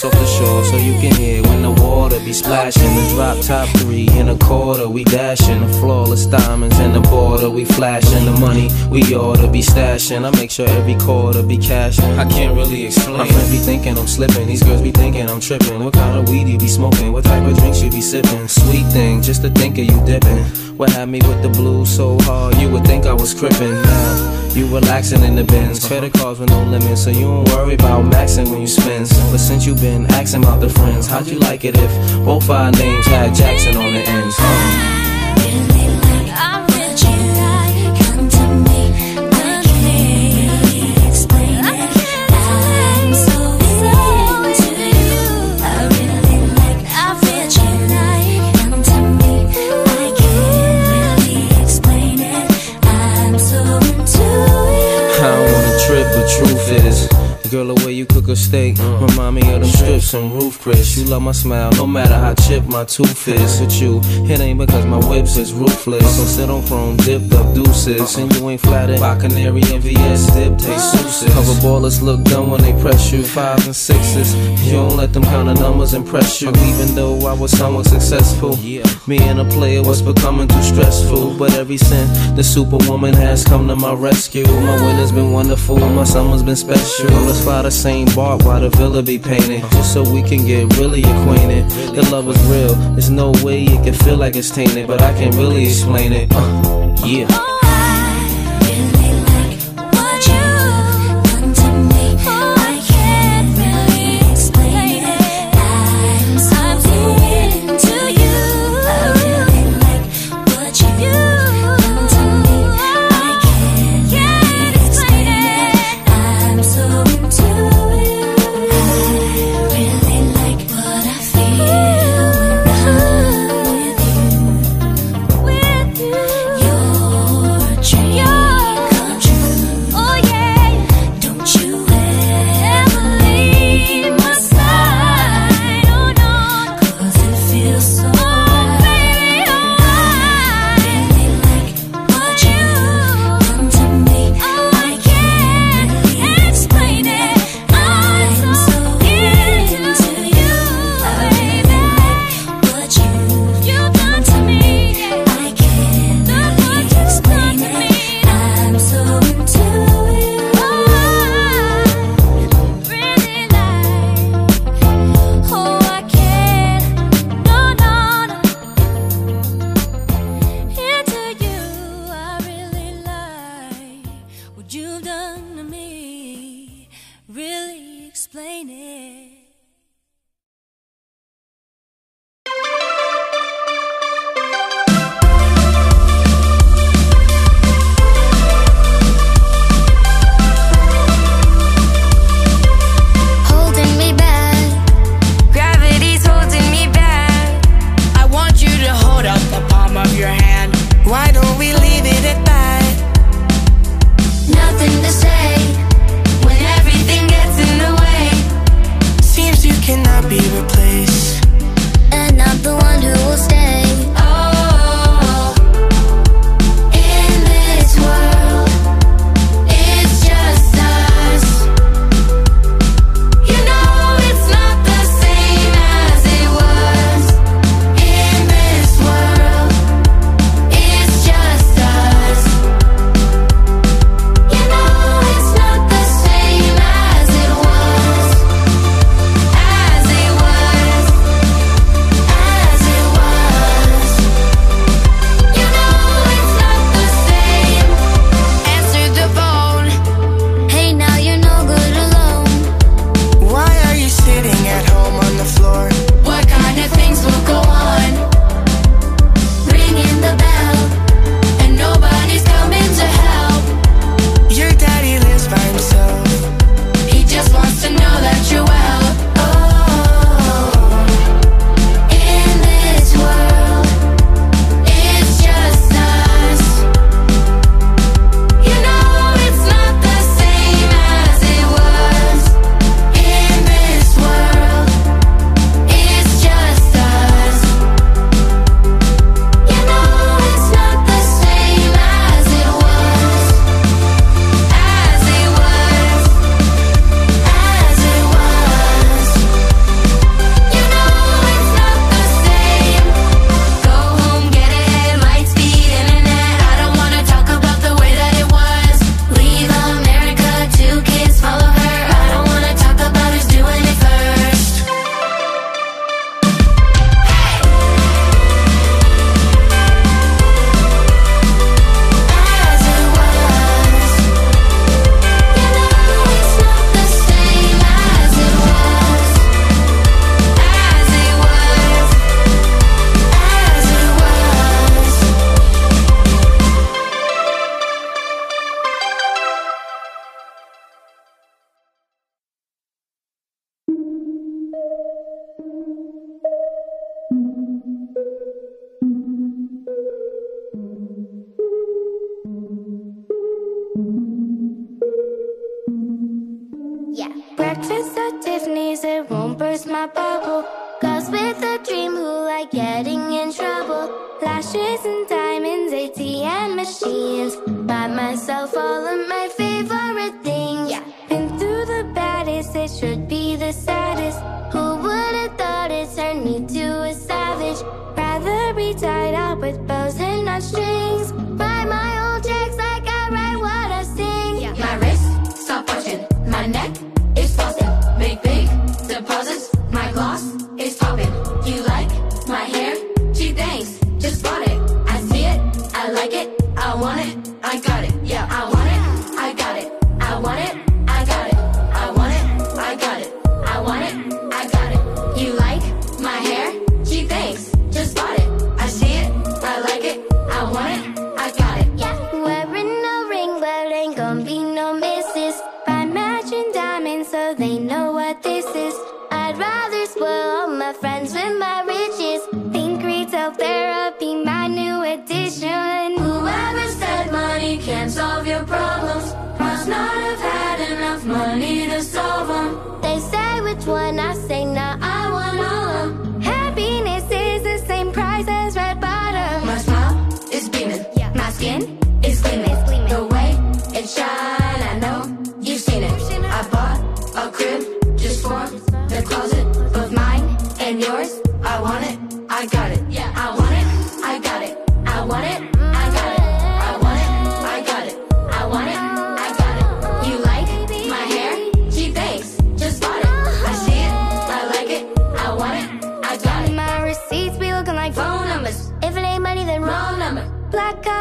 [0.00, 2.82] Just off the shore, so you can hear when the water be splashing.
[2.82, 5.60] The drop top three in a quarter, we dashing.
[5.60, 8.24] The flawless diamonds in the border, we flashing.
[8.24, 10.24] The money we oughta be stashing.
[10.24, 12.18] I make sure every quarter be cashing.
[12.18, 13.18] I can't really explain.
[13.18, 15.82] My friends be thinking I'm slipping, these girls be thinking I'm tripping.
[15.84, 17.12] What kind of weed you be smoking?
[17.12, 18.48] What type of drinks you be sipping?
[18.48, 20.44] Sweet thing, just to think of you dipping.
[20.76, 23.82] What had me with the blues so hard, you would think I was crippin'.
[23.82, 25.88] Now, you relaxing in the bins, uh-huh.
[25.88, 29.08] credit cards with no limits, so you don't worry about maxing when you spend.
[29.30, 32.70] But since you been asking about the friends, how'd you like it if both our
[32.70, 34.89] names had Jackson on the ends?
[56.46, 57.09] Truth is.
[57.50, 59.04] Girl, the way you cook a steak uh.
[59.08, 60.96] remind me of them strips and Ruth's Chris.
[60.96, 63.60] You love my smile, no matter how chipped my tooth is.
[63.60, 64.00] With you,
[64.32, 66.00] it ain't because my whips is ruthless.
[66.00, 66.12] Uh-huh.
[66.12, 68.22] So sit on chrome, dipped up deuces, uh-huh.
[68.22, 71.08] and you ain't flattered by canary and VS dip taste uh-huh.
[71.08, 71.34] souses.
[71.34, 73.24] Cover ballers look dumb when they press you.
[73.24, 74.32] Fives and sixes,
[74.64, 76.50] you don't let them count the numbers impress you.
[76.50, 81.36] Even though I was somewhat successful, me and a player was becoming too stressful.
[81.36, 86.04] But every since the superwoman has come to my rescue, my winter's been wonderful, my
[86.04, 87.08] summer's been special.
[87.42, 91.02] Fly the same bar while the villa be painted, just so we can get really
[91.02, 91.68] acquainted.
[91.94, 95.12] The love is real, there's no way it can feel like it's tainted, but I
[95.14, 96.28] can't really explain it.
[96.32, 97.49] Uh, yeah.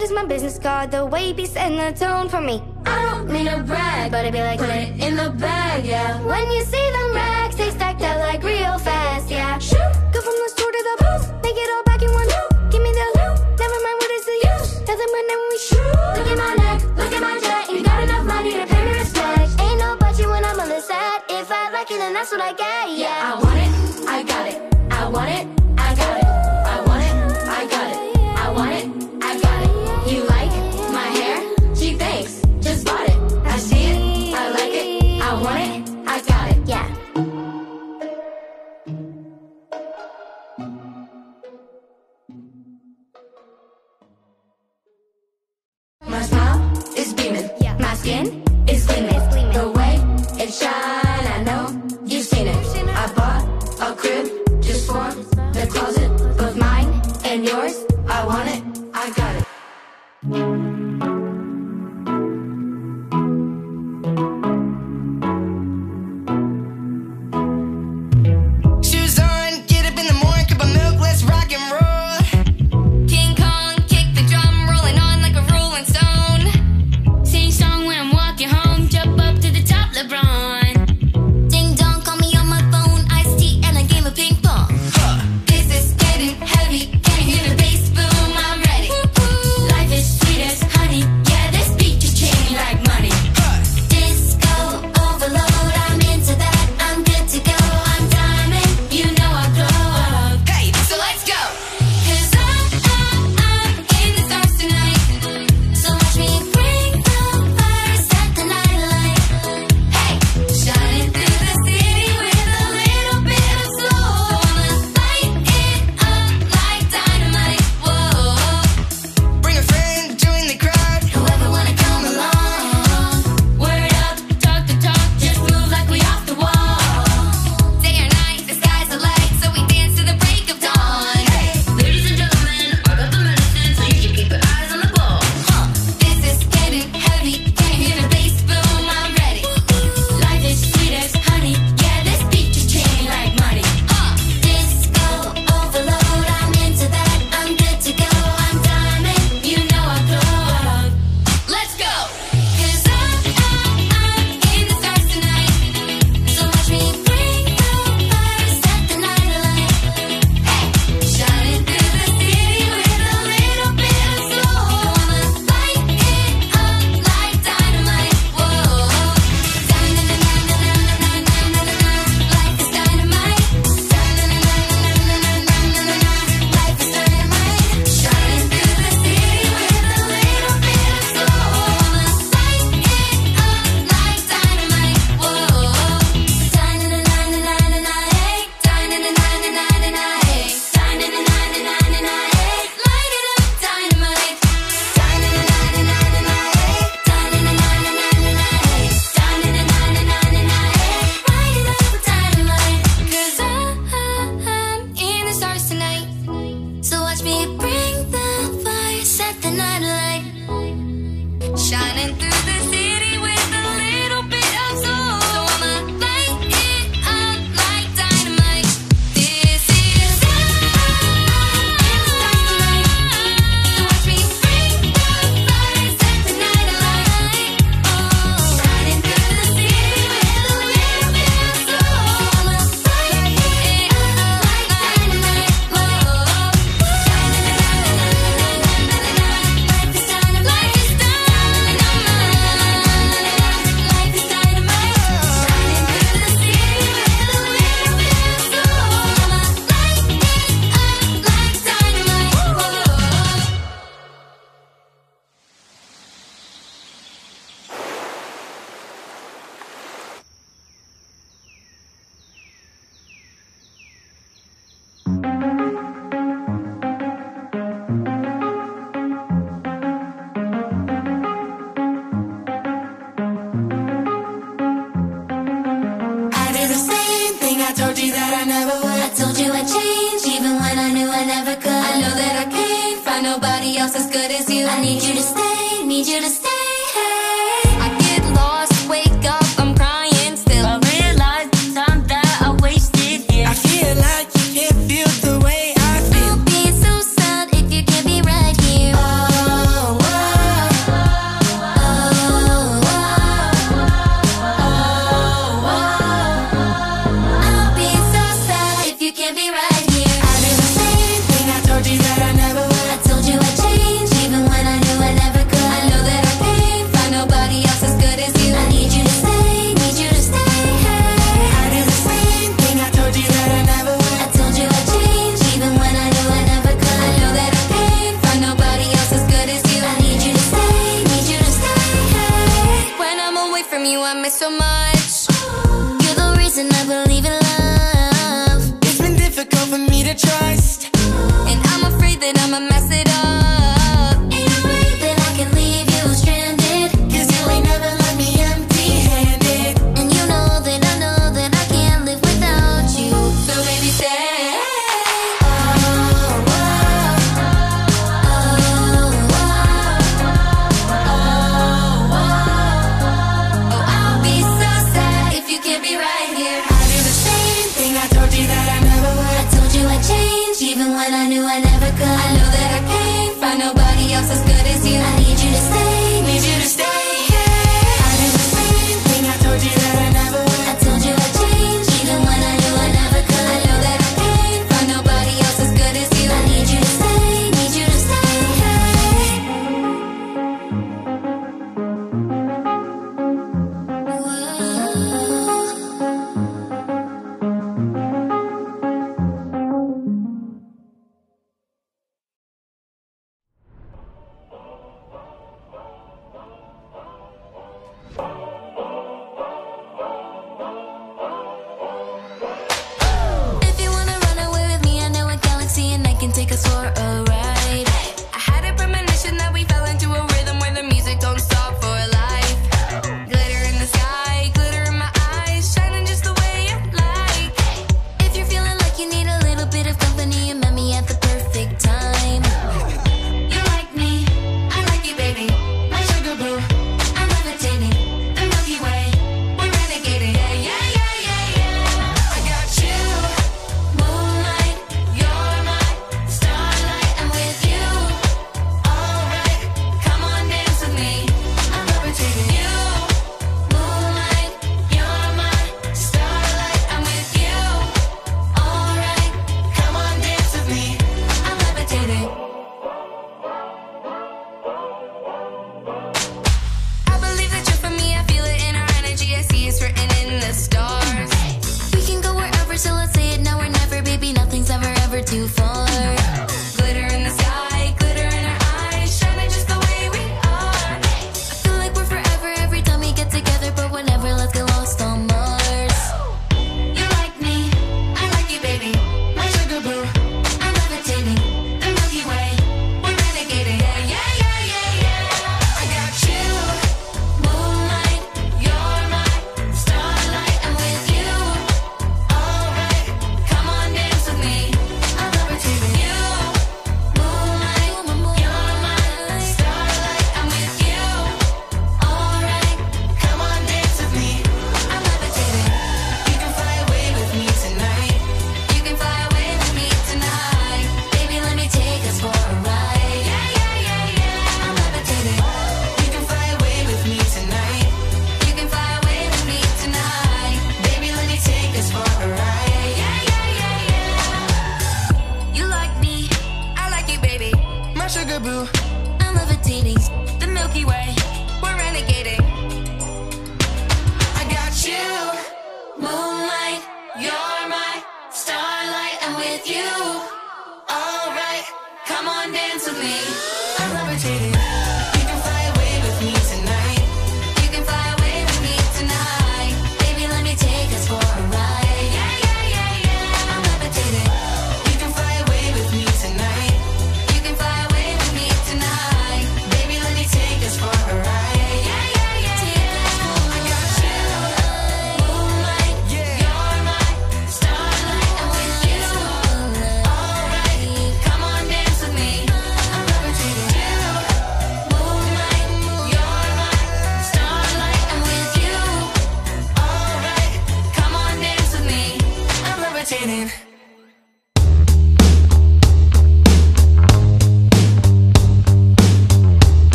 [0.00, 2.62] God is my business card, the way he be setting the tone for me.
[2.86, 6.16] I don't mean to brag, but it be like, put it in the bag, yeah.
[6.24, 9.58] When you see them racks, they stacked up like real fast, yeah.
[9.58, 12.72] Shoot, go from the store to the booth, make it all back in one loop.
[12.72, 14.70] Give me the loot, never mind what is the use.
[14.88, 15.92] Tell them when we shoot.
[16.16, 18.92] Look at my neck, look at my jet, you got enough money to pay me
[18.96, 19.60] respect.
[19.60, 21.28] Ain't no budget when I'm on the set.
[21.28, 24.48] If I like it, then that's what I get, yeah I want it, I got
[24.48, 25.59] it, I want it.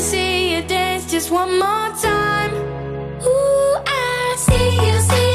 [0.00, 2.52] see you dance just one more time.
[3.22, 5.27] Ooh, I see you, see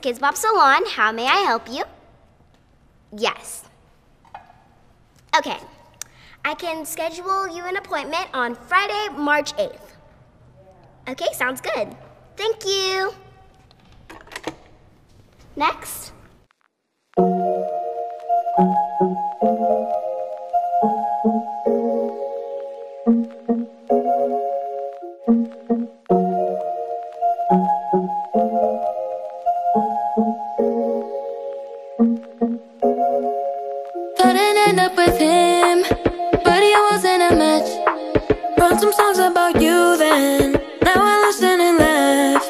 [0.00, 0.82] Kids Bob Salon.
[0.86, 1.84] How may I help you?
[3.16, 3.64] Yes.
[5.36, 5.58] Okay.
[6.44, 9.90] I can schedule you an appointment on Friday, March 8th.
[11.08, 11.94] Okay, sounds good.
[12.36, 13.12] Thank you.
[15.56, 16.12] Next.
[34.90, 35.82] up with him,
[36.44, 37.70] but he wasn't a match.
[38.58, 40.52] Wrote some songs about you then,
[40.82, 42.44] now I listen and laugh.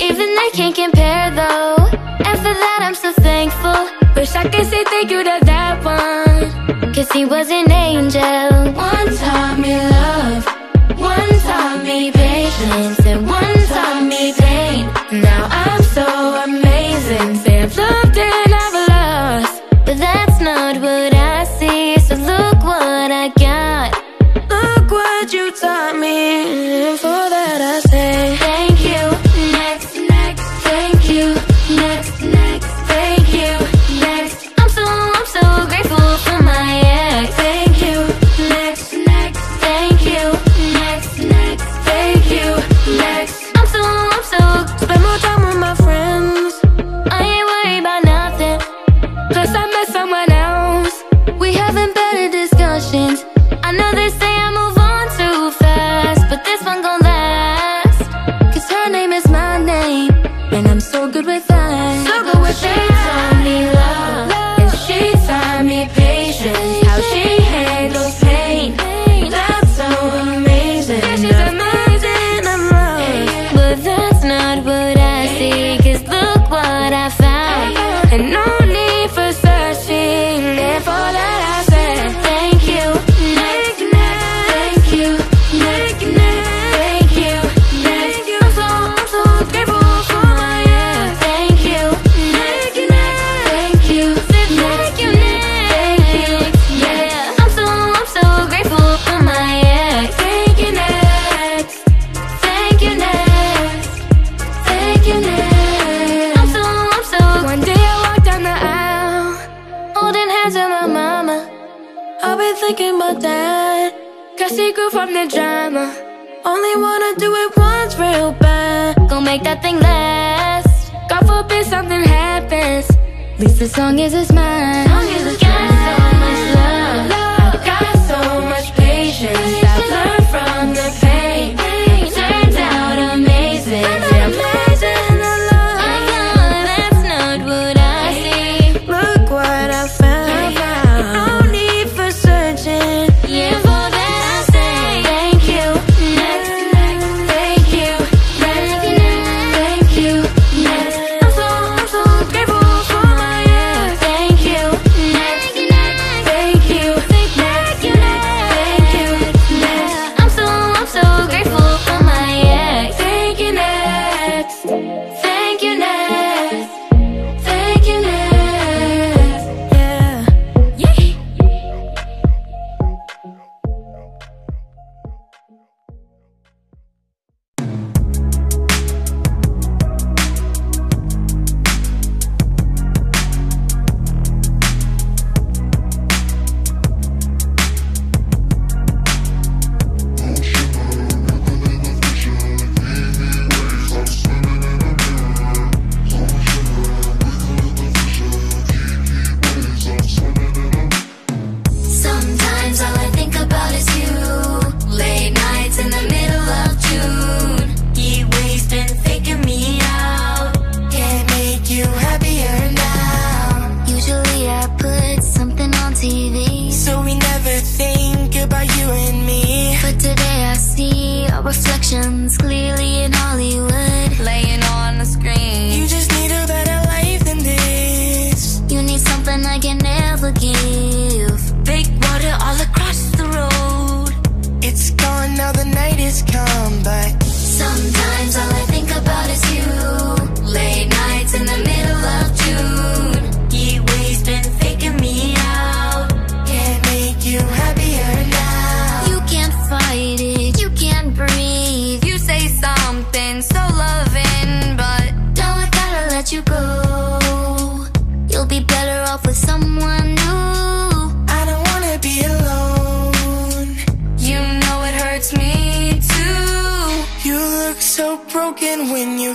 [0.00, 1.76] Even they can't compare though,
[2.26, 3.80] and for that I'm so thankful.
[4.16, 8.72] Wish I could say thank you to that one, cause he was an angel.
[8.72, 8.99] One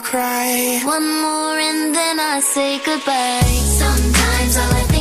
[0.05, 0.81] cry.
[0.83, 3.41] One more and then I say goodbye.
[3.81, 4.94] Sometimes all I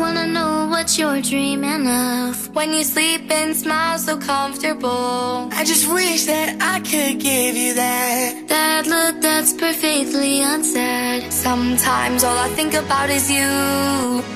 [0.00, 2.54] wanna know what you're dreaming of.
[2.56, 5.48] When you sleep and smile so comfortable.
[5.52, 8.48] I just wish that I could give you that.
[8.48, 11.30] That look that's perfectly unsaid.
[11.30, 13.50] Sometimes all I think about is you.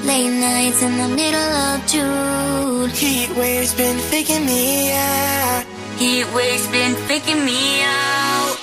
[0.05, 2.91] Late nights in the middle of June.
[2.91, 5.65] Heat waves been faking me out.
[5.99, 8.54] Heat waves been faking me out.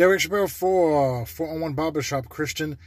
[0.00, 2.78] Derek Shapiro for 401 Barbershop Christian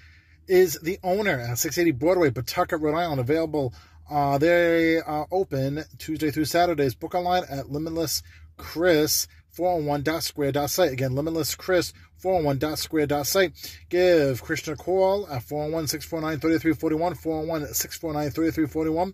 [0.47, 3.21] is the owner at 680 Broadway, Pawtucket, Rhode Island.
[3.21, 3.71] Available.
[4.09, 6.95] Uh, they are open Tuesday through Saturdays.
[6.95, 8.23] Book online at Limitless
[8.57, 9.27] Chris.
[9.55, 10.91] 401.square.site.
[10.91, 13.77] Again, limitless Chris, 401.square.site.
[13.89, 17.13] Give Christian a call at 401 649 3341.
[17.13, 19.13] 401 649 3341.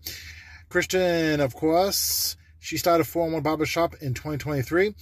[0.70, 4.96] Christian, of course, she started 401 Barbershop in 2023.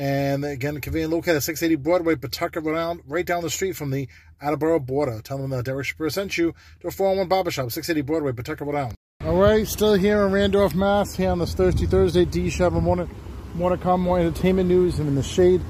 [0.00, 3.90] And again, convenient located at 680 Broadway, Pawtucket, Rhode Island, right down the street from
[3.90, 4.08] the
[4.40, 5.20] Attleboro border.
[5.22, 8.76] Tell them that Derek Shapiro sent you to a 401 Barbershop, 680 Broadway, Pawtucket, Rhode
[8.76, 8.94] Island.
[9.22, 11.14] All right, still here in Randolph, Mass.
[11.14, 12.72] Here on this Thirsty Thursday, D Shap.
[12.72, 13.06] More,
[13.54, 15.60] more to come, more entertainment news and in the shade.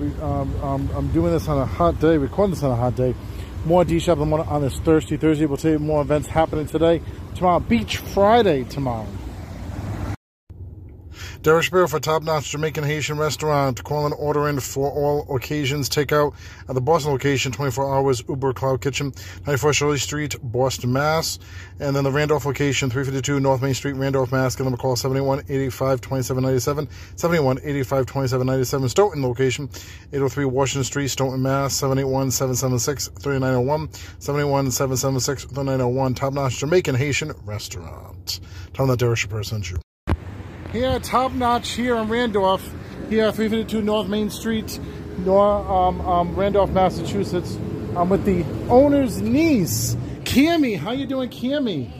[0.00, 2.96] We, um, um, I'm doing this on a hot day, recording this on a hot
[2.96, 3.14] day.
[3.64, 5.46] More D Shap on this Thirsty Thursday.
[5.46, 7.00] We'll tell you more events happening today.
[7.36, 9.06] Tomorrow, Beach Friday tomorrow.
[11.40, 13.82] Derek Shapiro for Top Notch Jamaican Haitian Restaurant.
[13.84, 15.88] Call and order in for all occasions.
[15.88, 16.34] Takeout
[16.68, 19.12] at the Boston location, 24 hours, Uber Cloud Kitchen,
[19.46, 21.38] 94 Shirley Street, Boston, Mass.
[21.78, 24.56] And then the Randolph location, 352 North Main Street, Randolph, Mass.
[24.56, 26.88] Give them a call, 71 85 2797.
[27.14, 28.88] 71 85 2797.
[28.88, 29.68] Stoughton location,
[30.12, 31.72] 803 Washington Street, Stoughton, Mass.
[31.74, 33.92] 781 776 3901.
[34.18, 36.14] 781 776 3901.
[36.14, 38.40] Top Notch Jamaican Haitian Restaurant.
[38.74, 39.78] Tell them that Derek Shapiro sent you.
[40.72, 42.62] Here, top notch here in Randolph,
[43.08, 44.78] here 352 North Main Street,
[45.24, 47.56] Nor, um, um, Randolph, Massachusetts.
[47.96, 50.78] I'm with the owner's niece, Cami.
[50.78, 51.90] How you doing, Cami?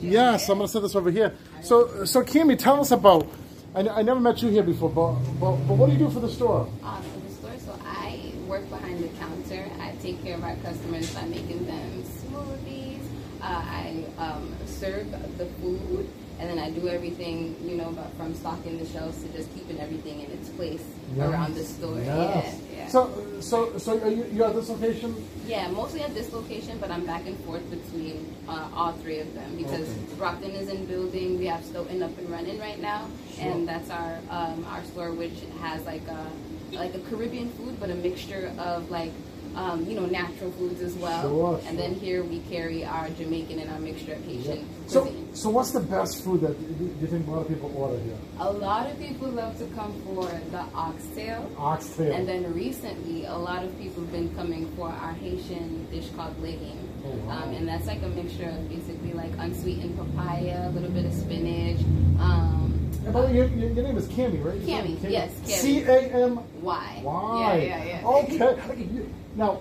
[0.00, 1.34] Yes, I'm gonna set this over here.
[1.62, 3.28] So, so Cami, tell us about.
[3.76, 6.18] I, I never met you here before, but, but but what do you do for
[6.18, 6.68] the store?
[6.82, 9.70] Um, for the store, so I work behind the counter.
[9.80, 13.00] I take care of our customers by making them smoothies.
[13.40, 16.08] Uh, I um, serve the food,
[16.38, 19.78] and then I do everything, you know, but from stocking the shelves to just keeping
[19.80, 20.82] everything in its place
[21.14, 21.28] Yes.
[21.30, 21.98] around the store.
[22.00, 22.58] Yes.
[22.72, 22.88] Yeah, yeah.
[22.88, 25.14] So, so, so are you, you at this location?
[25.46, 29.32] Yeah, mostly at this location, but I'm back and forth between uh, all three of
[29.34, 30.16] them because Okay.
[30.18, 31.38] Brockton is in building.
[31.38, 33.06] We have Stoughton up and running right now,
[33.36, 33.44] Sure.
[33.52, 36.26] and that's our um, our store, which has like a
[36.74, 39.12] like a Caribbean food, but a mixture of like
[39.56, 41.22] um, you know natural foods as well.
[41.22, 45.34] Sure, And then here we carry our Jamaican and our mixture of Haitian So, cuisine.
[45.34, 46.54] so what's the best food that
[47.00, 48.16] you think a lot of people order here?
[48.40, 51.50] A lot of people love to come for the oxtail.
[51.58, 52.12] Oxtail.
[52.12, 56.36] And then recently, a lot of people have been coming for our Haitian dish called
[56.42, 56.78] legume.
[57.06, 57.42] Oh, wow.
[57.42, 61.12] um, and that's like a mixture of basically like unsweetened papaya, a little bit of
[61.12, 61.80] spinach.
[62.18, 64.58] Um, And by the way, your, your, your name is Cami, right?
[64.62, 65.48] Cami, yes, Cami.
[65.50, 67.02] C A M Why?
[67.04, 68.06] Yeah, yeah, yeah.
[68.06, 68.98] Okay.
[69.34, 69.60] Now,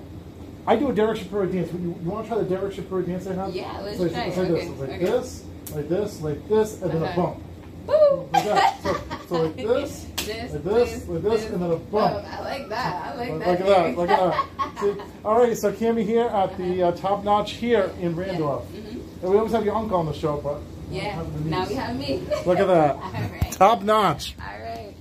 [0.65, 1.71] I do a Derek Shapiro dance.
[1.73, 3.53] You, you want to try the Derek Shapiro dance I have?
[3.53, 4.79] Yeah, let's it's like, try like Okay, this.
[4.79, 5.05] Like okay.
[5.05, 5.43] this,
[5.73, 7.43] like this, like this, and then a bump.
[7.85, 8.29] Boo!
[8.31, 8.81] Like that.
[8.81, 12.15] So, so like this, This, like this, this, like this, and then a bump.
[12.15, 13.05] Oh, I like that.
[13.05, 13.59] I like Look that.
[13.59, 14.79] at that, look at that.
[14.79, 14.95] See?
[15.25, 18.65] All right, so Cami here at the uh, Top Notch here in Randolph.
[18.73, 20.59] And we always have your uncle on the show, but.
[20.89, 22.21] Yeah, now we have me.
[22.45, 22.95] look at that.
[23.31, 23.51] Right.
[23.51, 24.35] Top Notch.
[24.39, 24.92] All right.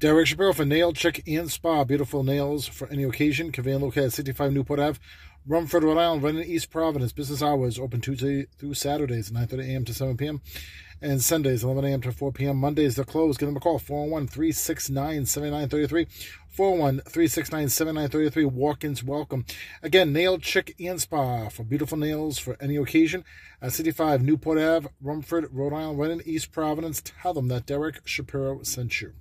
[0.00, 1.82] Derek Shapiro for Nail Chick and Spa.
[1.82, 3.50] Beautiful nails for any occasion.
[3.50, 5.00] Convenient located at 65 Newport Ave,
[5.44, 7.12] Rumford, Rhode Island, running East Providence.
[7.12, 9.84] Business hours open Tuesday through Saturdays, 9.30 a.m.
[9.84, 10.40] to 7 p.m.
[11.02, 12.00] And Sundays, 11 a.m.
[12.02, 12.58] to 4 p.m.
[12.58, 13.40] Mondays, they're closed.
[13.40, 16.06] Give them a call, 401-369-7933.
[16.56, 18.52] 401-369-7933.
[18.52, 19.46] Walk-ins welcome.
[19.82, 23.24] Again, Nail Chick and Spa for beautiful nails for any occasion.
[23.60, 27.02] At 65 Newport Ave, Rumford, Rhode Island, running East Providence.
[27.04, 29.14] Tell them that Derek Shapiro sent you.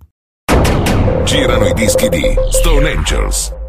[1.27, 3.66] Girano i dischi di Stone Angels.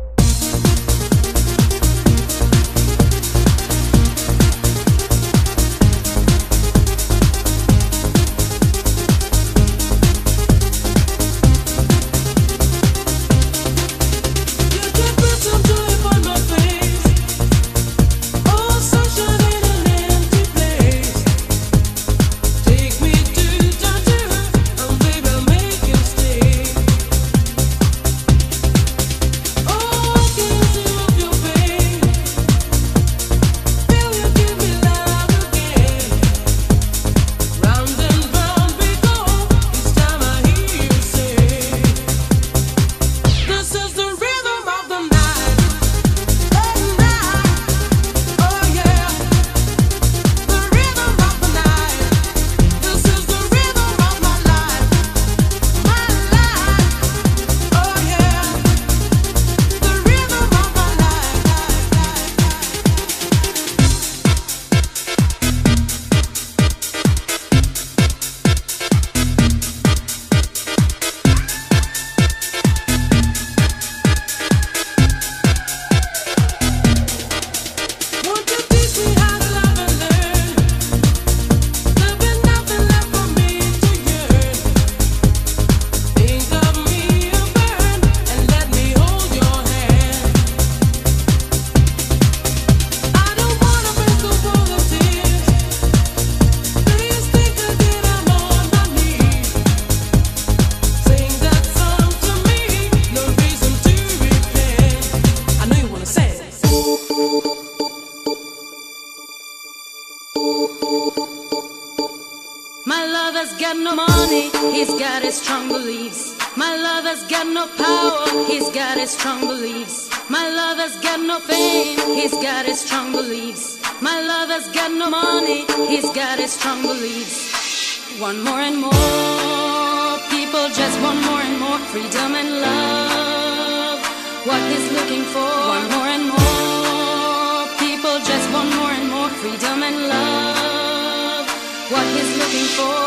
[121.40, 123.78] Fame, he's got his strong beliefs.
[124.00, 128.18] My lover's got no money, he's got his strong beliefs.
[128.20, 134.00] One more and more, people just want more and more freedom and love.
[134.46, 139.82] What he's looking for, one more and more, people just want more and more freedom
[139.82, 141.46] and love.
[141.92, 143.02] What he's looking for,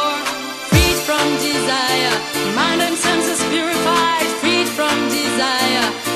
[0.72, 2.16] freed from desire,
[2.56, 6.11] mind and senses purified, freed from desire,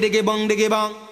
[0.00, 1.09] diggy bong diggy bong.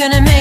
[0.00, 0.39] Gonna make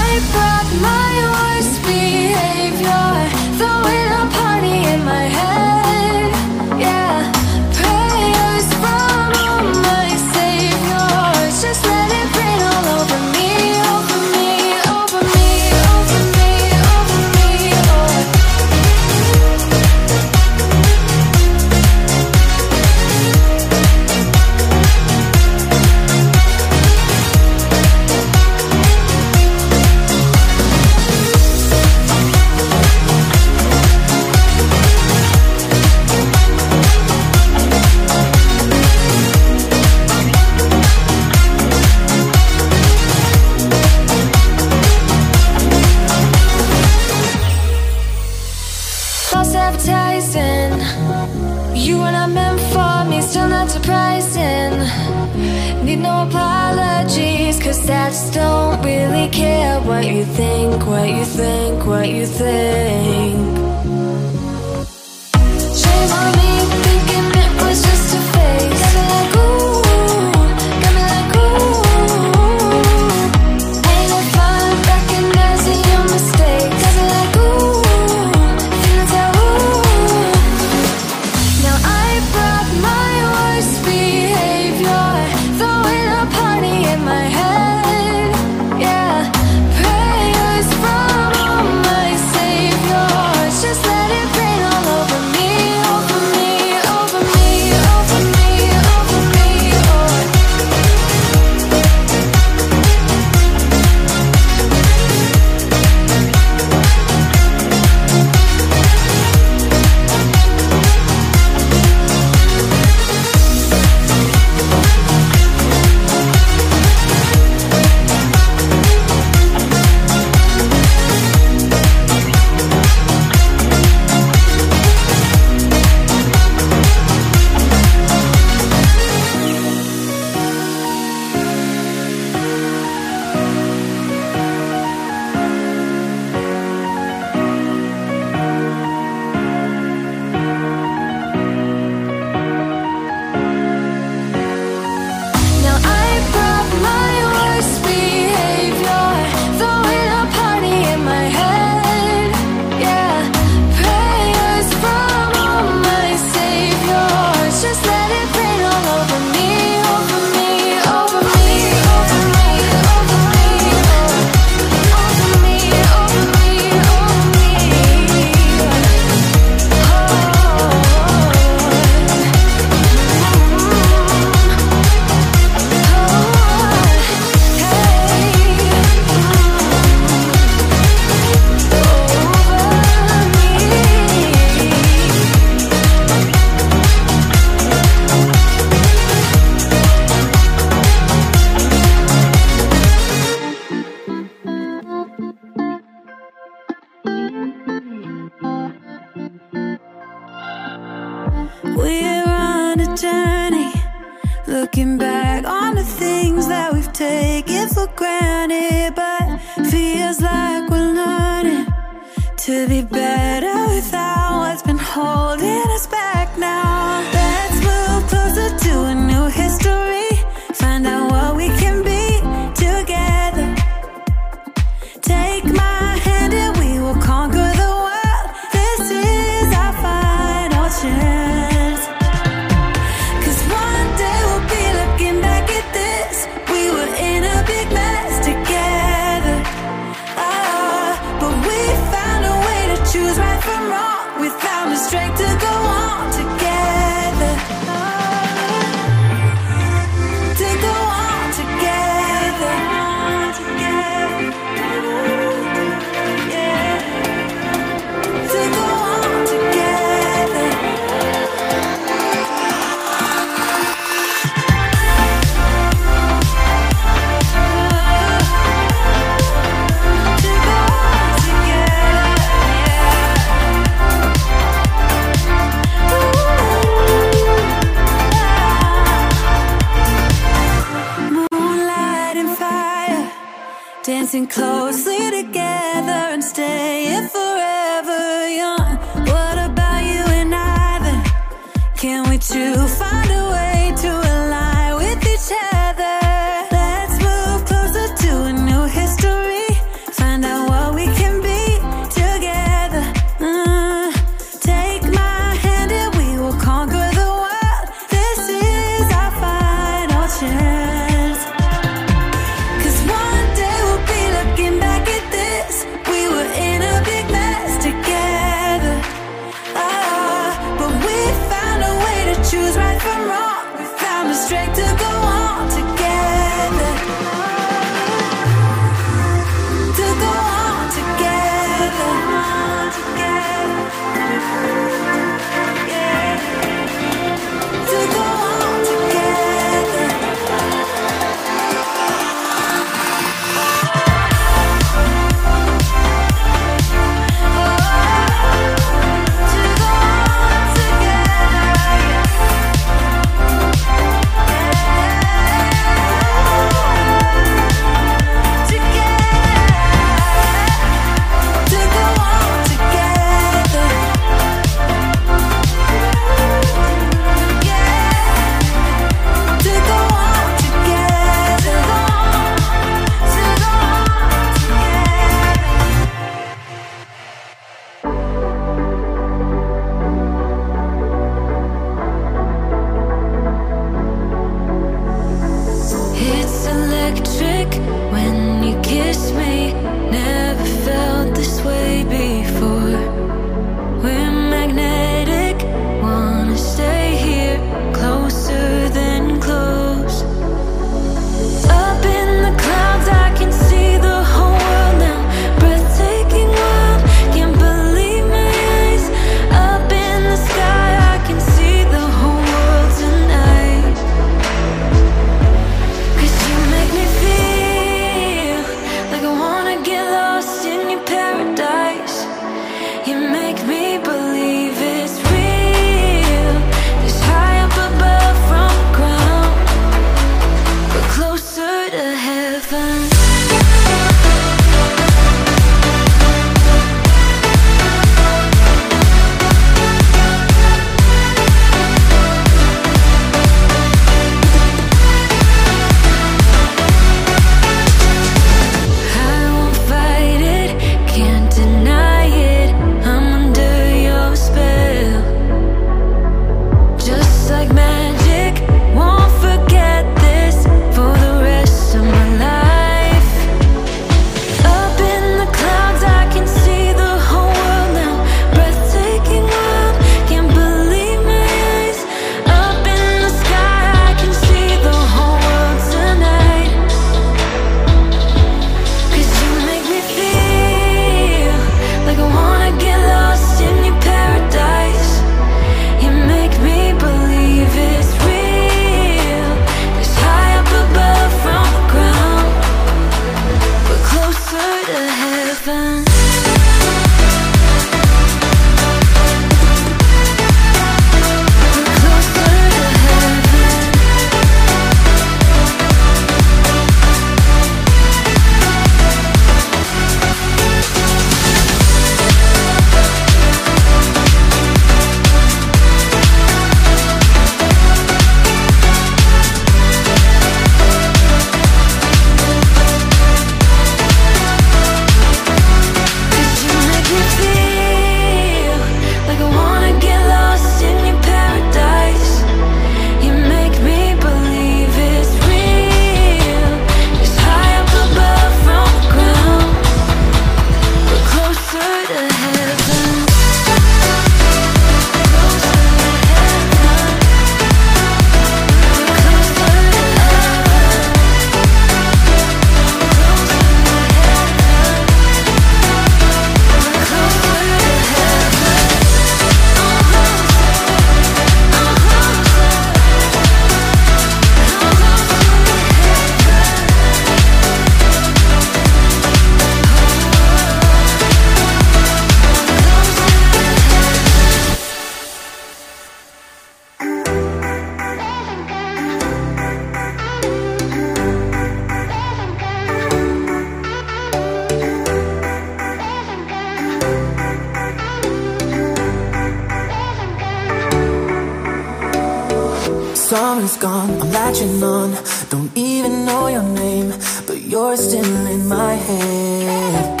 [594.14, 594.94] latching on
[595.28, 596.90] Don't even know your name
[597.26, 600.00] But you're still in my head.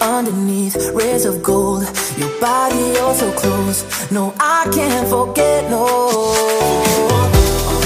[0.00, 1.82] Underneath rays of gold
[2.16, 4.10] Your body, oh so close.
[4.10, 5.84] No, I can't forget, no.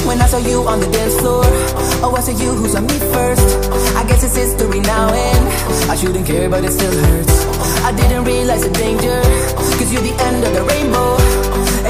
[0.06, 1.44] When I saw you on the dance floor
[2.04, 3.48] Oh, I saw you who saw me first.
[3.98, 5.44] I guess it's history now and
[5.90, 7.36] I shouldn't care, but it still hurts.
[7.88, 9.20] I didn't realize the danger
[9.78, 11.43] Cause you're the end of the rainbow.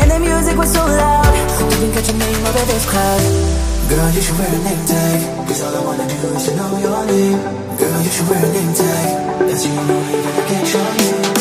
[0.05, 1.25] And the music was so loud.
[1.71, 5.49] Didn't catch your name over this crowd Girl, you should wear a name tag.
[5.49, 7.41] Cause all I wanna do is to know your name.
[7.79, 9.49] Girl, you should wear a name tag.
[9.49, 11.34] That's know only way that I can show you.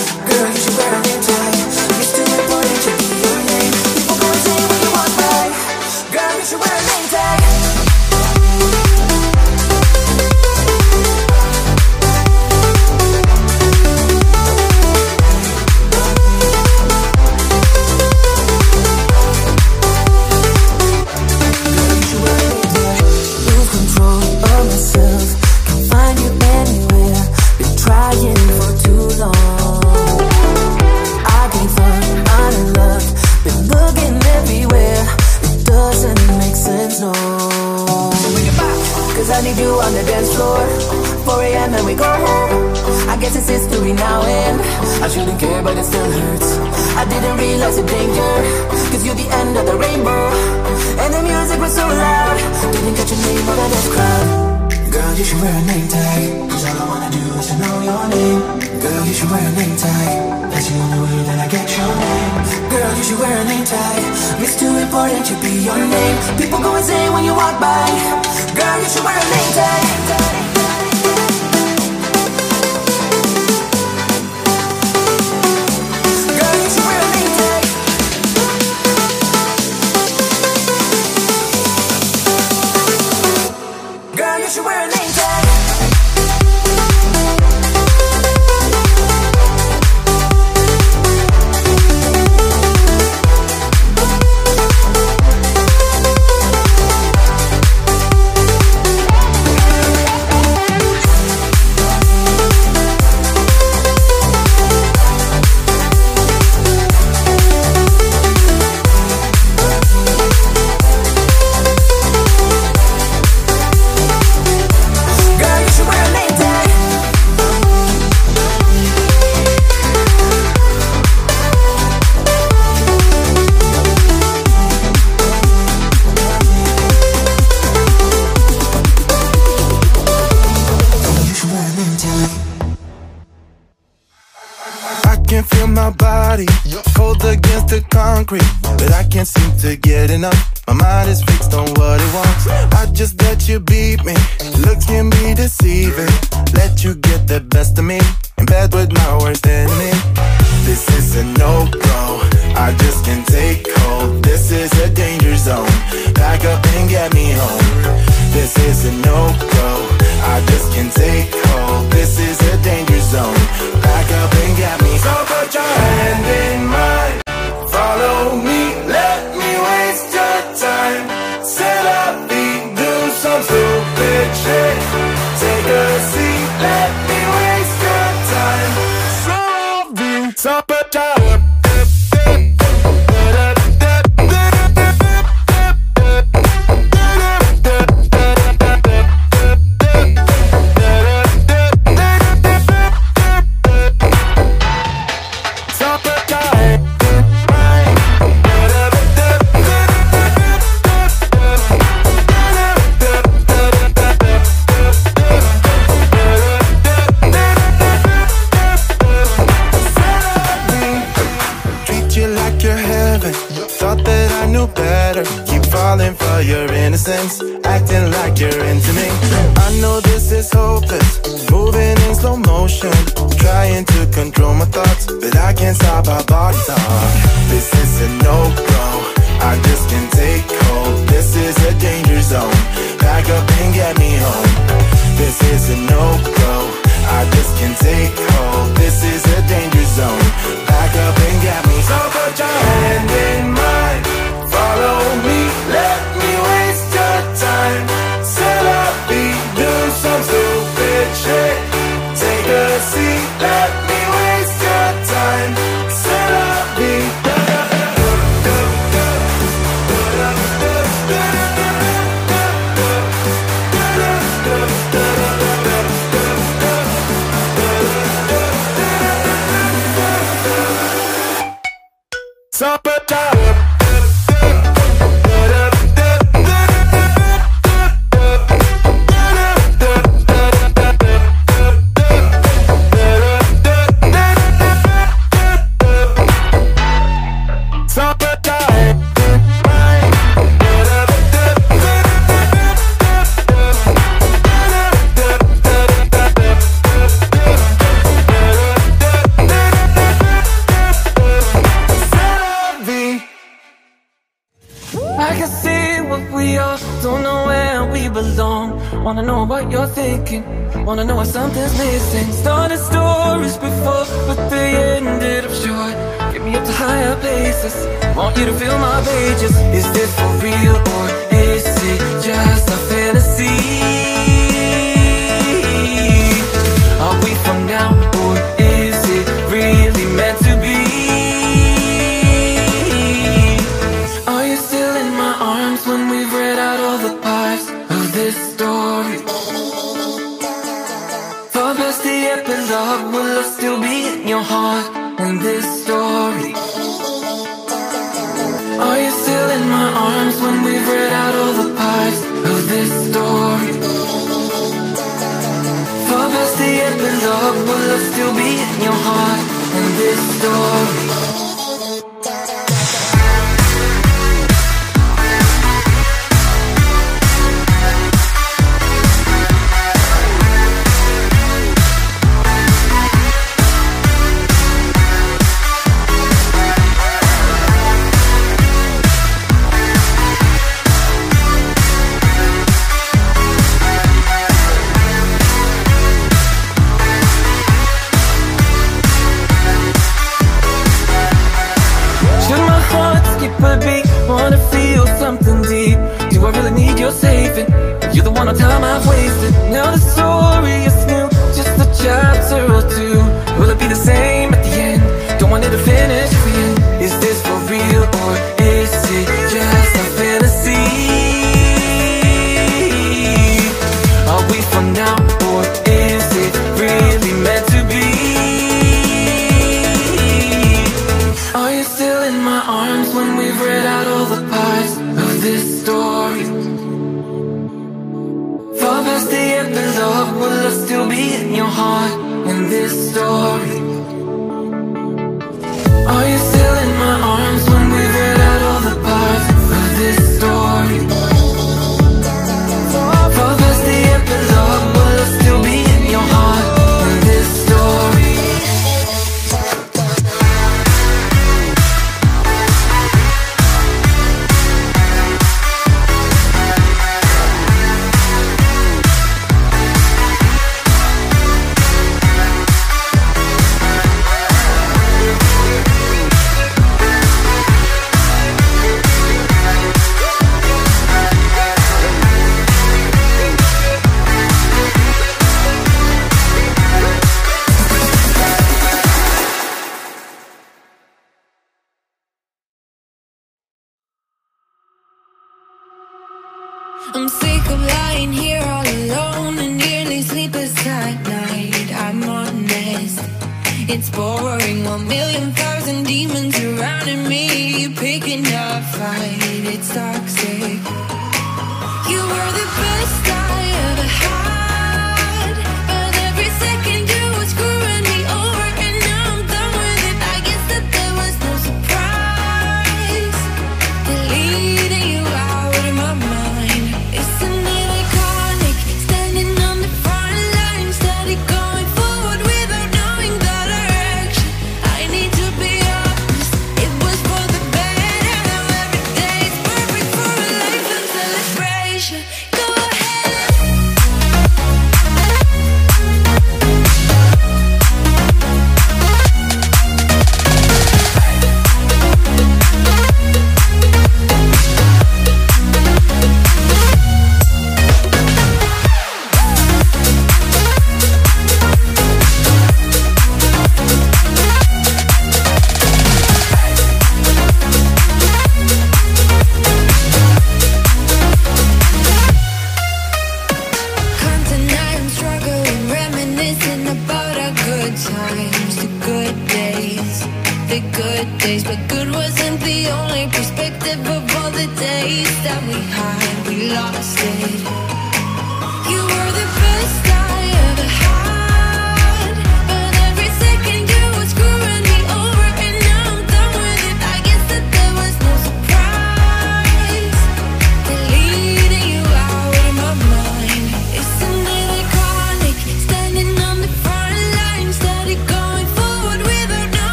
[310.85, 312.31] Wanna know why something's missing?
[312.33, 315.93] Started stories before But they ended up short.
[316.33, 317.75] Get me up to higher places.
[318.15, 319.55] Want you to fill my pages.
[319.79, 324.42] Is this for real or is it just a fantasy?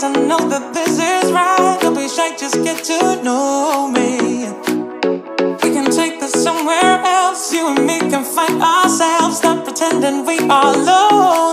[0.00, 0.16] ways.
[0.16, 1.78] I know that this is right.
[1.80, 4.48] Don't be shy, just get to know me.
[5.62, 7.52] We can take this somewhere else.
[7.52, 9.38] You and me can find ourselves.
[9.38, 11.49] Stop pretending we are alone.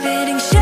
[0.00, 0.59] spitting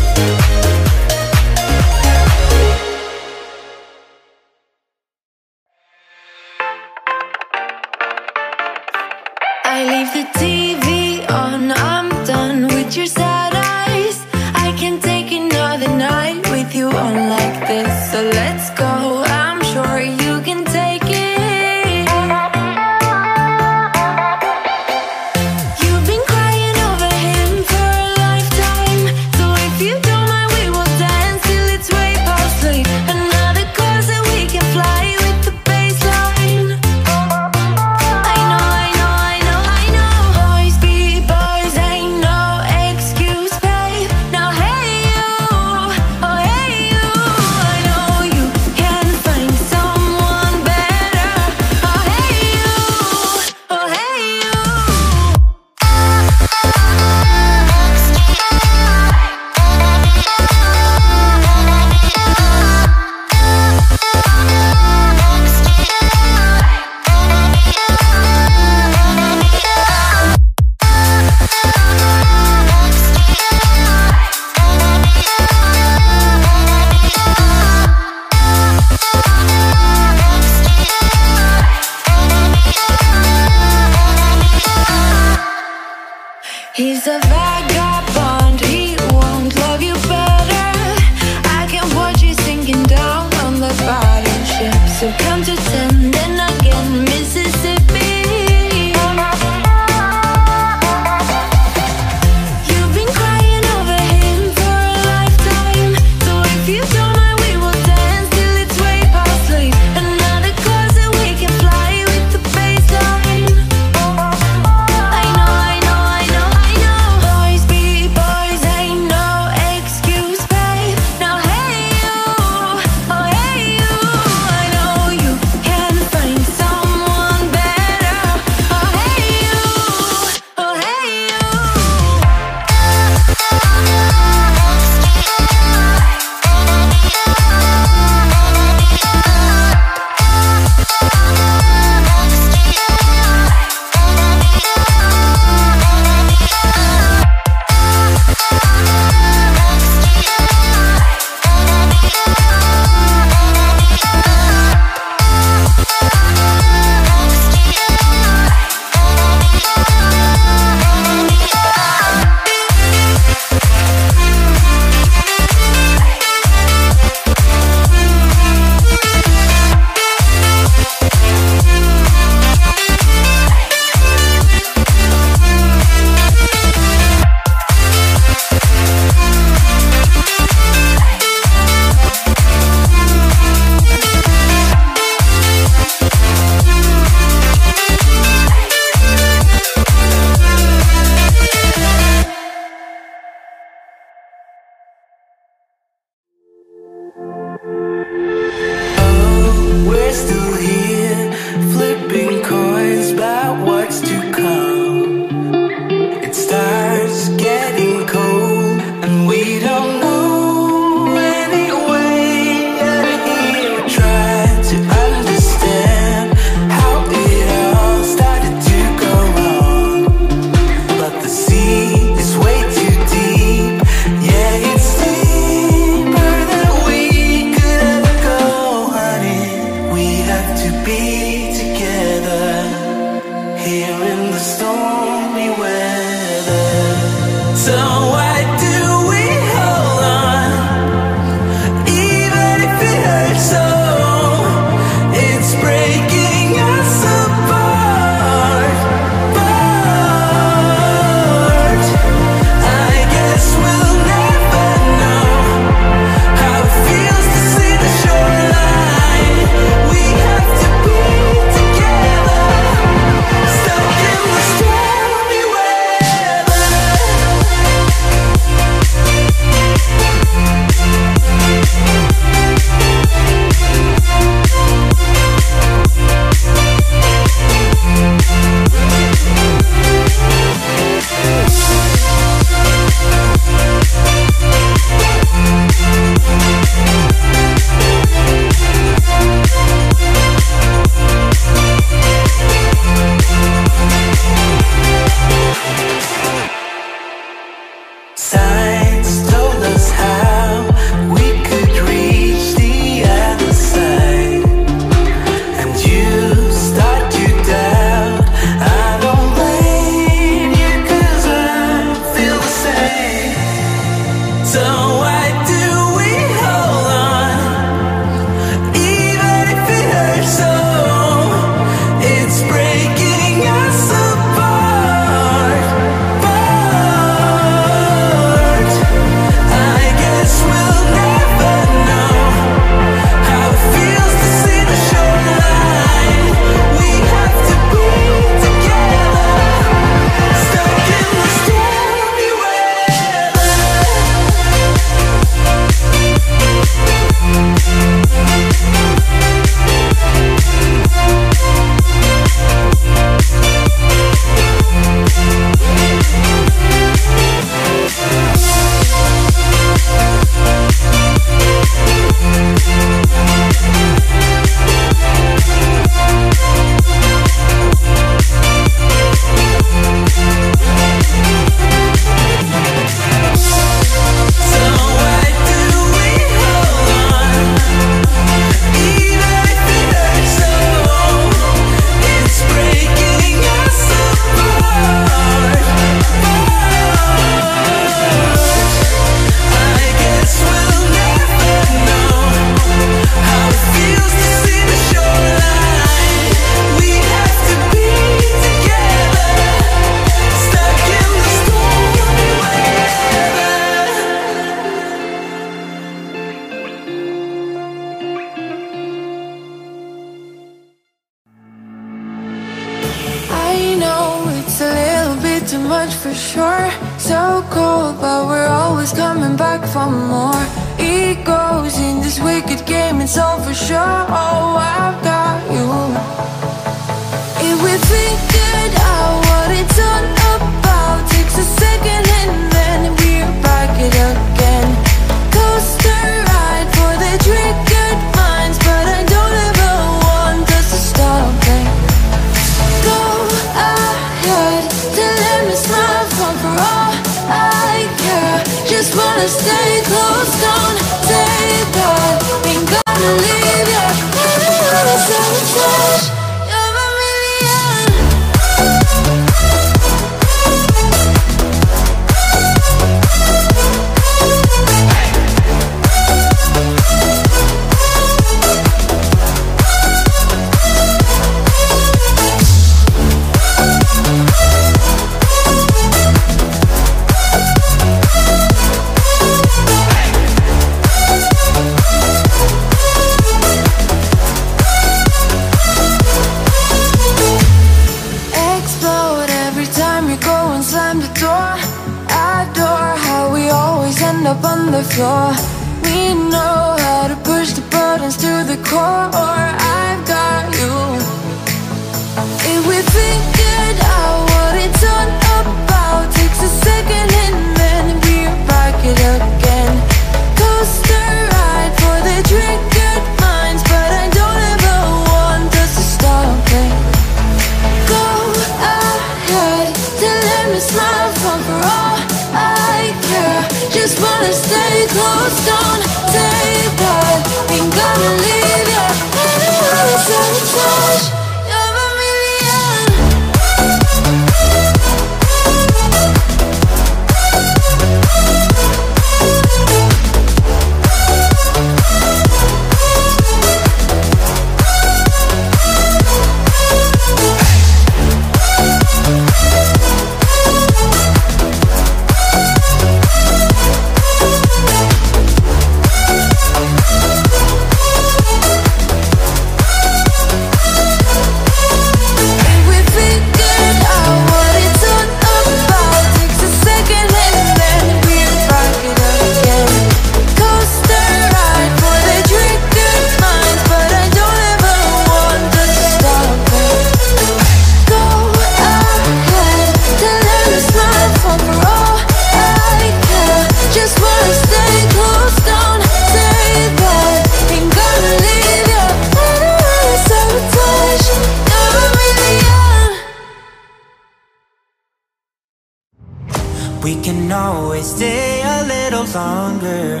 [599.14, 600.00] longer.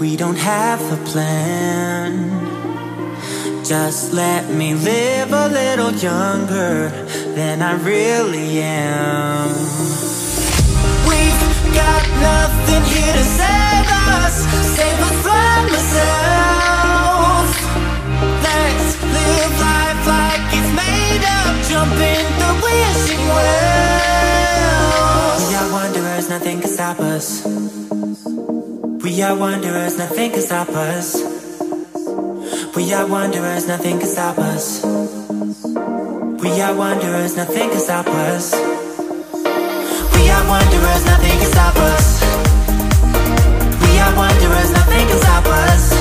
[0.00, 2.12] We don't have a plan.
[3.64, 6.88] Just let me live a little younger
[7.34, 9.48] than I really am.
[11.06, 14.34] We've got nothing here to save us,
[14.76, 17.52] save us from ourselves.
[18.48, 23.78] Let's live life like it's made up, jump in the wishing well
[25.68, 27.44] are wanderers, nothing can stop us.
[29.04, 31.16] We are wanderers, nothing can stop us.
[32.76, 34.84] We are wanderers, nothing can stop us.
[36.42, 38.52] We are wanderers, nothing can stop us.
[40.14, 42.22] We are wanderers, nothing can stop us.
[43.82, 45.97] We are wanderers, nothing can stop us.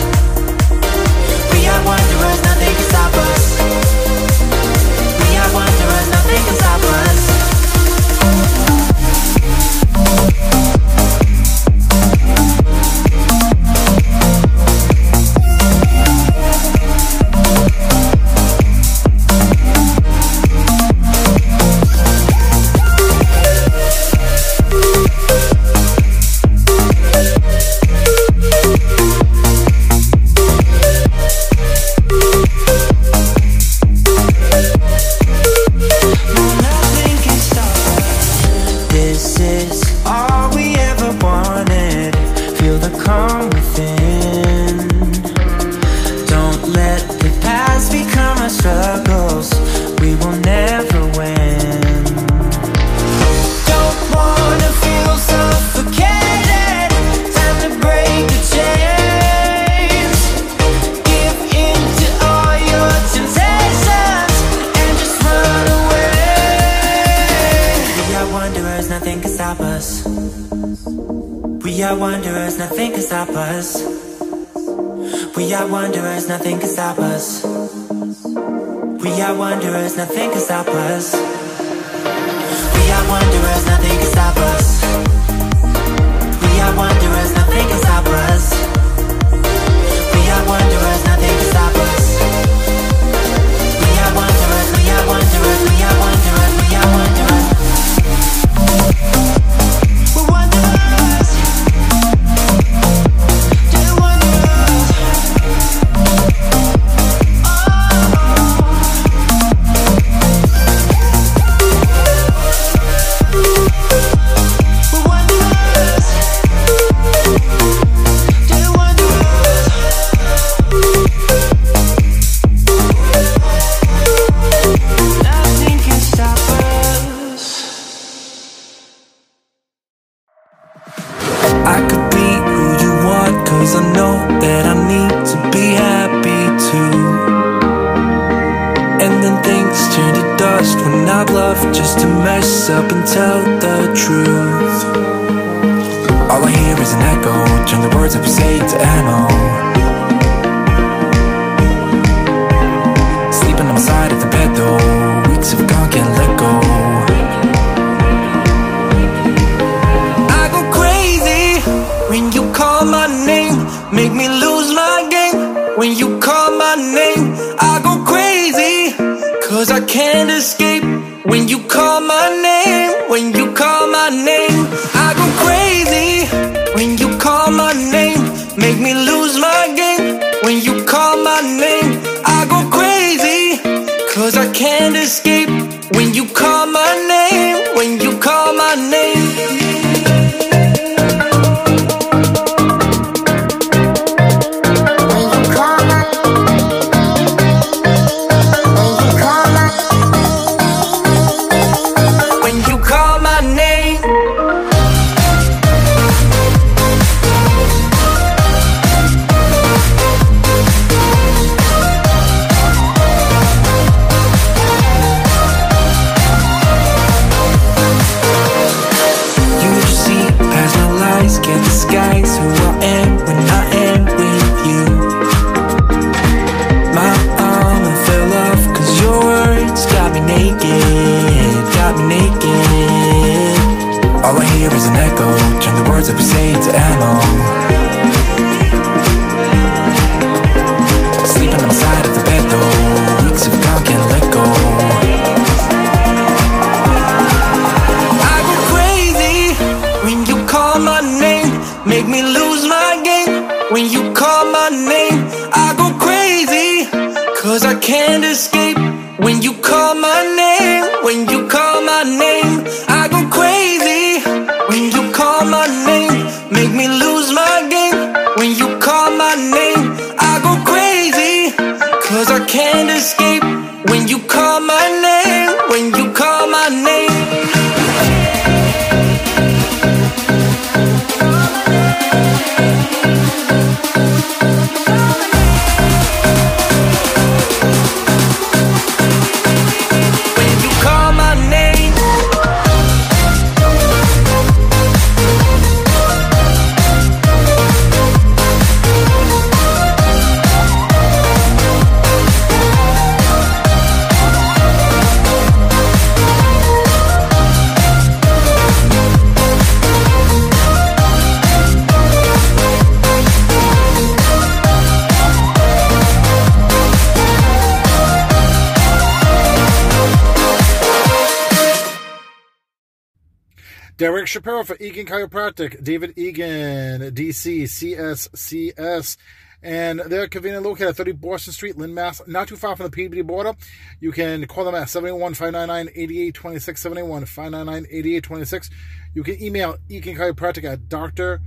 [324.28, 329.16] Eric Shapiro for Egan Chiropractic, David Egan, DC, CSCS,
[329.64, 332.98] and they're conveniently located at 30 Boston Street, Lynn, Mass, not too far from the
[332.98, 333.54] PBD border.
[334.02, 338.70] You can call them at 781 599 8826, 781 599 8826.
[339.14, 341.40] You can email Egan Chiropractic at Dr.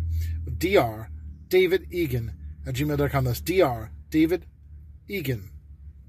[0.57, 1.11] Dr.
[1.49, 2.33] David Egan
[2.67, 3.25] at gmail.com.
[3.25, 3.91] That's Dr.
[4.09, 4.47] David
[5.07, 5.51] Egan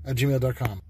[0.05, 0.81] at gmail.com.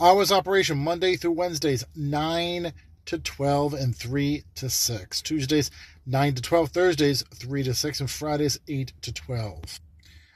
[0.00, 2.72] Hours operation Monday through Wednesdays, 9
[3.06, 5.22] to 12 and 3 to 6.
[5.22, 5.70] Tuesdays
[6.06, 9.80] 9 to 12, Thursdays 3 to 6, and Fridays 8 to 12.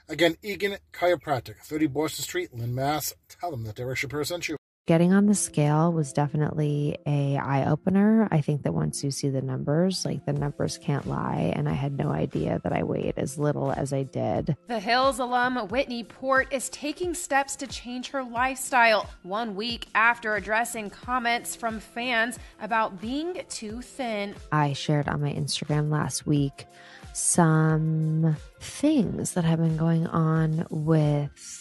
[0.09, 3.13] Again, Egan Chiropractic, 30 Boston Street, Lynn, Mass.
[3.29, 7.65] Tell them that Derek Shapiro sent you getting on the scale was definitely a eye
[7.65, 8.27] opener.
[8.31, 11.73] I think that once you see the numbers, like the numbers can't lie, and I
[11.73, 14.55] had no idea that I weighed as little as I did.
[14.67, 20.35] The Hills alum Whitney Port is taking steps to change her lifestyle 1 week after
[20.35, 24.35] addressing comments from fans about being too thin.
[24.51, 26.65] I shared on my Instagram last week
[27.13, 31.60] some things that have been going on with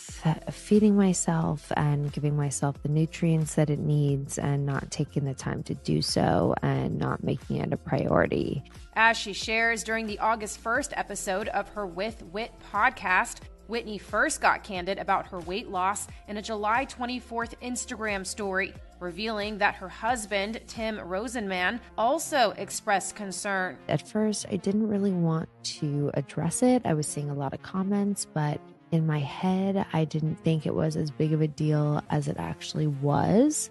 [0.51, 5.63] feeding myself and giving myself the nutrients that it needs and not taking the time
[5.65, 8.63] to do so and not making it a priority.
[8.95, 14.41] As she shares during the August 1st episode of her With Wit podcast, Whitney first
[14.41, 19.89] got candid about her weight loss in a July 24th Instagram story, revealing that her
[19.89, 23.79] husband, Tim Rosenman, also expressed concern.
[23.89, 26.83] At first, I didn't really want to address it.
[26.85, 28.61] I was seeing a lot of comments, but
[28.93, 32.37] in my head, I didn't think it was as big of a deal as it
[32.39, 33.71] actually was.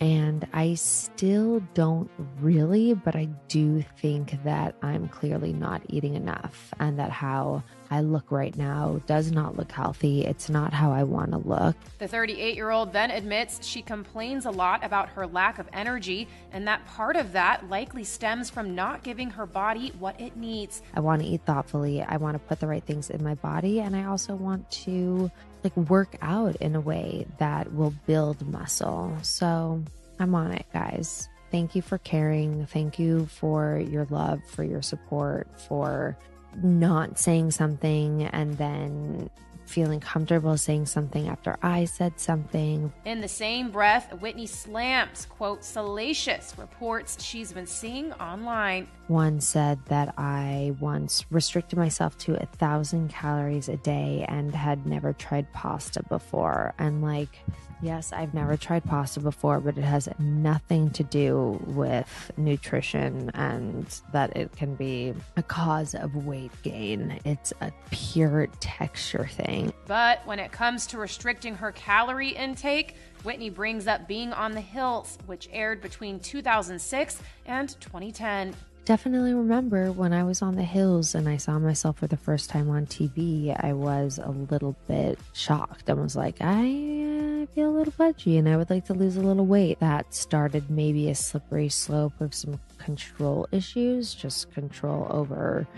[0.00, 6.72] And I still don't really, but I do think that I'm clearly not eating enough
[6.78, 10.24] and that how I look right now does not look healthy.
[10.24, 11.76] It's not how I want to look.
[11.98, 16.28] The 38 year old then admits she complains a lot about her lack of energy,
[16.52, 20.82] and that part of that likely stems from not giving her body what it needs.
[20.94, 22.02] I want to eat thoughtfully.
[22.02, 25.30] I want to put the right things in my body, and I also want to
[25.64, 29.16] like work out in a way that will build muscle.
[29.22, 29.82] So
[30.18, 31.28] I'm on it, guys.
[31.50, 32.66] Thank you for caring.
[32.66, 36.16] Thank you for your love, for your support, for
[36.56, 39.30] not saying something and then
[39.68, 42.92] feeling comfortable saying something after I said something.
[43.04, 48.88] In the same breath, Whitney slams, quote, salacious reports she's been seeing online.
[49.08, 54.86] One said that I once restricted myself to a thousand calories a day and had
[54.86, 56.74] never tried pasta before.
[56.78, 57.44] And like,
[57.82, 63.86] yes, I've never tried pasta before, but it has nothing to do with nutrition and
[64.12, 67.20] that it can be a cause of weight gain.
[67.24, 69.72] It's a pure texture thing.
[69.86, 74.60] But when it comes to restricting her calorie intake, Whitney brings up being on the
[74.60, 78.54] hills, which aired between 2006 and 2010
[78.88, 82.48] definitely remember when I was on the hills and I saw myself for the first
[82.48, 85.90] time on TV, I was a little bit shocked.
[85.90, 89.18] I was like, I, I feel a little pudgy and I would like to lose
[89.18, 89.78] a little weight.
[89.80, 95.68] That started maybe a slippery slope of some control issues, just control over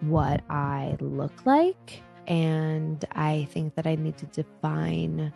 [0.00, 2.02] what I look like.
[2.26, 5.34] And I think that I need to define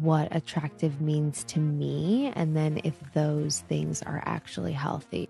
[0.00, 5.28] what attractive means to me and then if those things are actually healthy.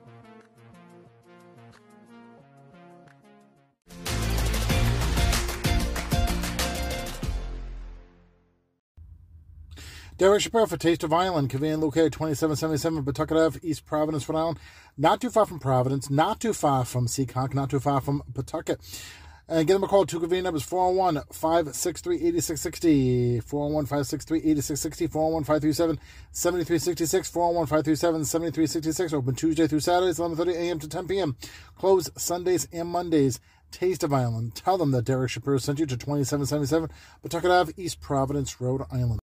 [10.23, 14.59] Derek Shapiro for Taste of Island, convenient located 2777 Pawtucket Ave, East Providence, Rhode Island.
[14.97, 18.79] Not too far from Providence, not too far from Seekonk, not too far from Pawtucket.
[19.49, 20.07] And give them a call.
[20.07, 25.99] Two convenient numbers 401 563 8660, 401 563 8660, 401 537
[26.31, 29.13] 7366, 401 537 7366.
[29.13, 30.79] Open Tuesday through Saturdays, 11.30 a.m.
[30.79, 31.37] to 10 p.m.
[31.77, 33.41] Close Sundays and Mondays.
[33.73, 34.55] Taste of Island.
[34.55, 36.91] Tell them that Derek Shapiro sent you to 2777
[37.23, 39.22] Pawtucket Ave, East Providence, Rhode Island.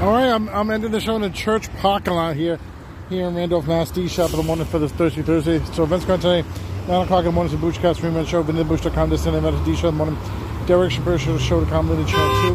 [0.00, 2.60] All right, I'm, I'm ending the show in a church parking lot here,
[3.08, 3.90] here in Randolph, Mass.
[3.90, 5.58] D Shap of the morning for this Thursday, Thursday.
[5.72, 6.44] So events going today,
[6.86, 9.74] 9 o'clock in the morning, the Boochcast, three minute show, VanillaBooch.com, this Sunday, at D
[9.74, 10.16] show in the morning.
[10.66, 12.54] Derek Shapiro show, show.com, Lily Channel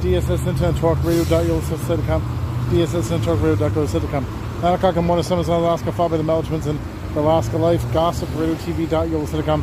[0.00, 3.42] 2, DSS Internet Talk Radio.com, DSS Internet Talk
[3.76, 4.60] Radio.com.
[4.62, 6.80] 9 o'clock in the morning, Summers in Alaska, followed by the Melchmans and
[7.18, 9.62] Alaska Life, Gossip Radio TV.com,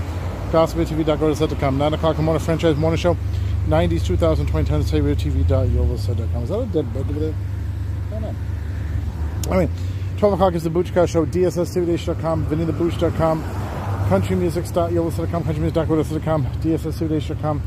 [0.51, 1.77] GossipTV.com.
[1.79, 3.17] 9 o'clock in the morning, Franchise Morning Show.
[3.65, 6.43] 90s, 2000, 2010, TV.yolasite.com.
[6.43, 7.33] Is that a dead bug over there?
[8.07, 8.35] I don't know.
[9.51, 9.69] I mean,
[10.17, 13.43] 12 o'clock is the Boochcast Show, DSSTVNation.com, VinnyTheBooch.com,
[14.09, 17.61] CountryMusics.yolasite.com, CountryMusic.yolasite.com, DSSTVNation.com,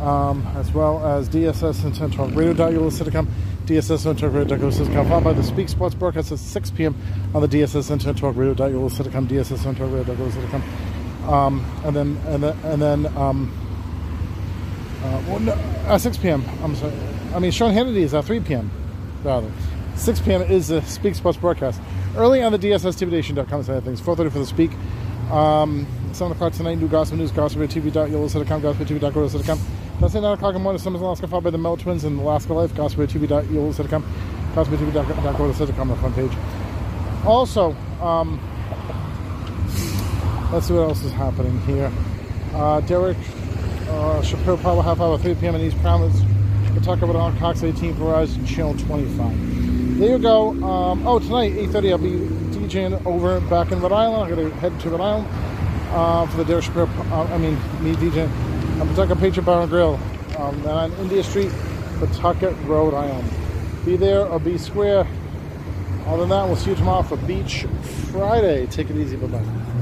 [0.00, 3.28] um, as well as DSS and Talk Radio.yolasite.com,
[3.66, 6.96] DSS and Talk Radio.yolasite.com, followed by the Speak Sports broadcast at 6 p.m.
[7.34, 11.28] on the DSS and Talk Radio.yolasite.com, DSS and Talk Radio.yolasite.com.
[11.28, 13.67] Um, and then, and then, and then, um,
[15.02, 16.44] uh, well, no, uh, 6 p.m.
[16.62, 16.92] I'm sorry.
[17.34, 18.70] I mean, Sean Hannity is at 3 p.m.
[19.22, 19.50] rather.
[19.96, 20.42] 6 p.m.
[20.42, 21.80] is the Speak Sports broadcast.
[22.16, 24.00] Early on the DSSTVNation.com side of things.
[24.00, 24.70] 4.30 for the Speak.
[25.30, 29.60] Um, 7 o'clock tonight, new gospel news, gospeltv.yolasite.com, gospeltv.yolasite.com.
[30.00, 32.18] That's at 9 o'clock in the morning, Summers Alaska, followed by the Mel Twins and
[32.18, 34.02] Alaska Life, gospeltv.yolasite.com,
[34.54, 36.32] gospeltv.yolasite.com, the front page.
[37.26, 38.40] Also, um,
[40.52, 41.92] let's see what else is happening here.
[42.54, 43.18] Uh, Derek
[43.88, 45.54] uh, Shapiro Power Half Hour, 3 p.m.
[45.54, 46.20] in East Providence.
[46.72, 49.98] We'll talk about on Cox 18 Verizon Channel 25.
[49.98, 50.50] there you go.
[50.62, 52.10] Um, oh, tonight, 8.30, I'll be
[52.56, 54.30] DJing over back in Rhode Island.
[54.30, 55.28] I'm going to head to Rhode Island
[55.90, 58.30] uh, for the Derek Shapiro, uh, I mean, me DJing
[58.80, 59.98] I'm Pawtucket Patriot Bar and Grill
[60.36, 61.50] um, on India Street,
[61.98, 63.28] Pawtucket, Rhode Island.
[63.84, 65.04] Be there or be square.
[66.06, 67.66] Other than that, we'll see you tomorrow for Beach
[68.12, 68.66] Friday.
[68.66, 69.16] Take it easy.
[69.16, 69.77] Bye-bye.